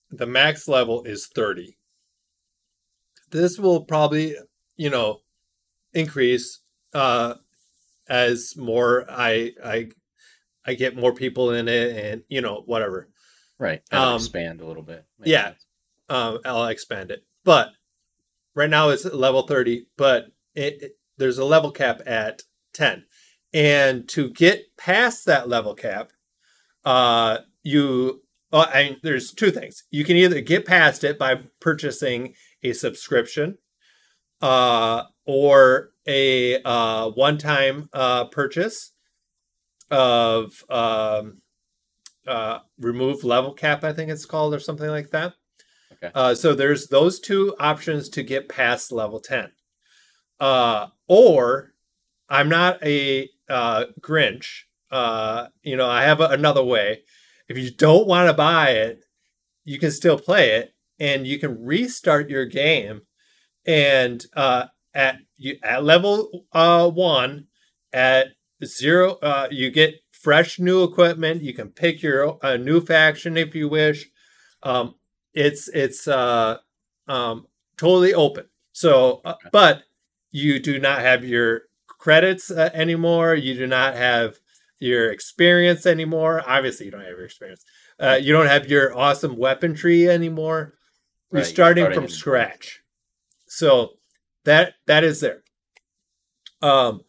the 0.09 0.25
max 0.25 0.67
level 0.67 1.03
is 1.03 1.27
30. 1.27 1.77
This 3.29 3.57
will 3.59 3.85
probably, 3.85 4.35
you 4.75 4.89
know, 4.89 5.21
increase 5.93 6.59
uh 6.93 7.35
as 8.07 8.55
more 8.57 9.05
I 9.09 9.53
I 9.63 9.89
I 10.65 10.73
get 10.75 10.95
more 10.95 11.13
people 11.13 11.51
in 11.51 11.67
it 11.67 11.95
and 11.95 12.23
you 12.29 12.41
know 12.41 12.61
whatever. 12.65 13.09
Right. 13.59 13.81
That'll 13.91 14.09
Um, 14.09 14.15
expand 14.15 14.61
a 14.61 14.65
little 14.67 14.83
bit. 14.83 15.05
Makes 15.19 15.29
yeah. 15.29 15.53
Um 16.09 16.39
I'll 16.45 16.65
expand 16.67 17.11
it. 17.11 17.23
But 17.43 17.71
right 18.55 18.69
now 18.69 18.89
it's 18.89 19.05
level 19.05 19.43
30, 19.47 19.87
but 19.97 20.31
it, 20.55 20.81
it- 20.81 20.97
there's 21.17 21.37
a 21.37 21.45
level 21.45 21.71
cap 21.71 22.01
at 22.07 22.41
10. 22.73 23.05
And 23.53 24.07
to 24.09 24.29
get 24.31 24.65
past 24.77 25.25
that 25.25 25.47
level 25.47 25.75
cap, 25.75 26.11
uh 26.85 27.39
you 27.63 28.23
well, 28.53 28.69
I 28.71 28.97
there's 29.01 29.33
two 29.33 29.49
things. 29.49 29.83
You 29.89 30.05
can 30.05 30.15
either 30.15 30.39
get 30.39 30.65
past 30.67 31.03
it 31.03 31.17
by 31.17 31.41
purchasing 31.59 32.35
a 32.61 32.73
subscription, 32.73 33.57
uh, 34.43 35.05
or 35.25 35.89
a 36.05 36.61
uh, 36.61 37.09
one-time 37.09 37.89
uh, 37.93 38.25
purchase 38.25 38.91
of 39.89 40.63
um, 40.69 41.41
uh, 42.27 42.59
remove 42.77 43.23
level 43.23 43.53
cap. 43.53 43.83
I 43.83 43.91
think 43.91 44.11
it's 44.11 44.25
called, 44.25 44.53
or 44.53 44.59
something 44.59 44.89
like 44.89 45.09
that. 45.09 45.33
Okay. 45.93 46.11
Uh, 46.13 46.35
so 46.35 46.53
there's 46.53 46.89
those 46.89 47.19
two 47.19 47.55
options 47.59 48.07
to 48.09 48.21
get 48.21 48.49
past 48.49 48.91
level 48.91 49.19
ten. 49.19 49.51
Uh, 50.39 50.87
or 51.07 51.72
I'm 52.33 52.49
not 52.49 52.83
a 52.83 53.29
uh, 53.47 53.85
Grinch. 54.01 54.63
Uh, 54.89 55.47
you 55.61 55.77
know, 55.77 55.87
I 55.87 56.01
have 56.01 56.19
a, 56.19 56.25
another 56.25 56.63
way. 56.63 57.03
If 57.47 57.59
you 57.59 57.69
don't 57.69 58.07
want 58.07 58.27
to 58.27 58.33
buy 58.33 58.71
it, 58.71 59.03
you 59.65 59.77
can 59.77 59.91
still 59.91 60.17
play 60.17 60.49
it, 60.51 60.73
and 60.99 61.27
you 61.27 61.37
can 61.37 61.63
restart 61.63 62.31
your 62.31 62.47
game. 62.47 63.03
And 63.67 64.25
uh, 64.35 64.65
at 64.95 65.19
you 65.37 65.57
at 65.61 65.83
level 65.83 66.45
uh, 66.51 66.89
one, 66.89 67.45
at 67.93 68.29
zero, 68.65 69.19
uh, 69.21 69.47
you 69.51 69.69
get 69.69 70.01
fresh 70.11 70.57
new 70.57 70.83
equipment. 70.83 71.43
You 71.43 71.53
can 71.53 71.69
pick 71.69 72.01
your 72.01 72.43
uh, 72.43 72.57
new 72.57 72.81
faction 72.81 73.37
if 73.37 73.53
you 73.53 73.69
wish. 73.69 74.09
Um, 74.63 74.95
it's 75.35 75.67
it's 75.67 76.07
uh 76.07 76.57
um 77.07 77.45
totally 77.77 78.15
open. 78.15 78.45
So, 78.71 79.21
uh, 79.23 79.35
but 79.51 79.83
you 80.31 80.59
do 80.59 80.79
not 80.79 81.01
have 81.01 81.23
your 81.23 81.63
credits 82.03 82.51
uh, 82.51 82.69
anymore. 82.73 83.33
You 83.33 83.55
do 83.55 83.65
not 83.65 83.95
have 83.95 84.39
your 84.79 85.09
experience 85.09 85.85
anymore. 85.85 86.43
Obviously, 86.45 86.85
you 86.85 86.91
don't 86.91 86.99
have 86.99 87.11
your 87.11 87.23
experience. 87.23 87.63
Uh, 87.97 88.19
you 88.21 88.33
don't 88.33 88.47
have 88.47 88.67
your 88.67 88.93
awesome 88.93 89.37
weaponry 89.37 90.09
anymore. 90.09 90.73
You're 91.31 91.39
Right, 91.39 91.39
you're 91.39 91.45
starting 91.45 91.83
starting 91.85 92.01
from 92.01 92.09
scratch. 92.09 92.83
So 93.47 93.93
that 94.43 94.73
that 94.85 95.05
is 95.05 95.21
there. 95.21 95.43
Um, 96.61 97.01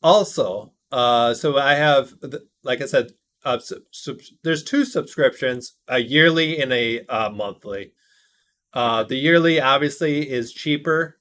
also, 0.00 0.74
uh, 0.92 1.34
so 1.34 1.58
I 1.58 1.74
have, 1.74 2.14
like 2.62 2.80
I 2.82 2.86
said, 2.86 3.10
uh, 3.44 3.58
sub, 3.58 3.78
sub, 3.90 4.18
there's 4.44 4.62
two 4.62 4.84
subscriptions, 4.84 5.74
a 5.88 5.98
yearly 5.98 6.60
and 6.62 6.72
a 6.72 7.04
uh, 7.06 7.30
monthly. 7.30 7.94
Uh, 8.72 9.02
the 9.02 9.16
yearly 9.16 9.60
obviously 9.60 10.30
is 10.30 10.52
cheaper. 10.52 11.19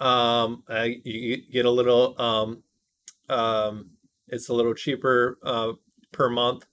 Um, 0.00 0.62
uh, 0.68 0.88
you, 1.04 1.38
get 1.50 1.64
a 1.64 1.70
little, 1.70 2.20
um, 2.20 2.62
um, 3.28 3.90
it's 4.28 4.48
a 4.48 4.54
little 4.54 4.74
cheaper 4.74 5.38
uh, 5.42 5.72
per 6.12 6.28
month. 6.28 6.66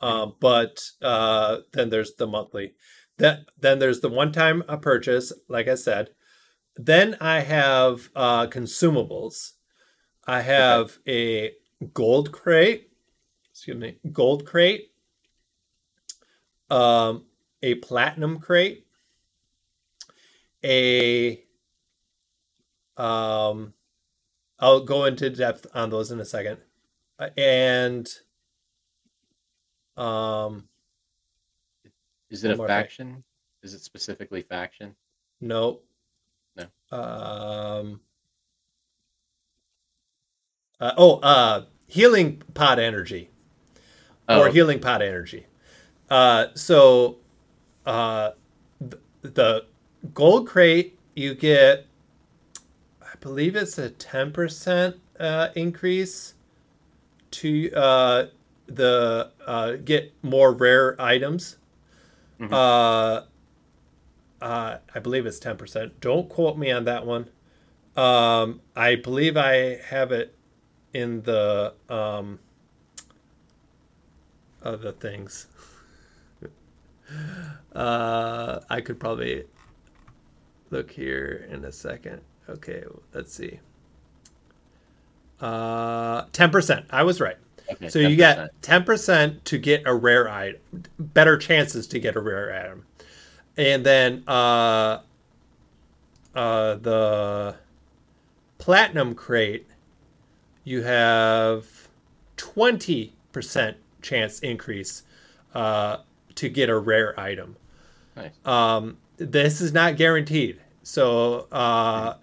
Uh, 0.00 0.26
but 0.40 0.82
uh, 1.00 1.58
then 1.72 1.88
there's 1.88 2.14
the 2.14 2.26
monthly. 2.26 2.74
That 3.18 3.46
then 3.60 3.78
there's 3.78 4.00
the 4.00 4.08
one-time 4.08 4.64
purchase, 4.80 5.32
like 5.48 5.68
I 5.68 5.76
said. 5.76 6.10
Then 6.74 7.16
I 7.20 7.40
have 7.40 8.08
uh, 8.16 8.46
consumables. 8.48 9.52
I 10.26 10.40
have 10.40 10.98
a 11.06 11.52
gold 11.94 12.32
crate. 12.32 12.90
Excuse 13.50 13.76
me, 13.76 13.98
gold 14.10 14.44
crate. 14.44 14.92
Um, 16.68 17.26
a 17.62 17.76
platinum 17.76 18.40
crate. 18.40 18.86
A 20.64 21.44
um, 22.96 23.72
I'll 24.58 24.80
go 24.84 25.04
into 25.06 25.30
depth 25.30 25.66
on 25.74 25.90
those 25.90 26.10
in 26.10 26.20
a 26.20 26.24
second, 26.24 26.58
Uh, 27.18 27.30
and 27.36 28.08
um, 29.96 30.68
Is 32.30 32.44
it 32.44 32.52
a 32.52 32.56
more 32.56 32.66
thing. 32.66 32.76
faction? 32.76 33.24
Is 33.62 33.74
it 33.74 33.80
specifically 33.82 34.42
faction? 34.42 34.94
no, 35.40 35.80
No. 36.56 36.66
Um. 36.96 38.00
Uh, 40.80 40.92
oh, 40.96 41.18
uh, 41.20 41.64
healing 41.86 42.42
pot 42.54 42.78
energy. 42.80 43.30
or 44.28 44.48
Oh, 44.48 44.50
healing 44.50 44.80
pot 44.80 45.00
energy. 45.02 45.46
Uh, 46.10 46.46
so 46.54 47.18
uh, 47.86 48.32
th- 48.80 49.00
the 49.22 49.66
gold 50.12 50.48
crate 50.48 50.98
you 51.14 51.34
get, 51.34 51.86
believe 53.22 53.56
it's 53.56 53.78
a 53.78 53.88
ten 53.88 54.32
percent 54.32 54.96
uh, 55.18 55.48
increase 55.54 56.34
to 57.30 57.72
uh, 57.72 58.26
the 58.66 59.30
uh, 59.46 59.72
get 59.82 60.12
more 60.22 60.52
rare 60.52 61.00
items. 61.00 61.56
Mhm. 62.38 62.52
Uh, 62.52 63.24
uh, 64.44 64.78
I 64.94 64.98
believe 64.98 65.24
it's 65.24 65.38
ten 65.38 65.56
percent. 65.56 65.98
Don't 66.00 66.28
quote 66.28 66.58
me 66.58 66.70
on 66.70 66.84
that 66.84 67.06
one. 67.06 67.30
Um, 67.96 68.60
I 68.74 68.96
believe 68.96 69.36
I 69.36 69.76
have 69.86 70.12
it 70.12 70.34
in 70.92 71.22
the 71.22 71.74
um, 71.88 72.40
other 74.62 74.92
things. 74.92 75.46
uh, 77.74 78.60
I 78.68 78.80
could 78.80 78.98
probably 78.98 79.44
look 80.70 80.90
here 80.90 81.46
in 81.50 81.64
a 81.64 81.72
second. 81.72 82.22
Okay, 82.48 82.84
let's 83.14 83.32
see. 83.32 83.60
Uh, 85.40 86.24
ten 86.32 86.50
percent. 86.50 86.86
I 86.90 87.02
was 87.02 87.20
right. 87.20 87.36
okay, 87.70 87.88
So 87.88 87.98
you 87.98 88.14
get 88.16 88.50
ten 88.62 88.84
percent 88.84 89.44
to 89.46 89.58
get 89.58 89.82
a 89.86 89.94
rare 89.94 90.28
item, 90.28 90.60
better 90.98 91.36
chances 91.36 91.86
to 91.88 91.98
get 91.98 92.16
a 92.16 92.20
rare 92.20 92.54
item, 92.64 92.84
and 93.56 93.84
then 93.84 94.22
uh, 94.28 95.00
uh, 96.34 96.74
the 96.76 97.56
platinum 98.58 99.14
crate, 99.14 99.66
you 100.64 100.82
have 100.82 101.88
twenty 102.36 103.12
percent 103.32 103.76
chance 104.00 104.40
increase 104.40 105.02
uh, 105.54 105.98
to 106.36 106.48
get 106.48 106.68
a 106.68 106.78
rare 106.78 107.18
item. 107.18 107.56
Nice. 108.16 108.32
Um, 108.44 108.98
this 109.16 109.60
is 109.60 109.72
not 109.72 109.96
guaranteed, 109.96 110.60
so 110.82 111.48
uh, 111.50 112.14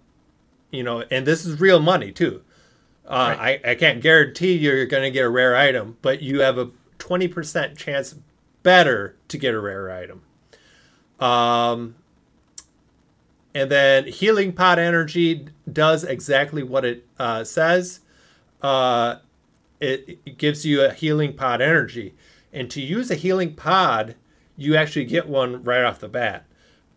you 0.71 0.83
know, 0.83 1.03
and 1.11 1.25
this 1.25 1.45
is 1.45 1.59
real 1.59 1.79
money 1.79 2.11
too. 2.11 2.41
Uh, 3.07 3.35
I, 3.39 3.59
I 3.65 3.75
can't 3.75 4.01
guarantee 4.01 4.53
you're 4.53 4.85
going 4.85 5.03
to 5.03 5.09
get 5.09 5.25
a 5.25 5.29
rare 5.29 5.55
item, 5.55 5.97
but 6.03 6.21
you 6.21 6.41
have 6.41 6.59
a 6.59 6.69
20% 6.99 7.75
chance 7.75 8.15
better 8.61 9.15
to 9.29 9.37
get 9.37 9.55
a 9.55 9.59
rare 9.59 9.89
item. 9.89 10.21
Um, 11.19 11.95
and 13.55 13.71
then 13.71 14.05
healing 14.05 14.53
pot 14.53 14.77
energy 14.77 15.47
does 15.71 16.03
exactly 16.03 16.61
what 16.61 16.85
it 16.85 17.05
uh, 17.17 17.43
says. 17.43 18.01
Uh, 18.61 19.15
it, 19.79 20.19
it 20.25 20.37
gives 20.37 20.65
you 20.65 20.81
a 20.81 20.93
healing 20.93 21.33
pod 21.33 21.61
energy. 21.61 22.13
And 22.53 22.69
to 22.71 22.81
use 22.81 23.09
a 23.09 23.15
healing 23.15 23.55
pod, 23.55 24.15
you 24.55 24.75
actually 24.75 25.05
get 25.05 25.27
one 25.27 25.63
right 25.63 25.83
off 25.83 25.99
the 25.99 26.09
bat, 26.09 26.45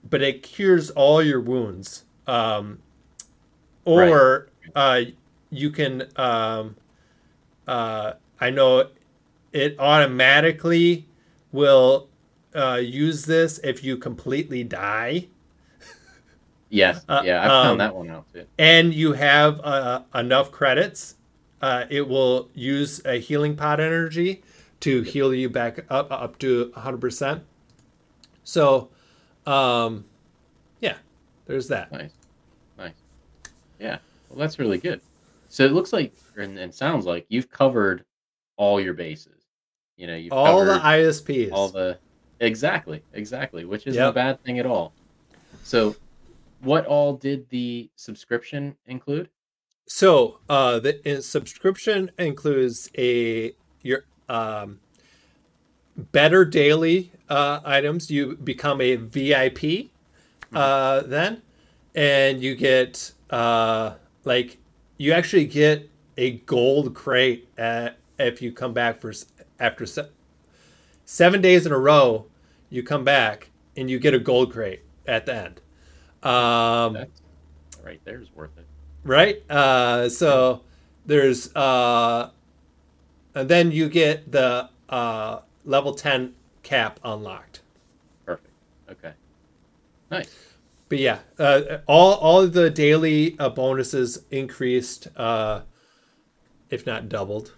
but 0.09 0.21
it 0.21 0.43
cures 0.43 0.91
all 0.91 1.23
your 1.23 1.41
wounds. 1.41 2.05
Um, 2.27 2.81
or 3.85 4.49
uh, 4.75 5.03
you 5.51 5.71
can, 5.71 6.09
um, 6.17 6.77
uh, 7.67 8.13
I 8.41 8.51
know 8.51 8.89
it 9.53 9.77
automatically 9.79 11.07
will 11.53 12.09
uh, 12.55 12.81
use 12.83 13.25
this 13.25 13.59
if 13.59 13.85
you 13.85 13.97
completely 13.97 14.65
die 14.65 15.29
Yes, 16.73 17.05
uh, 17.07 17.21
yeah, 17.23 17.43
I 17.43 17.45
um, 17.45 17.67
found 17.67 17.81
that 17.81 17.95
one 17.95 18.09
out 18.09 18.33
too. 18.33 18.47
and 18.59 18.95
you 18.95 19.13
have 19.13 19.61
uh, 19.61 20.05
enough 20.15 20.51
credits, 20.51 21.17
uh, 21.61 21.85
it 21.91 22.09
will 22.09 22.49
use 22.55 23.03
a 23.05 23.21
healing 23.21 23.57
pot 23.57 23.79
energy 23.79 24.43
to 24.81 25.03
heal 25.03 25.35
you 25.35 25.51
back 25.51 25.85
up 25.91 26.11
up 26.11 26.39
to 26.39 26.73
100%. 26.75 27.43
So, 28.45 28.89
um, 29.45 30.07
yeah, 30.81 30.97
there's 31.45 31.69
that. 31.69 31.93
Nice. 31.93 32.11
Yeah, 33.83 33.99
well, 34.29 34.39
that's 34.39 34.59
really 34.59 34.79
good. 34.79 35.01
So 35.49 35.65
it 35.65 35.73
looks 35.73 35.93
like, 35.93 36.15
and, 36.37 36.59
and 36.59 36.75
sounds 36.75 37.05
like 37.05 37.27
you've 37.29 37.51
covered 37.51 38.05
all 38.57 38.81
your 38.81 38.95
bases. 38.95 39.45
You 39.97 40.07
know, 40.07 40.17
you've 40.17 40.33
All 40.33 40.65
the 40.65 40.79
ISPs. 40.79 41.51
all 41.53 41.69
the 41.69 41.99
exactly, 42.41 43.03
exactly, 43.13 43.65
which 43.65 43.87
isn't 43.87 44.03
a 44.03 44.13
bad 44.13 44.43
thing 44.43 44.59
at 44.59 44.67
all. 44.67 44.95
So, 45.63 45.97
what 46.61 46.87
all 46.87 47.15
did 47.15 47.49
the 47.51 47.91
subscription 47.97 48.77
include? 48.87 49.29
So 49.87 50.39
uh, 50.49 50.79
the 50.79 51.21
subscription 51.23 52.11
includes 52.19 52.91
a 52.97 53.53
your 53.83 54.05
um, 54.29 54.81
better 55.97 56.45
daily 56.45 57.13
uh, 57.29 57.61
items. 57.65 58.11
You 58.11 58.37
become 58.37 58.81
a 58.81 58.97
VIP 58.97 59.91
uh, 60.55 61.03
then, 61.03 61.43
and 61.95 62.43
you 62.43 62.55
get 62.55 63.13
uh, 63.33 63.95
like 64.25 64.59
you 64.99 65.13
actually 65.13 65.47
get 65.47 65.91
a 66.17 66.33
gold 66.33 66.95
crate 66.95 67.49
at, 67.59 67.97
if 68.19 68.41
you 68.43 68.53
come 68.53 68.73
back 68.73 69.01
for 69.01 69.13
after 69.59 69.87
se- 69.87 70.11
seven 71.05 71.41
days 71.41 71.67
in 71.67 71.73
a 71.73 71.79
row. 71.79 72.27
You 72.71 72.83
come 72.83 73.05
back 73.05 73.51
and 73.77 73.91
you 73.91 73.99
get 73.99 74.15
a 74.15 74.19
gold 74.19 74.53
crate 74.53 74.81
at 75.07 75.27
the 75.27 75.35
end. 75.35 75.61
Um, 76.23 77.07
right 77.85 78.01
there's 78.05 78.33
worth 78.35 78.57
it. 78.57 78.67
right? 79.05 79.43
Uh, 79.51 80.09
so 80.09 80.63
there's 81.05 81.55
uh, 81.57 82.31
and 83.35 83.49
then 83.49 83.73
you 83.73 83.89
get 83.89 84.31
the 84.31 84.69
uh, 84.89 85.41
level 85.65 85.95
ten 85.95 86.35
cap 86.63 87.01
unlocked. 87.05 87.61
Perfect. 88.25 88.55
Okay. 88.91 89.13
Nice. 90.11 90.52
But 90.93 90.99
yeah, 90.99 91.21
uh, 91.39 91.79
all 91.87 92.17
all 92.17 92.43
of 92.43 92.53
the 92.53 92.69
daily 92.69 93.35
uh, 93.39 93.49
bonuses 93.49 94.27
increased, 94.31 95.09
uh, 95.17 95.63
if 96.69 96.85
not 96.85 97.09
doubled. 97.09 97.55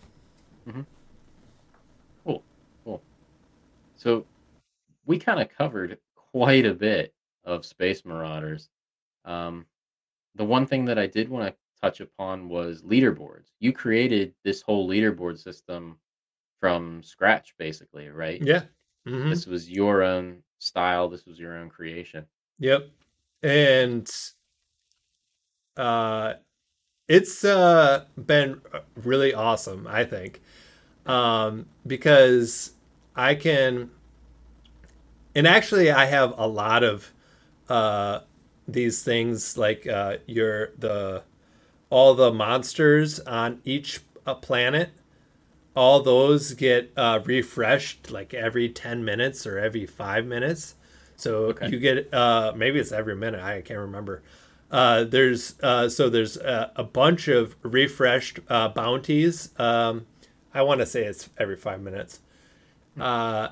Cool. 2.25 2.45
Cool. 2.85 3.03
So 3.97 4.25
we 5.05 5.19
kind 5.19 5.43
of 5.43 5.49
covered 5.49 5.99
quite 6.15 6.65
a 6.65 6.75
bit 6.75 7.13
of 7.43 7.67
Space 7.67 8.05
Marauders. 8.05 8.69
Um, 9.25 9.67
the 10.37 10.45
one 10.45 10.65
thing 10.65 10.85
that 10.85 11.01
I 11.01 11.09
did 11.09 11.29
want 11.29 11.49
to 11.49 11.57
touch 11.83 11.99
upon 11.99 12.49
was 12.49 12.83
leaderboards. 12.83 13.49
You 13.59 13.73
created 13.73 14.33
this 14.45 14.63
whole 14.63 14.89
leaderboard 14.89 15.41
system 15.41 15.99
from 16.61 17.03
scratch, 17.03 17.53
basically, 17.59 18.11
right? 18.11 18.41
Yeah, 18.41 18.63
Mhm. 19.09 19.31
This 19.31 19.45
was 19.49 19.69
your 19.69 20.05
own 20.05 20.45
style. 20.61 21.09
This 21.09 21.27
was 21.27 21.37
your 21.37 21.57
own 21.59 21.69
creation. 21.69 22.29
Yep. 22.61 22.91
And 23.45 24.11
uh 25.77 26.35
it's 27.09 27.45
uh 27.45 28.05
been 28.17 28.61
really 28.97 29.35
awesome, 29.35 29.87
I 29.89 30.05
think. 30.05 30.43
Um 31.07 31.67
because 31.87 32.73
I 33.17 33.35
can 33.35 33.91
and 35.35 35.47
actually 35.47 35.91
I 35.91 36.07
have 36.07 36.35
a 36.37 36.47
lot 36.47 36.83
of 36.83 37.13
uh 37.69 38.21
these 38.69 39.03
things 39.03 39.59
like 39.59 39.87
uh 39.87 40.19
your 40.27 40.71
the 40.79 41.23
all 41.91 42.15
the 42.15 42.33
monsters 42.33 43.21
on 43.21 43.61
each 43.65 44.01
uh, 44.27 44.35
planet 44.35 44.91
all 45.77 46.03
those 46.03 46.55
get 46.55 46.93
uh, 46.97 47.21
refreshed 47.25 48.11
like 48.11 48.35
every 48.35 48.69
10 48.69 49.05
minutes 49.05 49.47
or 49.47 49.59
every 49.59 49.87
5 49.87 50.27
minutes 50.27 50.77
so 51.17 51.47
Okay. 51.47 51.69
you 51.69 51.79
get 51.79 52.13
uh, 52.13 52.53
maybe 52.57 52.79
it's 52.79 52.93
every 52.93 53.15
minute 53.17 53.41
i 53.43 53.61
can't 53.61 53.81
remember 53.81 54.23
uh, 54.71 55.05
there's 55.05 55.55
uh, 55.63 55.89
so 55.89 56.09
there's 56.09 56.37
a, 56.37 56.73
a 56.77 56.83
bunch 56.85 57.29
of 57.29 57.55
refreshed 57.63 58.41
uh, 58.49 58.69
bounties 58.69 59.51
um, 59.59 60.07
i 60.53 60.63
want 60.63 60.81
to 60.81 60.87
say 60.87 61.05
it's 61.05 61.31
every 61.39 61.57
5 61.57 61.81
minutes 61.81 62.21
uh, 63.01 63.49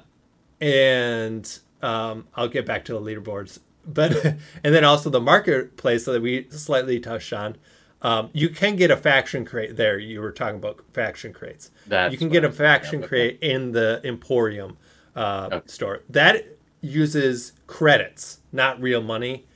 and 0.61 1.59
um, 1.83 2.29
I'll 2.35 2.49
get 2.49 2.65
back 2.67 2.85
to 2.87 2.93
the 2.93 3.01
leaderboards. 3.01 3.59
But 3.85 4.25
and 4.65 4.75
then 4.75 4.85
also 4.85 5.11
the 5.11 5.21
marketplace 5.21 6.05
that 6.05 6.23
we 6.23 6.47
slightly 6.51 7.01
touched 7.01 7.33
on. 7.33 7.57
Um, 8.03 8.31
you 8.33 8.49
can 8.49 8.77
get 8.77 8.91
a 8.91 8.97
faction 8.97 9.45
crate 9.45 9.77
there. 9.77 9.99
You 9.99 10.21
were 10.21 10.33
talking 10.33 10.57
about 10.57 10.81
faction 10.93 11.33
crates. 11.33 11.71
That's 11.87 12.13
you 12.13 12.19
can 12.19 12.29
get 12.29 12.45
a 12.45 12.49
was 12.49 12.57
thinking 12.57 12.67
of, 12.67 12.81
faction 12.83 13.03
crate 13.03 13.39
in 13.43 13.73
the 13.73 14.01
Emporium 14.05 14.77
uh, 15.15 15.49
Okay. 15.53 15.63
store. 15.67 16.01
That 16.11 16.45
uses 16.83 17.53
credits, 17.67 18.41
not 18.53 18.81
real 18.81 19.01
money. 19.01 19.47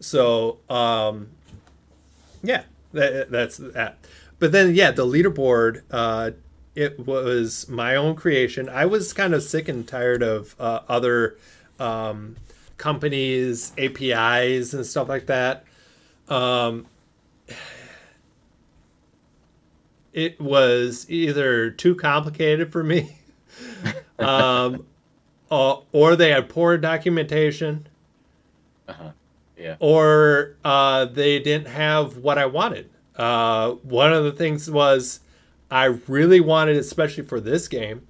So 0.00 0.58
um, 0.68 1.28
yeah, 2.42 2.64
that, 2.92 3.30
that's 3.30 3.56
that. 3.56 3.98
But 4.38 4.52
then 4.52 4.74
yeah, 4.74 4.90
the 4.90 5.06
leaderboard. 5.06 5.82
Uh, 5.90 6.32
it 6.74 6.98
was 7.06 7.68
my 7.68 7.96
own 7.96 8.16
creation. 8.16 8.68
I 8.68 8.86
was 8.86 9.12
kind 9.12 9.34
of 9.34 9.42
sick 9.42 9.68
and 9.68 9.86
tired 9.86 10.22
of 10.22 10.56
uh, 10.58 10.80
other 10.88 11.36
um, 11.78 12.36
companies, 12.78 13.72
APIs, 13.76 14.72
and 14.72 14.86
stuff 14.86 15.08
like 15.08 15.26
that. 15.26 15.64
Um, 16.28 16.86
it 20.12 20.40
was 20.40 21.06
either 21.10 21.70
too 21.70 21.94
complicated 21.94 22.72
for 22.72 22.82
me, 22.82 23.16
um, 24.18 24.86
uh, 25.52 25.76
or 25.92 26.16
they 26.16 26.30
had 26.30 26.48
poor 26.48 26.78
documentation, 26.78 27.86
Uh-huh. 28.88 29.10
Yeah. 29.56 29.76
or 29.78 30.56
uh, 30.64 31.04
they 31.04 31.38
didn't 31.38 31.68
have 31.68 32.16
what 32.16 32.38
I 32.38 32.46
wanted. 32.46 32.88
Uh, 33.14 33.72
one 33.82 34.12
of 34.12 34.24
the 34.24 34.32
things 34.32 34.70
was 34.70 35.20
I 35.70 35.84
really 36.08 36.40
wanted, 36.40 36.76
especially 36.78 37.24
for 37.24 37.38
this 37.38 37.68
game, 37.68 38.06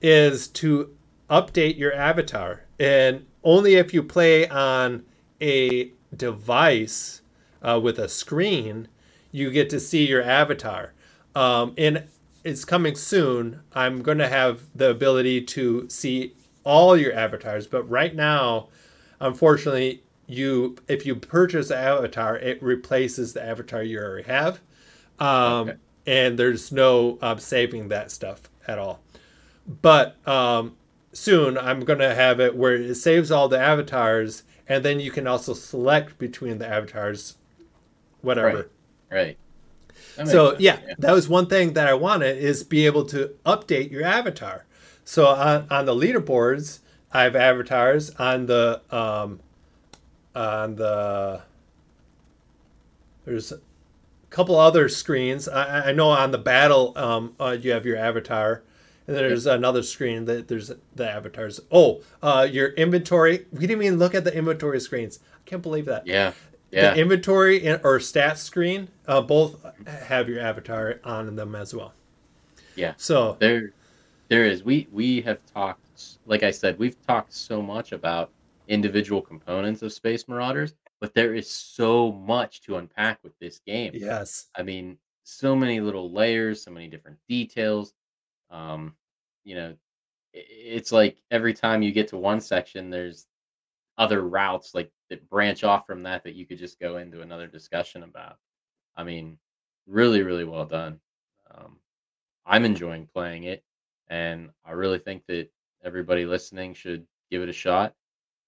is 0.00 0.48
to 0.48 0.96
update 1.28 1.76
your 1.78 1.94
avatar. 1.94 2.62
And 2.78 3.26
only 3.44 3.74
if 3.74 3.92
you 3.94 4.02
play 4.02 4.48
on 4.48 5.04
a 5.40 5.92
device 6.16 7.20
uh, 7.62 7.78
with 7.82 7.98
a 7.98 8.08
screen, 8.08 8.88
you 9.32 9.50
get 9.50 9.68
to 9.70 9.78
see 9.80 10.06
your 10.08 10.22
avatar. 10.22 10.92
Um, 11.34 11.74
and 11.78 12.04
it's 12.42 12.64
coming 12.64 12.96
soon. 12.96 13.60
I'm 13.74 14.02
going 14.02 14.18
to 14.18 14.28
have 14.28 14.62
the 14.74 14.90
ability 14.90 15.42
to 15.42 15.88
see 15.88 16.34
all 16.64 16.96
your 16.96 17.12
avatars, 17.14 17.66
but 17.66 17.82
right 17.84 18.14
now, 18.14 18.68
unfortunately, 19.20 20.02
you 20.26 20.76
if 20.88 21.06
you 21.06 21.16
purchase 21.16 21.70
an 21.70 21.78
avatar, 21.78 22.36
it 22.38 22.62
replaces 22.62 23.32
the 23.32 23.42
avatar 23.42 23.82
you 23.82 23.98
already 23.98 24.28
have, 24.28 24.60
um, 25.18 25.70
Okay. 25.70 25.78
and 26.06 26.38
there's 26.38 26.72
no 26.72 27.18
um, 27.22 27.38
saving 27.38 27.88
that 27.88 28.10
stuff 28.10 28.42
at 28.68 28.78
all. 28.78 29.00
But 29.82 30.16
um, 30.28 30.76
soon, 31.12 31.58
I'm 31.58 31.80
gonna 31.80 32.14
have 32.14 32.40
it 32.40 32.56
where 32.56 32.74
it 32.74 32.94
saves 32.96 33.30
all 33.30 33.48
the 33.48 33.58
avatars, 33.58 34.44
and 34.68 34.84
then 34.84 35.00
you 35.00 35.10
can 35.10 35.26
also 35.26 35.54
select 35.54 36.18
between 36.18 36.58
the 36.58 36.68
avatars, 36.68 37.36
whatever. 38.22 38.70
Right. 39.10 39.38
Makes 40.16 40.30
So 40.30 40.50
sense, 40.50 40.60
yeah, 40.60 40.80
that 40.98 41.12
was 41.12 41.28
one 41.28 41.46
thing 41.46 41.72
that 41.74 41.86
I 41.88 41.94
wanted 41.94 42.38
is 42.38 42.62
be 42.64 42.86
able 42.86 43.04
to 43.06 43.34
update 43.46 43.90
your 43.90 44.04
avatar. 44.04 44.66
So 45.10 45.26
on, 45.26 45.66
on 45.72 45.86
the 45.86 45.92
leaderboards, 45.92 46.78
I 47.12 47.24
have 47.24 47.34
avatars 47.34 48.10
on 48.14 48.46
the 48.46 48.80
um, 48.92 49.40
on 50.36 50.76
the 50.76 51.42
there's 53.24 53.50
a 53.50 53.58
couple 54.30 54.54
other 54.54 54.88
screens. 54.88 55.48
I, 55.48 55.88
I 55.88 55.92
know 55.92 56.10
on 56.10 56.30
the 56.30 56.38
battle 56.38 56.92
um, 56.94 57.34
uh, 57.40 57.56
you 57.60 57.72
have 57.72 57.84
your 57.84 57.96
avatar, 57.96 58.62
and 59.08 59.16
there's 59.16 59.46
another 59.46 59.82
screen 59.82 60.26
that 60.26 60.46
there's 60.46 60.70
the 60.94 61.10
avatars. 61.10 61.58
Oh, 61.72 62.02
uh, 62.22 62.46
your 62.48 62.68
inventory. 62.68 63.46
We 63.50 63.66
didn't 63.66 63.82
even 63.82 63.98
look 63.98 64.14
at 64.14 64.22
the 64.22 64.32
inventory 64.32 64.78
screens. 64.78 65.18
I 65.34 65.42
can't 65.44 65.60
believe 65.60 65.86
that 65.86 66.06
Yeah. 66.06 66.34
Yeah. 66.70 66.94
the 66.94 67.00
inventory 67.00 67.66
and- 67.66 67.80
or 67.82 67.98
stats 67.98 68.36
screen 68.38 68.86
uh, 69.08 69.22
both 69.22 69.56
have 69.88 70.28
your 70.28 70.38
avatar 70.38 71.00
on 71.02 71.34
them 71.34 71.56
as 71.56 71.74
well. 71.74 71.94
Yeah. 72.76 72.94
So 72.96 73.36
there 73.40 73.72
there 74.30 74.46
is. 74.46 74.64
We 74.64 74.88
we 74.90 75.20
have 75.22 75.44
talked 75.44 76.18
like 76.24 76.42
i 76.42 76.50
said 76.50 76.78
we've 76.78 77.00
talked 77.06 77.34
so 77.34 77.60
much 77.60 77.92
about 77.92 78.30
individual 78.68 79.20
components 79.20 79.82
of 79.82 79.92
space 79.92 80.28
marauders 80.28 80.72
but 81.00 81.12
there 81.14 81.34
is 81.34 81.50
so 81.50 82.12
much 82.12 82.62
to 82.62 82.76
unpack 82.76 83.18
with 83.22 83.38
this 83.38 83.58
game. 83.66 83.90
Yes, 83.92 84.48
i 84.56 84.62
mean 84.62 84.96
so 85.24 85.54
many 85.54 85.80
little 85.80 86.10
layers 86.10 86.62
so 86.62 86.70
many 86.70 86.88
different 86.88 87.18
details. 87.28 87.92
Um 88.50 88.94
you 89.44 89.56
know 89.56 89.74
it's 90.32 90.92
like 90.92 91.20
every 91.32 91.52
time 91.52 91.82
you 91.82 91.90
get 91.90 92.06
to 92.08 92.16
one 92.16 92.40
section 92.40 92.88
there's 92.88 93.26
other 93.98 94.22
routes 94.22 94.74
like 94.76 94.90
that 95.10 95.28
branch 95.28 95.64
off 95.64 95.86
from 95.86 96.04
that 96.04 96.22
that 96.22 96.36
you 96.36 96.46
could 96.46 96.58
just 96.58 96.78
go 96.78 96.98
into 96.98 97.20
another 97.20 97.48
discussion 97.48 98.04
about. 98.04 98.36
I 98.96 99.02
mean 99.02 99.38
really 99.86 100.22
really 100.22 100.44
well 100.44 100.66
done. 100.66 101.00
Um, 101.52 101.78
i'm 102.46 102.64
enjoying 102.64 103.08
playing 103.12 103.42
it 103.42 103.64
and 104.10 104.50
i 104.66 104.72
really 104.72 104.98
think 104.98 105.24
that 105.26 105.48
everybody 105.82 106.26
listening 106.26 106.74
should 106.74 107.06
give 107.30 107.40
it 107.42 107.48
a 107.48 107.52
shot 107.54 107.94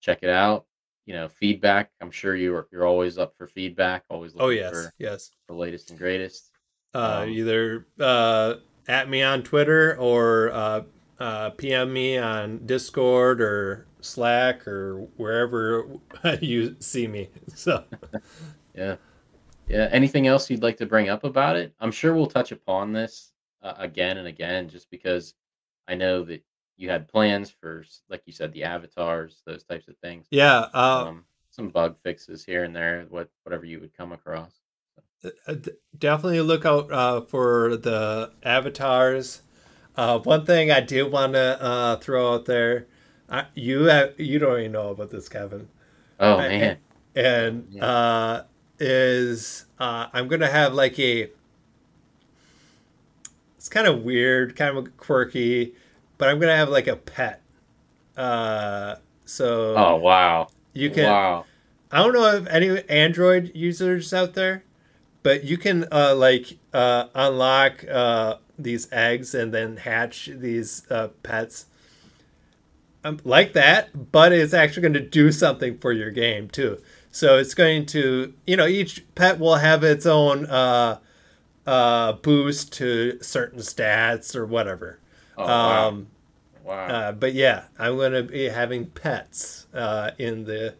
check 0.02 0.18
it 0.22 0.28
out 0.28 0.66
you 1.06 1.14
know 1.14 1.28
feedback 1.28 1.90
i'm 2.02 2.10
sure 2.10 2.36
you're 2.36 2.68
you're 2.70 2.86
always 2.86 3.16
up 3.16 3.34
for 3.36 3.46
feedback 3.46 4.04
always 4.10 4.32
oh 4.38 4.50
yes, 4.50 4.70
for 4.70 4.92
yes. 4.98 5.30
the 5.48 5.54
latest 5.54 5.88
and 5.90 5.98
greatest 5.98 6.50
Uh, 6.94 7.20
Um, 7.22 7.30
either 7.30 7.86
uh, 8.00 8.56
at 8.86 9.08
me 9.08 9.22
on 9.22 9.42
Twitter 9.42 9.96
or 9.98 10.50
uh, 10.52 10.82
uh, 11.18 11.50
PM 11.50 11.92
me 11.92 12.18
on 12.18 12.66
Discord 12.66 13.40
or 13.40 13.86
Slack 14.02 14.66
or 14.68 15.08
wherever 15.16 15.86
you 16.42 16.76
see 16.80 17.06
me. 17.06 17.30
So 17.54 17.84
Yeah. 18.74 18.96
Yeah. 19.68 19.88
Anything 19.92 20.26
else 20.26 20.50
you'd 20.50 20.62
like 20.62 20.76
to 20.78 20.86
bring 20.86 21.08
up 21.08 21.24
about 21.24 21.56
it? 21.56 21.72
I'm 21.80 21.92
sure 21.92 22.12
we'll 22.14 22.26
touch 22.26 22.52
upon 22.52 22.92
this 22.92 23.32
uh, 23.62 23.74
again 23.78 24.18
and 24.18 24.26
again, 24.28 24.68
just 24.68 24.90
because 24.90 25.34
I 25.88 25.94
know 25.94 26.24
that 26.24 26.42
you 26.76 26.88
had 26.90 27.08
plans 27.08 27.50
for, 27.50 27.84
like 28.08 28.22
you 28.26 28.32
said, 28.32 28.52
the 28.52 28.64
avatars, 28.64 29.42
those 29.46 29.64
types 29.64 29.88
of 29.88 29.96
things. 29.98 30.26
yeah, 30.30 30.66
uh, 30.72 31.06
Um, 31.08 31.24
some 31.50 31.68
bug 31.68 31.96
fixes 32.02 32.44
here 32.44 32.64
and 32.64 32.74
there, 32.74 33.06
what 33.10 33.28
whatever 33.44 33.64
you 33.66 33.80
would 33.80 33.96
come 33.96 34.12
across. 34.12 34.60
Uh, 35.46 35.54
d- 35.54 35.70
definitely 35.98 36.40
look 36.40 36.64
out 36.64 36.90
uh, 36.90 37.20
for 37.20 37.76
the 37.76 38.32
avatars. 38.42 39.42
Uh, 39.96 40.18
one 40.20 40.44
thing 40.46 40.70
I 40.70 40.80
do 40.80 41.08
want 41.08 41.34
to 41.34 41.62
uh, 41.62 41.96
throw 41.96 42.34
out 42.34 42.46
there, 42.46 42.86
I, 43.28 43.46
you 43.54 43.82
have, 43.84 44.18
you 44.18 44.38
don't 44.38 44.58
even 44.60 44.72
know 44.72 44.88
about 44.90 45.10
this, 45.10 45.28
Kevin, 45.28 45.68
Oh 46.18 46.38
I- 46.38 46.48
man, 46.48 46.78
and 47.14 47.68
Yeah. 47.70 47.84
uh, 47.84 48.42
is 48.78 49.66
uh, 49.78 50.08
I'm 50.12 50.26
gonna 50.28 50.48
have 50.50 50.74
like 50.74 50.98
a. 50.98 51.30
It's 53.62 53.68
kind 53.68 53.86
of 53.86 54.02
weird, 54.02 54.56
kind 54.56 54.76
of 54.76 54.96
quirky, 54.96 55.76
but 56.18 56.28
I'm 56.28 56.40
gonna 56.40 56.56
have 56.56 56.68
like 56.68 56.88
a 56.88 56.96
pet. 56.96 57.42
Uh, 58.16 58.96
so 59.24 59.76
oh 59.76 59.96
wow, 59.98 60.48
you 60.72 60.90
can. 60.90 61.04
wow, 61.04 61.44
I 61.92 61.98
don't 61.98 62.12
know 62.12 62.26
if 62.26 62.48
any 62.48 62.82
Android 62.88 63.52
users 63.54 64.12
out 64.12 64.34
there, 64.34 64.64
but 65.22 65.44
you 65.44 65.56
can 65.58 65.86
uh, 65.92 66.12
like 66.16 66.58
uh, 66.74 67.04
unlock 67.14 67.84
uh, 67.88 68.38
these 68.58 68.88
eggs 68.90 69.32
and 69.32 69.54
then 69.54 69.76
hatch 69.76 70.28
these 70.34 70.82
uh, 70.90 71.10
pets 71.22 71.66
um, 73.04 73.20
like 73.22 73.52
that. 73.52 74.10
But 74.10 74.32
it's 74.32 74.54
actually 74.54 74.82
going 74.82 74.94
to 74.94 75.08
do 75.08 75.30
something 75.30 75.78
for 75.78 75.92
your 75.92 76.10
game 76.10 76.48
too. 76.48 76.82
So 77.12 77.38
it's 77.38 77.54
going 77.54 77.86
to, 77.86 78.34
you 78.44 78.56
know, 78.56 78.66
each 78.66 79.04
pet 79.14 79.38
will 79.38 79.58
have 79.58 79.84
its 79.84 80.04
own 80.04 80.46
uh, 80.46 80.98
uh, 81.66 82.12
boost 82.14 82.72
to 82.74 83.18
certain 83.22 83.60
stats 83.60 84.34
or 84.36 84.46
whatever. 84.46 84.98
oh 85.36 85.44
wow. 85.44 85.88
Um, 85.88 86.06
Wow. 86.64 86.86
Uh, 86.86 87.12
but 87.12 87.34
yeah, 87.34 87.64
I'm 87.76 87.96
going 87.96 88.12
to 88.12 88.22
be 88.22 88.44
having 88.44 88.86
pets 88.86 89.66
uh, 89.74 90.12
in 90.18 90.44
the 90.44 90.76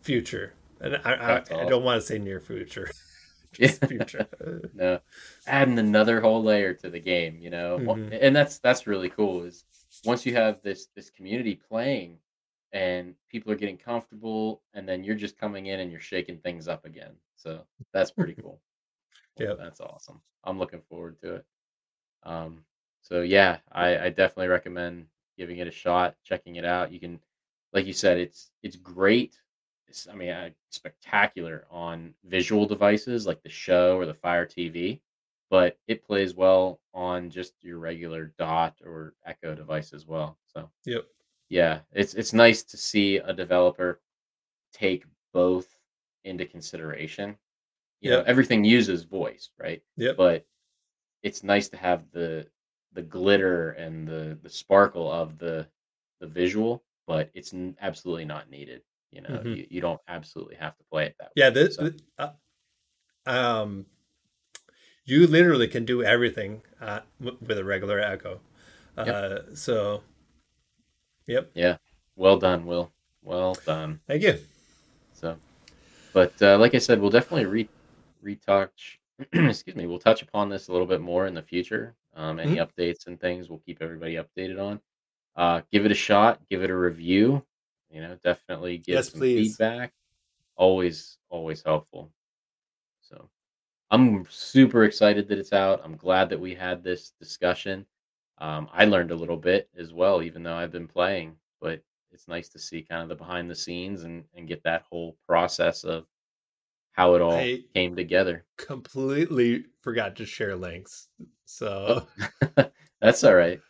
future. 0.00 0.54
And 0.80 0.96
I, 1.04 1.12
I, 1.12 1.16
That's 1.34 1.50
I 1.50 1.64
don't 1.64 1.82
want 1.82 2.00
to 2.00 2.06
say 2.06 2.18
near 2.18 2.40
future. 2.40 2.88
Just 3.52 3.84
future. 3.86 4.26
no 4.74 5.00
adding 5.46 5.78
another 5.78 6.20
whole 6.20 6.42
layer 6.42 6.74
to 6.74 6.90
the 6.90 7.00
game 7.00 7.38
you 7.40 7.50
know 7.50 7.78
Mhm. 7.80 8.16
and 8.20 8.36
that's 8.36 8.58
that's 8.58 8.86
really 8.86 9.08
cool 9.08 9.44
is 9.44 9.64
once 10.04 10.26
you 10.26 10.34
have 10.34 10.60
this 10.62 10.88
this 10.94 11.10
community 11.10 11.54
playing 11.56 12.18
and 12.72 13.14
people 13.30 13.50
are 13.50 13.56
getting 13.56 13.78
comfortable 13.78 14.62
and 14.74 14.86
then 14.86 15.02
you're 15.02 15.16
just 15.16 15.38
coming 15.38 15.66
in 15.66 15.80
and 15.80 15.90
you're 15.90 15.98
shaking 16.00 16.38
things 16.38 16.68
up 16.68 16.84
again 16.84 17.12
so 17.36 17.64
that's 17.92 18.10
pretty 18.10 18.34
cool 18.34 18.60
Yep. 19.38 19.58
that's 19.58 19.80
awesome 19.80 20.20
i'm 20.44 20.58
looking 20.58 20.82
forward 20.88 21.18
to 21.20 21.36
it 21.36 21.46
um 22.24 22.64
so 23.02 23.22
yeah 23.22 23.58
i 23.72 23.98
i 23.98 24.08
definitely 24.08 24.48
recommend 24.48 25.06
giving 25.36 25.58
it 25.58 25.68
a 25.68 25.72
shot 25.72 26.16
checking 26.24 26.56
it 26.56 26.64
out 26.64 26.92
you 26.92 27.00
can 27.00 27.18
like 27.72 27.86
you 27.86 27.92
said 27.92 28.18
it's 28.18 28.50
it's 28.62 28.76
great 28.76 29.38
it's, 29.88 30.06
I 30.06 30.14
mean, 30.14 30.30
uh, 30.30 30.50
spectacular 30.70 31.66
on 31.70 32.14
visual 32.24 32.66
devices 32.66 33.26
like 33.26 33.42
the 33.42 33.48
show 33.48 33.96
or 33.96 34.06
the 34.06 34.14
Fire 34.14 34.44
TV, 34.46 35.00
but 35.50 35.78
it 35.86 36.04
plays 36.04 36.34
well 36.34 36.80
on 36.92 37.30
just 37.30 37.54
your 37.62 37.78
regular 37.78 38.32
Dot 38.38 38.76
or 38.84 39.14
Echo 39.24 39.54
device 39.54 39.92
as 39.92 40.06
well. 40.06 40.38
So 40.46 40.70
Yep. 40.84 41.06
yeah, 41.48 41.80
it's 41.92 42.14
it's 42.14 42.32
nice 42.32 42.62
to 42.64 42.76
see 42.76 43.16
a 43.16 43.32
developer 43.32 44.00
take 44.72 45.04
both 45.32 45.78
into 46.24 46.44
consideration. 46.44 47.36
You 48.00 48.10
know, 48.10 48.22
everything 48.26 48.64
uses 48.64 49.02
voice, 49.04 49.50
right? 49.58 49.82
yeah 49.96 50.12
But 50.16 50.46
it's 51.22 51.42
nice 51.42 51.68
to 51.70 51.76
have 51.76 52.10
the 52.12 52.46
the 52.92 53.02
glitter 53.02 53.70
and 53.72 54.06
the 54.06 54.38
the 54.42 54.48
sparkle 54.50 55.10
of 55.10 55.38
the 55.38 55.66
the 56.20 56.26
visual, 56.26 56.84
but 57.06 57.30
it's 57.34 57.52
n- 57.54 57.76
absolutely 57.80 58.24
not 58.24 58.50
needed. 58.50 58.82
You 59.10 59.22
know, 59.22 59.28
Mhm. 59.30 59.56
you, 59.56 59.66
you 59.70 59.80
don't 59.80 60.00
absolutely 60.08 60.56
have 60.56 60.76
to 60.76 60.84
play 60.90 61.06
it 61.06 61.16
that 61.18 61.26
way. 61.28 61.32
Yeah, 61.36 61.50
this, 61.50 61.76
So- 61.76 61.90
uh, 62.18 62.32
um, 63.26 63.86
you 65.04 65.26
literally 65.26 65.68
can 65.68 65.84
do 65.84 66.02
everything 66.02 66.62
uh, 66.80 67.00
w- 67.20 67.38
with 67.40 67.58
a 67.58 67.64
regular 67.64 67.98
Echo. 68.00 68.40
Uh, 68.96 69.40
So, 69.54 70.02
yep. 71.26 71.50
Yeah. 71.54 71.76
Well 72.16 72.38
done, 72.38 72.66
Will. 72.66 72.92
Well 73.22 73.54
done. 73.66 74.00
Thank 74.06 74.22
you. 74.22 74.38
So, 75.14 75.38
but 76.12 76.40
uh, 76.42 76.58
like 76.58 76.74
I 76.74 76.78
said, 76.78 77.00
we'll 77.00 77.10
definitely 77.10 77.46
re 77.46 77.68
retouch. 78.22 79.00
excuse 79.32 79.76
me. 79.76 79.86
We'll 79.86 79.98
touch 79.98 80.22
upon 80.22 80.48
this 80.48 80.68
a 80.68 80.72
little 80.72 80.86
bit 80.86 81.00
more 81.00 81.26
in 81.26 81.34
the 81.34 81.42
future. 81.42 81.94
Um, 82.14 82.40
any 82.40 82.56
updates 82.56 83.06
and 83.06 83.20
things, 83.20 83.48
we'll 83.48 83.60
keep 83.60 83.80
everybody 83.80 84.14
updated 84.14 84.60
on. 84.60 84.80
Uh, 85.36 85.60
give 85.70 85.86
it 85.86 85.92
a 85.92 85.94
shot. 85.96 86.40
Give 86.48 86.62
it 86.62 86.70
a 86.70 86.76
review. 86.76 87.44
You 87.90 88.02
know, 88.02 88.18
definitely 88.24 88.78
give 88.78 88.94
Yes, 88.94 89.10
some 89.10 89.20
please. 89.20 89.50
feedback. 89.56 89.92
Always, 90.56 91.18
always 91.30 91.62
helpful. 91.62 92.10
So, 93.00 93.28
I'm 93.90 94.26
super 94.28 94.84
excited 94.84 95.28
that 95.28 95.38
it's 95.38 95.52
out. 95.52 95.80
I'm 95.84 95.96
glad 95.96 96.28
that 96.30 96.40
we 96.40 96.54
had 96.54 96.82
this 96.82 97.12
discussion. 97.20 97.86
Um, 98.38 98.68
I 98.72 98.84
learned 98.84 99.10
a 99.10 99.16
little 99.16 99.36
bit 99.36 99.68
as 99.78 99.92
well, 99.92 100.22
even 100.22 100.42
though 100.42 100.54
I've 100.54 100.72
been 100.72 100.88
playing. 100.88 101.36
But 101.60 101.82
it's 102.12 102.28
nice 102.28 102.48
to 102.50 102.58
see 102.58 102.82
kind 102.82 103.02
of 103.02 103.08
the 103.08 103.14
behind 103.14 103.50
the 103.50 103.54
scenes 103.54 104.02
and 104.02 104.24
and 104.34 104.48
get 104.48 104.62
that 104.64 104.82
whole 104.90 105.16
process 105.26 105.84
of 105.84 106.06
how 106.98 107.14
it 107.14 107.22
all 107.22 107.32
I- 107.36 107.62
came 107.74 107.94
together. 107.94 108.44
Completely 108.56 109.64
forgot 109.80 110.16
to 110.16 110.26
share 110.26 110.56
links. 110.56 111.06
So, 111.44 112.08
That's 113.00 113.22
all 113.22 113.34
right. 113.36 113.60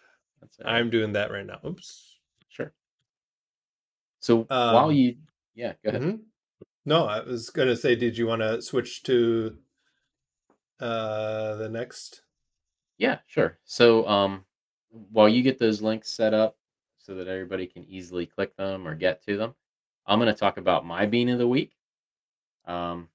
That's 0.41 0.59
all 0.61 0.65
right. 0.73 0.79
I'm 0.79 0.89
doing 0.89 1.13
that 1.13 1.31
right 1.31 1.45
now. 1.45 1.61
Oops. 1.65 2.19
sure. 2.49 2.73
So 4.21 4.45
while 4.45 4.87
Um, 4.87 4.93
you, 4.93 5.17
yeah, 5.55 5.75
go 5.85 5.91
ahead. 5.91 6.03
Mhm. 6.03 6.21
No, 6.87 7.05
I 7.05 7.21
was 7.21 7.51
going 7.51 7.69
to 7.69 7.77
say, 7.77 7.95
did 7.97 8.17
you 8.17 8.27
want 8.27 8.41
to 8.41 8.63
switch 8.63 9.03
to 9.03 9.59
uh, 10.81 11.57
the 11.57 11.69
next? 11.69 12.23
Yeah, 12.97 13.19
sure. 13.27 13.59
So 13.65 14.09
um, 14.09 14.47
while 14.91 15.29
you 15.29 15.43
get 15.43 15.59
those 15.59 15.83
links 15.83 16.11
set 16.15 16.33
up 16.33 16.57
so 16.97 17.15
that 17.17 17.29
everybody 17.29 17.67
can 17.67 17.85
easily 17.85 18.25
click 18.25 18.57
them 18.57 18.89
or 18.89 18.95
get 18.95 19.23
to 19.27 19.37
them, 19.37 19.55
I'm 20.07 20.19
going 20.19 20.33
to 20.33 20.39
talk 20.41 20.57
about 20.57 20.87
my 20.87 21.05
bean 21.05 21.29
of 21.29 21.39
the 21.39 21.47
week. 21.47 21.75
Um, 22.65 23.09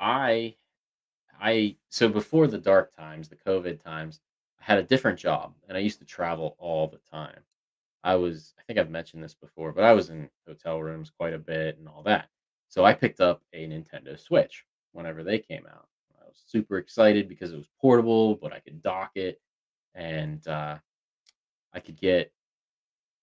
I, 0.00 0.56
I 1.40 1.76
so 1.90 2.08
before 2.08 2.46
the 2.46 2.58
dark 2.58 2.96
times, 2.96 3.28
the 3.28 3.36
COVID 3.36 3.82
times, 3.82 4.20
I 4.60 4.64
had 4.64 4.78
a 4.78 4.82
different 4.82 5.18
job 5.18 5.54
and 5.68 5.76
I 5.76 5.80
used 5.80 5.98
to 6.00 6.04
travel 6.04 6.56
all 6.58 6.88
the 6.88 7.00
time. 7.10 7.40
I 8.02 8.14
was, 8.14 8.54
I 8.58 8.62
think 8.62 8.78
I've 8.78 8.90
mentioned 8.90 9.22
this 9.22 9.34
before, 9.34 9.72
but 9.72 9.84
I 9.84 9.92
was 9.92 10.08
in 10.08 10.30
hotel 10.48 10.80
rooms 10.80 11.12
quite 11.16 11.34
a 11.34 11.38
bit 11.38 11.78
and 11.78 11.86
all 11.86 12.02
that. 12.04 12.28
So 12.68 12.84
I 12.84 12.94
picked 12.94 13.20
up 13.20 13.42
a 13.52 13.66
Nintendo 13.66 14.18
Switch 14.18 14.64
whenever 14.92 15.22
they 15.22 15.38
came 15.38 15.66
out. 15.66 15.86
I 16.20 16.26
was 16.26 16.42
super 16.46 16.78
excited 16.78 17.28
because 17.28 17.52
it 17.52 17.56
was 17.56 17.68
portable, 17.80 18.36
but 18.36 18.52
I 18.52 18.60
could 18.60 18.82
dock 18.82 19.12
it 19.16 19.40
and 19.94 20.46
uh, 20.48 20.78
I 21.74 21.80
could 21.80 22.00
get, 22.00 22.32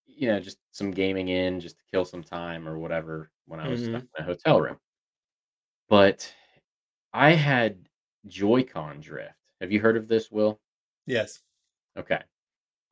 you 0.06 0.28
know, 0.28 0.40
just 0.40 0.58
some 0.72 0.92
gaming 0.92 1.30
in 1.30 1.60
just 1.60 1.78
to 1.78 1.84
kill 1.92 2.06
some 2.06 2.24
time 2.24 2.68
or 2.68 2.78
whatever 2.78 3.32
when 3.48 3.60
I 3.60 3.68
was 3.68 3.84
stuck 3.84 4.04
in 4.04 4.10
a 4.20 4.24
hotel 4.24 4.62
room. 4.62 4.78
But 5.90 6.32
I 7.18 7.32
had 7.32 7.90
Joy-Con 8.28 9.00
drift. 9.00 9.34
Have 9.60 9.72
you 9.72 9.80
heard 9.80 9.98
of 9.98 10.08
this, 10.08 10.30
Will? 10.30 10.60
Yes. 11.08 11.42
Okay. 11.98 12.22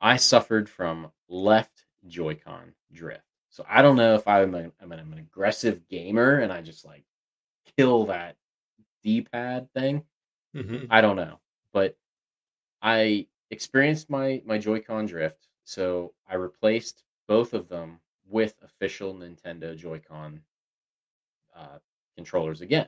I 0.01 0.17
suffered 0.17 0.67
from 0.67 1.11
left 1.29 1.85
Joy-Con 2.07 2.73
drift. 2.91 3.21
So 3.51 3.63
I 3.69 3.83
don't 3.83 3.95
know 3.95 4.15
if 4.15 4.27
I'm, 4.27 4.55
a, 4.55 4.71
I'm 4.81 4.91
an, 4.91 4.99
I'm 4.99 5.13
an 5.13 5.19
aggressive 5.19 5.87
gamer 5.87 6.39
and 6.39 6.51
I 6.51 6.61
just 6.61 6.83
like 6.85 7.05
kill 7.77 8.05
that 8.07 8.35
D-pad 9.03 9.71
thing. 9.73 10.03
hmm 10.53 10.85
I 10.89 11.01
don't 11.01 11.17
know, 11.17 11.39
but 11.71 11.95
I 12.81 13.27
experienced 13.51 14.09
my 14.09 14.41
my 14.45 14.57
Joy-Con 14.57 15.05
drift, 15.05 15.47
so 15.65 16.13
I 16.27 16.35
replaced 16.35 17.03
both 17.27 17.53
of 17.53 17.69
them 17.69 17.99
with 18.27 18.55
official 18.63 19.13
Nintendo 19.13 19.77
Joy-Con 19.77 20.41
uh, 21.55 21.77
controllers 22.15 22.61
again, 22.61 22.87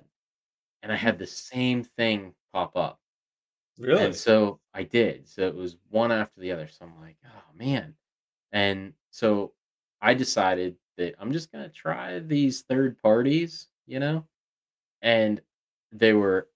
and 0.88 0.94
I 0.94 0.96
had 0.96 1.20
the 1.20 1.28
same 1.28 1.84
thing 1.84 2.34
pop 2.54 2.78
up. 2.78 3.02
Really? 3.78 4.06
And 4.06 4.16
so 4.16 4.62
I 4.74 4.84
did. 4.84 5.28
So 5.28 5.46
it 5.46 5.54
was 5.54 5.76
one 5.90 6.14
after 6.14 6.40
the 6.40 6.50
other. 6.54 6.70
So 6.70 6.86
I'm 6.86 6.98
like, 7.02 7.18
oh 7.26 7.44
man. 7.58 7.94
And 8.54 8.94
so 9.12 9.52
I 10.02 10.14
decided 10.14 10.78
that 10.98 11.16
I'm 11.20 11.34
just 11.34 11.52
gonna 11.52 11.68
try 11.68 12.20
these 12.20 12.62
third 12.62 12.98
parties, 13.00 13.68
you 13.86 14.00
know, 14.00 14.26
and 15.02 15.42
they 15.92 16.14
were 16.14 16.48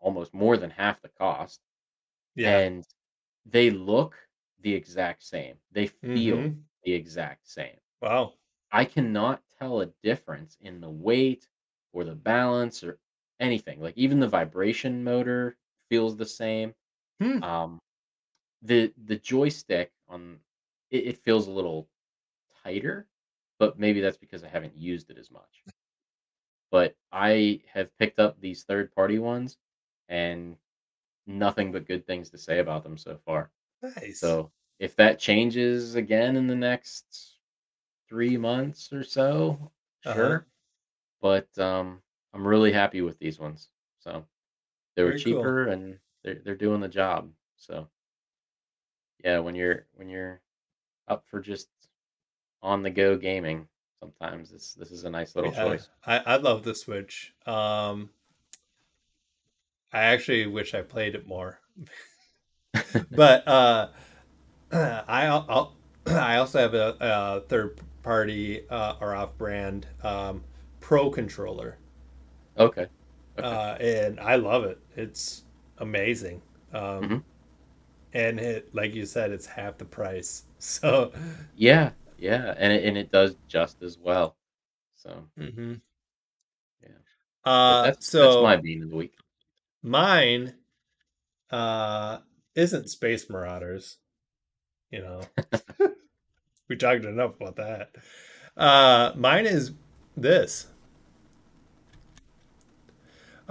almost 0.00 0.32
more 0.32 0.56
than 0.56 0.70
half 0.70 1.02
the 1.02 1.10
cost, 1.10 1.60
yeah. 2.34 2.58
and 2.58 2.86
they 3.44 3.68
look 3.70 4.16
the 4.62 4.74
exact 4.74 5.22
same. 5.24 5.56
They 5.72 5.88
feel 5.88 6.38
Mhm. 6.38 6.62
the 6.84 6.94
exact 6.94 7.46
same. 7.46 7.76
Wow. 8.00 8.32
I 8.72 8.86
cannot 8.86 9.42
tell 9.58 9.82
a 9.82 9.86
difference 10.02 10.56
in 10.62 10.80
the 10.80 10.90
weight 10.90 11.48
or 11.92 12.04
the 12.04 12.14
balance 12.14 12.82
or 12.82 12.98
anything. 13.42 13.82
Like 13.82 13.98
even 13.98 14.20
the 14.20 14.28
vibration 14.28 15.04
motor 15.04 15.58
feels 15.90 16.16
the 16.16 16.26
same. 16.26 16.74
Hmm. 17.20 17.38
Um, 17.42 17.82
the 18.62 18.92
the 19.06 19.16
joystick 19.16 19.92
on 20.08 20.40
it, 20.90 21.06
it 21.08 21.18
feels 21.18 21.48
a 21.48 21.52
little 21.52 21.88
tighter, 22.64 23.08
but 23.58 23.78
maybe 23.78 24.00
that's 24.00 24.18
because 24.18 24.44
I 24.44 24.48
haven't 24.48 24.76
used 24.76 25.10
it 25.10 25.18
as 25.18 25.30
much. 25.30 25.64
But 26.70 26.96
I 27.12 27.62
have 27.72 27.96
picked 27.98 28.18
up 28.18 28.40
these 28.40 28.64
third 28.64 28.94
party 28.94 29.18
ones 29.18 29.58
and 30.08 30.56
nothing 31.26 31.72
but 31.72 31.86
good 31.86 32.06
things 32.06 32.30
to 32.30 32.38
say 32.38 32.58
about 32.60 32.84
them 32.84 32.98
so 32.98 33.18
far. 33.18 33.52
Nice. 33.82 34.20
So 34.20 34.52
if 34.78 34.96
that 34.96 35.18
changes 35.20 35.96
again 35.96 36.36
in 36.36 36.46
the 36.48 36.56
next 36.56 37.38
three 38.08 38.36
months 38.36 38.92
or 38.92 39.04
so, 39.04 39.72
Uh-huh. 40.06 40.14
sure. 40.14 40.46
But 41.20 41.58
um, 41.58 42.02
I'm 42.34 42.46
really 42.46 42.72
happy 42.72 43.02
with 43.02 43.18
these 43.18 43.38
ones. 43.38 43.70
So 44.00 44.26
they 44.96 45.04
were 45.04 45.12
Very 45.12 45.22
cool. 45.22 45.54
cheaper 45.54 45.68
and 45.68 45.98
they're 46.24 46.40
they're 46.44 46.56
doing 46.56 46.80
the 46.80 46.88
job. 46.88 47.32
So 47.56 47.88
yeah, 49.24 49.38
when 49.38 49.54
you're 49.54 49.86
when 49.94 50.08
you're 50.08 50.40
up 51.08 51.24
for 51.28 51.40
just 51.40 51.68
on 52.62 52.82
the 52.82 52.90
go 52.90 53.16
gaming, 53.16 53.68
sometimes 54.00 54.50
this 54.50 54.74
this 54.74 54.90
is 54.92 55.04
a 55.04 55.10
nice 55.10 55.36
little 55.36 55.52
Yeah, 55.52 55.52
choice. 55.52 55.90
I, 56.06 56.18
I 56.18 56.36
love 56.36 56.62
the 56.64 56.74
Switch. 56.74 57.34
Um, 57.46 58.10
I 59.92 60.00
actually 60.02 60.46
wish 60.48 60.74
I 60.74 60.82
played 60.82 61.14
it 61.14 61.26
more, 61.26 61.60
but 63.10 63.46
uh, 63.46 63.88
I 64.72 65.26
I'll, 65.26 65.74
I 66.06 66.36
also 66.36 66.58
have 66.60 66.74
a, 66.74 66.96
a 67.00 67.40
third 67.48 67.80
party 68.02 68.68
uh, 68.68 68.94
or 69.00 69.14
off 69.14 69.36
brand 69.38 69.86
um, 70.02 70.44
Pro 70.80 71.10
controller, 71.10 71.78
okay. 72.56 72.88
Okay. 73.38 73.46
uh, 73.46 73.76
and 73.80 74.20
I 74.20 74.36
love 74.36 74.64
it. 74.64 74.78
It's 74.96 75.44
amazing. 75.78 76.42
Um, 76.72 77.02
Mhm. 77.02 77.24
and 78.12 78.40
it 78.40 78.74
like 78.74 78.94
you 78.94 79.06
said, 79.06 79.30
it's 79.32 79.46
half 79.46 79.78
the 79.78 79.84
price. 79.84 80.44
So 80.58 81.12
Yeah, 81.56 81.92
yeah, 82.18 82.54
and 82.56 82.72
it, 82.72 82.84
and 82.84 82.96
it 82.96 83.10
does 83.10 83.36
just 83.48 83.82
as 83.82 83.98
well. 83.98 84.36
So 84.96 85.28
mm-hmm. 85.38 85.74
Yeah. 86.82 86.88
Uh, 87.44 87.82
that's 87.84 88.08
so 88.08 88.42
that's 88.42 88.42
my 88.42 88.56
bean 88.56 88.82
of 88.82 88.90
the 88.90 88.96
week. 88.96 89.14
mine 89.82 90.54
uh 91.50 92.18
isn't 92.54 92.90
Space 92.90 93.28
Marauders. 93.30 93.98
You 94.90 95.02
know, 95.02 95.22
we 96.68 96.76
talked 96.76 97.04
enough 97.04 97.36
about 97.40 97.56
that. 97.56 97.96
Uh, 98.56 99.12
mine 99.16 99.46
is 99.46 99.72
this. 100.16 100.66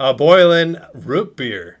Uh, 0.02 0.12
Boylan 0.12 0.84
root 0.94 1.36
beer. 1.36 1.78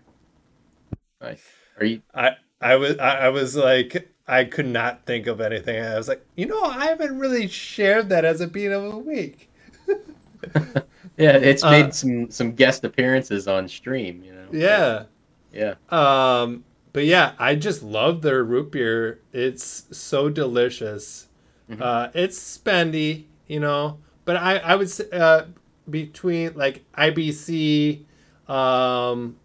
Nice. 1.20 1.42
Are 1.80 1.84
you? 1.84 2.02
I 2.14 2.36
I 2.60 2.76
was 2.76 2.96
I, 2.98 3.26
I 3.26 3.28
was 3.30 3.56
like 3.56 4.14
I 4.28 4.44
could 4.44 4.66
not 4.66 5.04
think 5.06 5.26
of 5.26 5.40
anything. 5.40 5.84
I 5.84 5.96
was 5.96 6.06
like, 6.06 6.24
you 6.36 6.46
know, 6.46 6.62
I 6.62 6.84
haven't 6.86 7.18
really 7.18 7.48
shared 7.48 8.10
that 8.10 8.24
as 8.24 8.40
a 8.40 8.46
beat 8.46 8.70
of 8.70 8.94
a 8.94 8.98
week. 8.98 9.50
Yeah, 11.18 11.36
it's 11.36 11.62
Uh, 11.64 11.70
made 11.72 11.94
some 11.94 12.30
some 12.30 12.52
guest 12.52 12.84
appearances 12.84 13.48
on 13.48 13.66
stream. 13.68 14.22
You 14.22 14.32
know. 14.34 14.46
but- 14.50 14.58
Yeah. 14.58 15.04
Yeah. 15.52 15.74
Um, 15.90 16.64
but 16.92 17.04
yeah, 17.06 17.32
I 17.40 17.56
just 17.56 17.82
love 17.82 18.22
their 18.22 18.44
root 18.44 18.70
beer. 18.70 19.20
It's 19.32 19.84
so 19.90 20.30
delicious. 20.30 21.26
Mhm. 21.68 21.82
Uh, 21.82 22.08
it's 22.14 22.38
spendy, 22.38 23.24
you 23.48 23.58
know, 23.58 23.98
but 24.24 24.36
I 24.36 24.58
I 24.58 24.76
would 24.76 24.88
say 24.90 25.04
uh, 25.12 25.46
between 25.90 26.54
like 26.54 26.84
IBC, 26.96 28.04
um, 28.52 29.36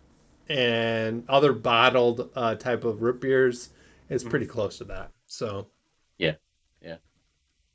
and 0.49 1.24
other 1.30 1.53
bottled 1.53 2.30
uh, 2.36 2.55
type 2.55 2.84
of 2.84 3.01
root 3.01 3.20
beers, 3.22 3.70
it's 4.10 4.24
Mhm. 4.24 4.30
pretty 4.30 4.45
close 4.45 4.78
to 4.80 4.84
that. 4.86 5.12
So 5.26 5.68
yeah, 6.18 6.36
yeah. 6.82 6.97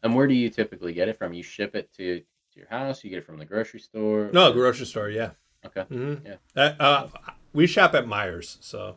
And 0.03 0.15
where 0.15 0.27
do 0.27 0.35
you 0.35 0.51
typically 0.51 0.93
get 0.93 1.09
it 1.09 1.17
from? 1.17 1.33
You 1.33 1.43
ship 1.43 1.75
it 1.77 1.93
to, 1.95 2.21
to 2.21 2.25
your 2.59 2.69
house. 2.69 3.05
You 3.05 3.11
get 3.11 3.19
it 3.21 3.25
from 3.27 3.39
the 3.39 3.45
grocery 3.45 3.81
store. 3.81 4.31
no 4.33 4.51
or- 4.51 4.53
grocery 4.53 4.87
store, 4.87 5.09
yeah. 5.11 5.31
Okay. 5.65 5.83
hmm 5.83 6.15
Yeah. 6.25 6.37
Uh, 6.57 6.75
uh, 6.81 7.09
we 7.53 7.67
shop 7.67 7.95
at 7.95 8.07
Meijers, 8.07 8.57
so 8.63 8.97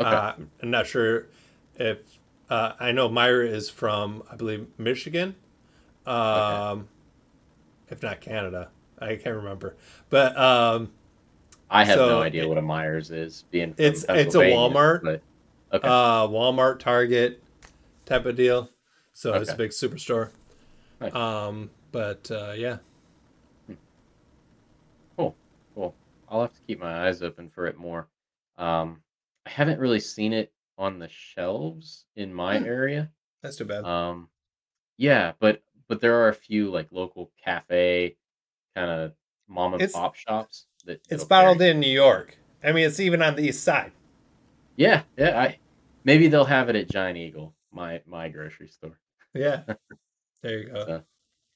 Okay. 0.00 0.08
Uh, 0.08 0.32
I'm 0.62 0.70
not 0.70 0.86
sure 0.86 1.26
if 1.76 1.98
uh, 2.50 2.72
I 2.80 2.92
know 2.92 3.08
Meijer 3.08 3.44
is 3.46 3.68
from, 3.68 4.22
I 4.30 4.36
believe, 4.36 4.66
Michigan, 4.78 5.34
um, 6.06 6.88
if 7.90 8.00
not 8.02 8.20
Canada. 8.20 8.70
I 9.00 9.16
can't 9.16 9.36
remember, 9.36 9.76
but 10.08 10.36
um, 10.38 10.92
I 11.70 11.84
have 11.84 11.96
so 11.96 12.08
no 12.08 12.22
idea 12.22 12.44
it- 12.44 12.48
what 12.48 12.58
a 12.58 12.62
Meijers 12.62 13.10
is. 13.12 13.44
Being 13.50 13.74
It's- 13.78 14.04
it's 14.08 14.34
a 14.34 14.38
Walmart. 14.38 15.02
But 15.02 15.22
okay. 15.72 15.86
uh, 15.88 16.26
Walmart, 16.28 16.78
Target 16.78 17.42
type 18.06 18.24
of 18.26 18.36
deal. 18.36 18.70
So 19.12 19.34
it's 19.34 19.50
a 19.50 19.56
big 19.56 19.70
superstore. 19.70 20.30
Nice. 21.00 21.14
Um, 21.14 21.70
but 21.92 22.30
uh, 22.30 22.52
yeah, 22.56 22.78
Cool, 25.16 25.36
Cool. 25.74 25.94
I'll 26.28 26.42
have 26.42 26.54
to 26.54 26.60
keep 26.66 26.78
my 26.80 27.06
eyes 27.06 27.22
open 27.22 27.48
for 27.48 27.66
it 27.66 27.76
more. 27.76 28.08
Um, 28.56 29.02
I 29.46 29.50
haven't 29.50 29.78
really 29.80 30.00
seen 30.00 30.32
it 30.32 30.52
on 30.76 30.98
the 30.98 31.08
shelves 31.08 32.04
in 32.16 32.32
my 32.32 32.58
Hmm. 32.58 32.66
area. 32.66 33.10
that's 33.42 33.56
too 33.56 33.64
bad. 33.64 33.84
Um, 33.84 34.28
yeah, 34.96 35.32
but 35.38 35.62
but 35.86 36.00
there 36.00 36.16
are 36.20 36.28
a 36.28 36.34
few 36.34 36.70
like 36.70 36.88
local 36.90 37.30
cafe 37.42 38.16
kind 38.74 38.90
of 38.90 39.12
mom 39.46 39.72
and 39.74 39.82
It's- 39.82 39.94
pop 39.94 40.14
shops 40.16 40.66
that 40.84 41.00
it's 41.08 41.24
bottled 41.24 41.58
carry- 41.58 41.70
in 41.70 41.80
New 41.80 41.90
York. 41.90 42.36
I 42.62 42.72
mean, 42.72 42.86
it's 42.86 43.00
even 43.00 43.22
on 43.22 43.36
the 43.36 43.42
east 43.42 43.62
side. 43.62 43.92
Yeah, 44.76 45.02
yeah. 45.16 45.38
I 45.40 45.58
maybe 46.04 46.28
they'll 46.28 46.44
have 46.44 46.68
it 46.68 46.76
at 46.76 46.88
Giant 46.90 47.18
Eagle, 47.18 47.54
my 47.72 48.00
my 48.06 48.28
grocery 48.28 48.68
store. 48.68 48.98
Yeah, 49.34 49.62
there 50.42 50.58
you 50.58 50.68
go. 50.70 50.84
So- 50.86 51.02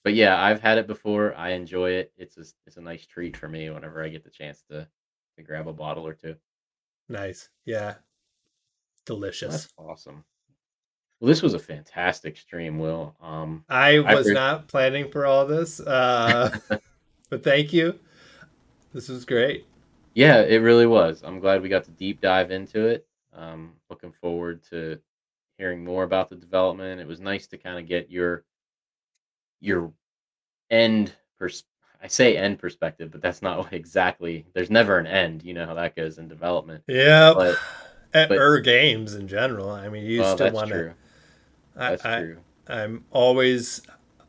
But 0.04 0.14
yeah, 0.14 0.40
I've 0.42 0.60
had 0.60 0.78
it 0.78 0.86
before. 0.86 1.34
I 1.36 1.50
enjoy 1.50 1.90
it. 1.92 2.12
It's 2.16 2.36
a 2.36 2.44
it's 2.66 2.76
a 2.76 2.80
nice 2.80 3.06
treat 3.06 3.36
for 3.36 3.48
me 3.48 3.70
whenever 3.70 4.02
I 4.04 4.08
get 4.08 4.24
the 4.24 4.30
chance 4.30 4.62
to 4.70 4.88
to 5.36 5.42
grab 5.42 5.68
a 5.68 5.72
bottle 5.72 6.06
or 6.06 6.14
two. 6.14 6.36
Nice. 7.08 7.48
Yeah, 7.64 7.94
delicious. 9.06 9.52
That's 9.52 9.74
awesome. 9.78 10.24
Well, 11.20 11.28
this 11.28 11.42
was 11.42 11.54
a 11.54 11.58
fantastic 11.58 12.36
stream, 12.36 12.78
Will. 12.78 13.14
Um, 13.20 13.64
I 13.68 13.96
I 13.98 14.14
was 14.14 14.26
pre- 14.26 14.34
not 14.34 14.66
planning 14.66 15.10
for 15.10 15.24
all 15.26 15.46
this, 15.46 15.78
uh, 15.80 16.56
but 17.30 17.44
thank 17.44 17.72
you. 17.72 17.98
This 18.92 19.08
was 19.08 19.24
great. 19.24 19.66
yeah, 20.14 20.42
it 20.42 20.58
really 20.58 20.86
was. 20.86 21.22
I'm 21.24 21.40
glad 21.40 21.62
we 21.62 21.68
got 21.68 21.84
to 21.84 21.90
deep 21.92 22.20
dive 22.20 22.50
into 22.50 22.86
it. 22.86 23.06
Um, 23.34 23.72
looking 23.88 24.12
forward 24.12 24.62
to 24.70 24.98
hearing 25.58 25.84
more 25.84 26.04
about 26.04 26.28
the 26.28 26.36
development. 26.36 27.00
It 27.00 27.06
was 27.06 27.20
nice 27.20 27.46
to 27.48 27.56
kind 27.58 27.78
of 27.78 27.86
get 27.88 28.10
your 28.10 28.44
your 29.60 29.92
end 30.70 31.14
pers- 31.38 31.64
I 32.02 32.08
say 32.08 32.36
end 32.36 32.58
perspective, 32.58 33.10
but 33.10 33.22
that's 33.22 33.42
not 33.42 33.72
exactly. 33.72 34.44
There's 34.54 34.70
never 34.70 34.98
an 34.98 35.06
end. 35.06 35.42
You 35.44 35.54
know 35.54 35.66
how 35.66 35.74
that 35.74 35.96
goes 35.96 36.18
in 36.18 36.28
development. 36.28 36.82
Yeah, 36.86 37.32
But- 37.34 37.58
at 38.14 38.28
but- 38.28 38.36
er 38.38 38.60
games 38.60 39.14
in 39.14 39.26
general. 39.28 39.70
I 39.70 39.88
mean, 39.88 40.04
you 40.04 40.20
well, 40.20 40.34
still 40.36 40.46
that's 40.46 40.54
want 40.54 40.70
true. 40.70 40.88
to. 40.88 40.94
That's 41.74 42.04
I, 42.04 42.20
true. 42.20 42.38
I'm 42.68 43.04
always 43.10 43.80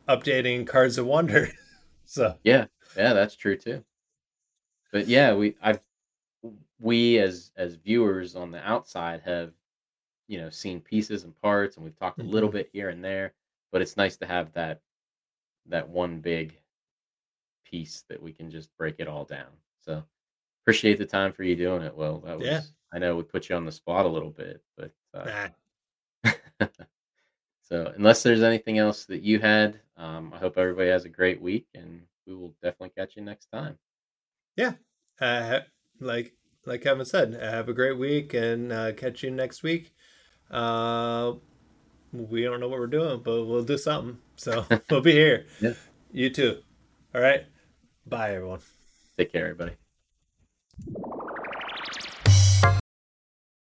updating 0.08 0.66
Cards 0.66 0.98
of 0.98 1.06
Wonder. 1.06 1.50
so 2.06 2.36
Yeah, 2.44 2.66
yeah, 2.96 3.12
that's 3.14 3.36
true 3.36 3.58
too. 3.58 3.84
But 4.94 5.08
yeah, 5.10 5.34
we 5.36 5.58
I've 5.62 5.82
we 6.80 7.20
as 7.20 7.52
as 7.58 7.76
viewers 7.76 8.36
on 8.36 8.52
the 8.52 8.66
outside 8.68 9.22
have 9.22 9.54
you 10.28 10.40
know 10.40 10.50
seen 10.50 10.82
pieces 10.82 11.24
and 11.26 11.36
parts 11.42 11.76
and 11.78 11.86
we've 11.86 11.98
talked 12.00 12.20
a 12.22 12.24
little 12.24 12.50
Mhm. 12.50 12.54
bit 12.54 12.70
here 12.74 12.90
and 12.90 13.04
there, 13.04 13.34
but 13.72 13.82
it's 13.82 13.98
nice 13.98 14.18
to 14.18 14.28
have 14.28 14.54
that 14.54 14.82
that 15.68 15.90
one 15.90 16.22
big 16.22 16.60
piece 17.66 18.04
that 18.10 18.22
we 18.22 18.32
can 18.34 18.52
just 18.52 18.76
break 18.78 18.96
it 19.00 19.08
all 19.08 19.26
down. 19.26 19.52
So 19.82 20.04
appreciate 20.64 20.98
the 20.98 21.06
time 21.06 21.34
for 21.34 21.44
you 21.44 21.56
doing 21.56 21.82
it. 21.84 21.96
Well, 21.96 22.20
that 22.22 22.38
was 22.38 22.46
Yeah. 22.48 22.62
I 22.94 23.00
know 23.00 23.16
we 23.16 23.24
put 23.24 23.50
you 23.50 23.56
on 23.56 23.66
the 23.66 23.72
spot 23.72 24.06
a 24.06 24.10
little 24.10 24.30
bit, 24.32 24.64
but 24.78 24.94
uh, 25.16 25.50
nah, 26.24 26.30
so 27.62 27.92
unless 27.96 28.24
there's 28.24 28.44
anything 28.44 28.78
else 28.78 29.06
that 29.06 29.22
you 29.24 29.40
had, 29.40 29.82
um, 29.98 30.32
I 30.34 30.40
hope 30.40 30.58
everybody 30.58 30.90
has 30.90 31.06
a 31.06 31.10
great 31.10 31.42
week 31.42 31.68
and 31.74 32.06
we 32.28 32.36
will 32.36 32.54
definitely 32.62 32.90
catch 32.92 33.16
you 33.16 33.24
next 33.24 33.48
time. 33.48 33.80
Uh, 35.20 35.60
like 36.00 36.34
like 36.66 36.82
Kevin 36.82 37.06
said, 37.06 37.34
have 37.34 37.70
a 37.70 37.74
great 37.74 37.98
week 37.98 38.34
and 38.34 38.72
uh, 38.72 38.94
catch 38.94 39.24
you 39.24 39.32
next 39.32 39.64
week. 39.64 39.94
Uh, 40.50 41.34
we 42.12 42.44
don't 42.44 42.60
know 42.60 42.68
what 42.70 42.80
we're 42.80 42.88
doing, 42.88 43.22
but 43.24 43.46
we'll 43.46 43.64
do 43.64 43.78
something. 43.78 44.18
So 44.36 44.66
we'll 44.90 45.02
be 45.02 45.12
here. 45.12 45.46
Yeah. 45.60 45.74
You 46.12 46.30
too. 46.30 46.60
All 47.14 47.22
right. 47.22 47.46
Bye, 48.06 48.36
everyone. 48.36 48.60
Take 49.18 49.32
care, 49.32 49.44
everybody. 49.44 49.74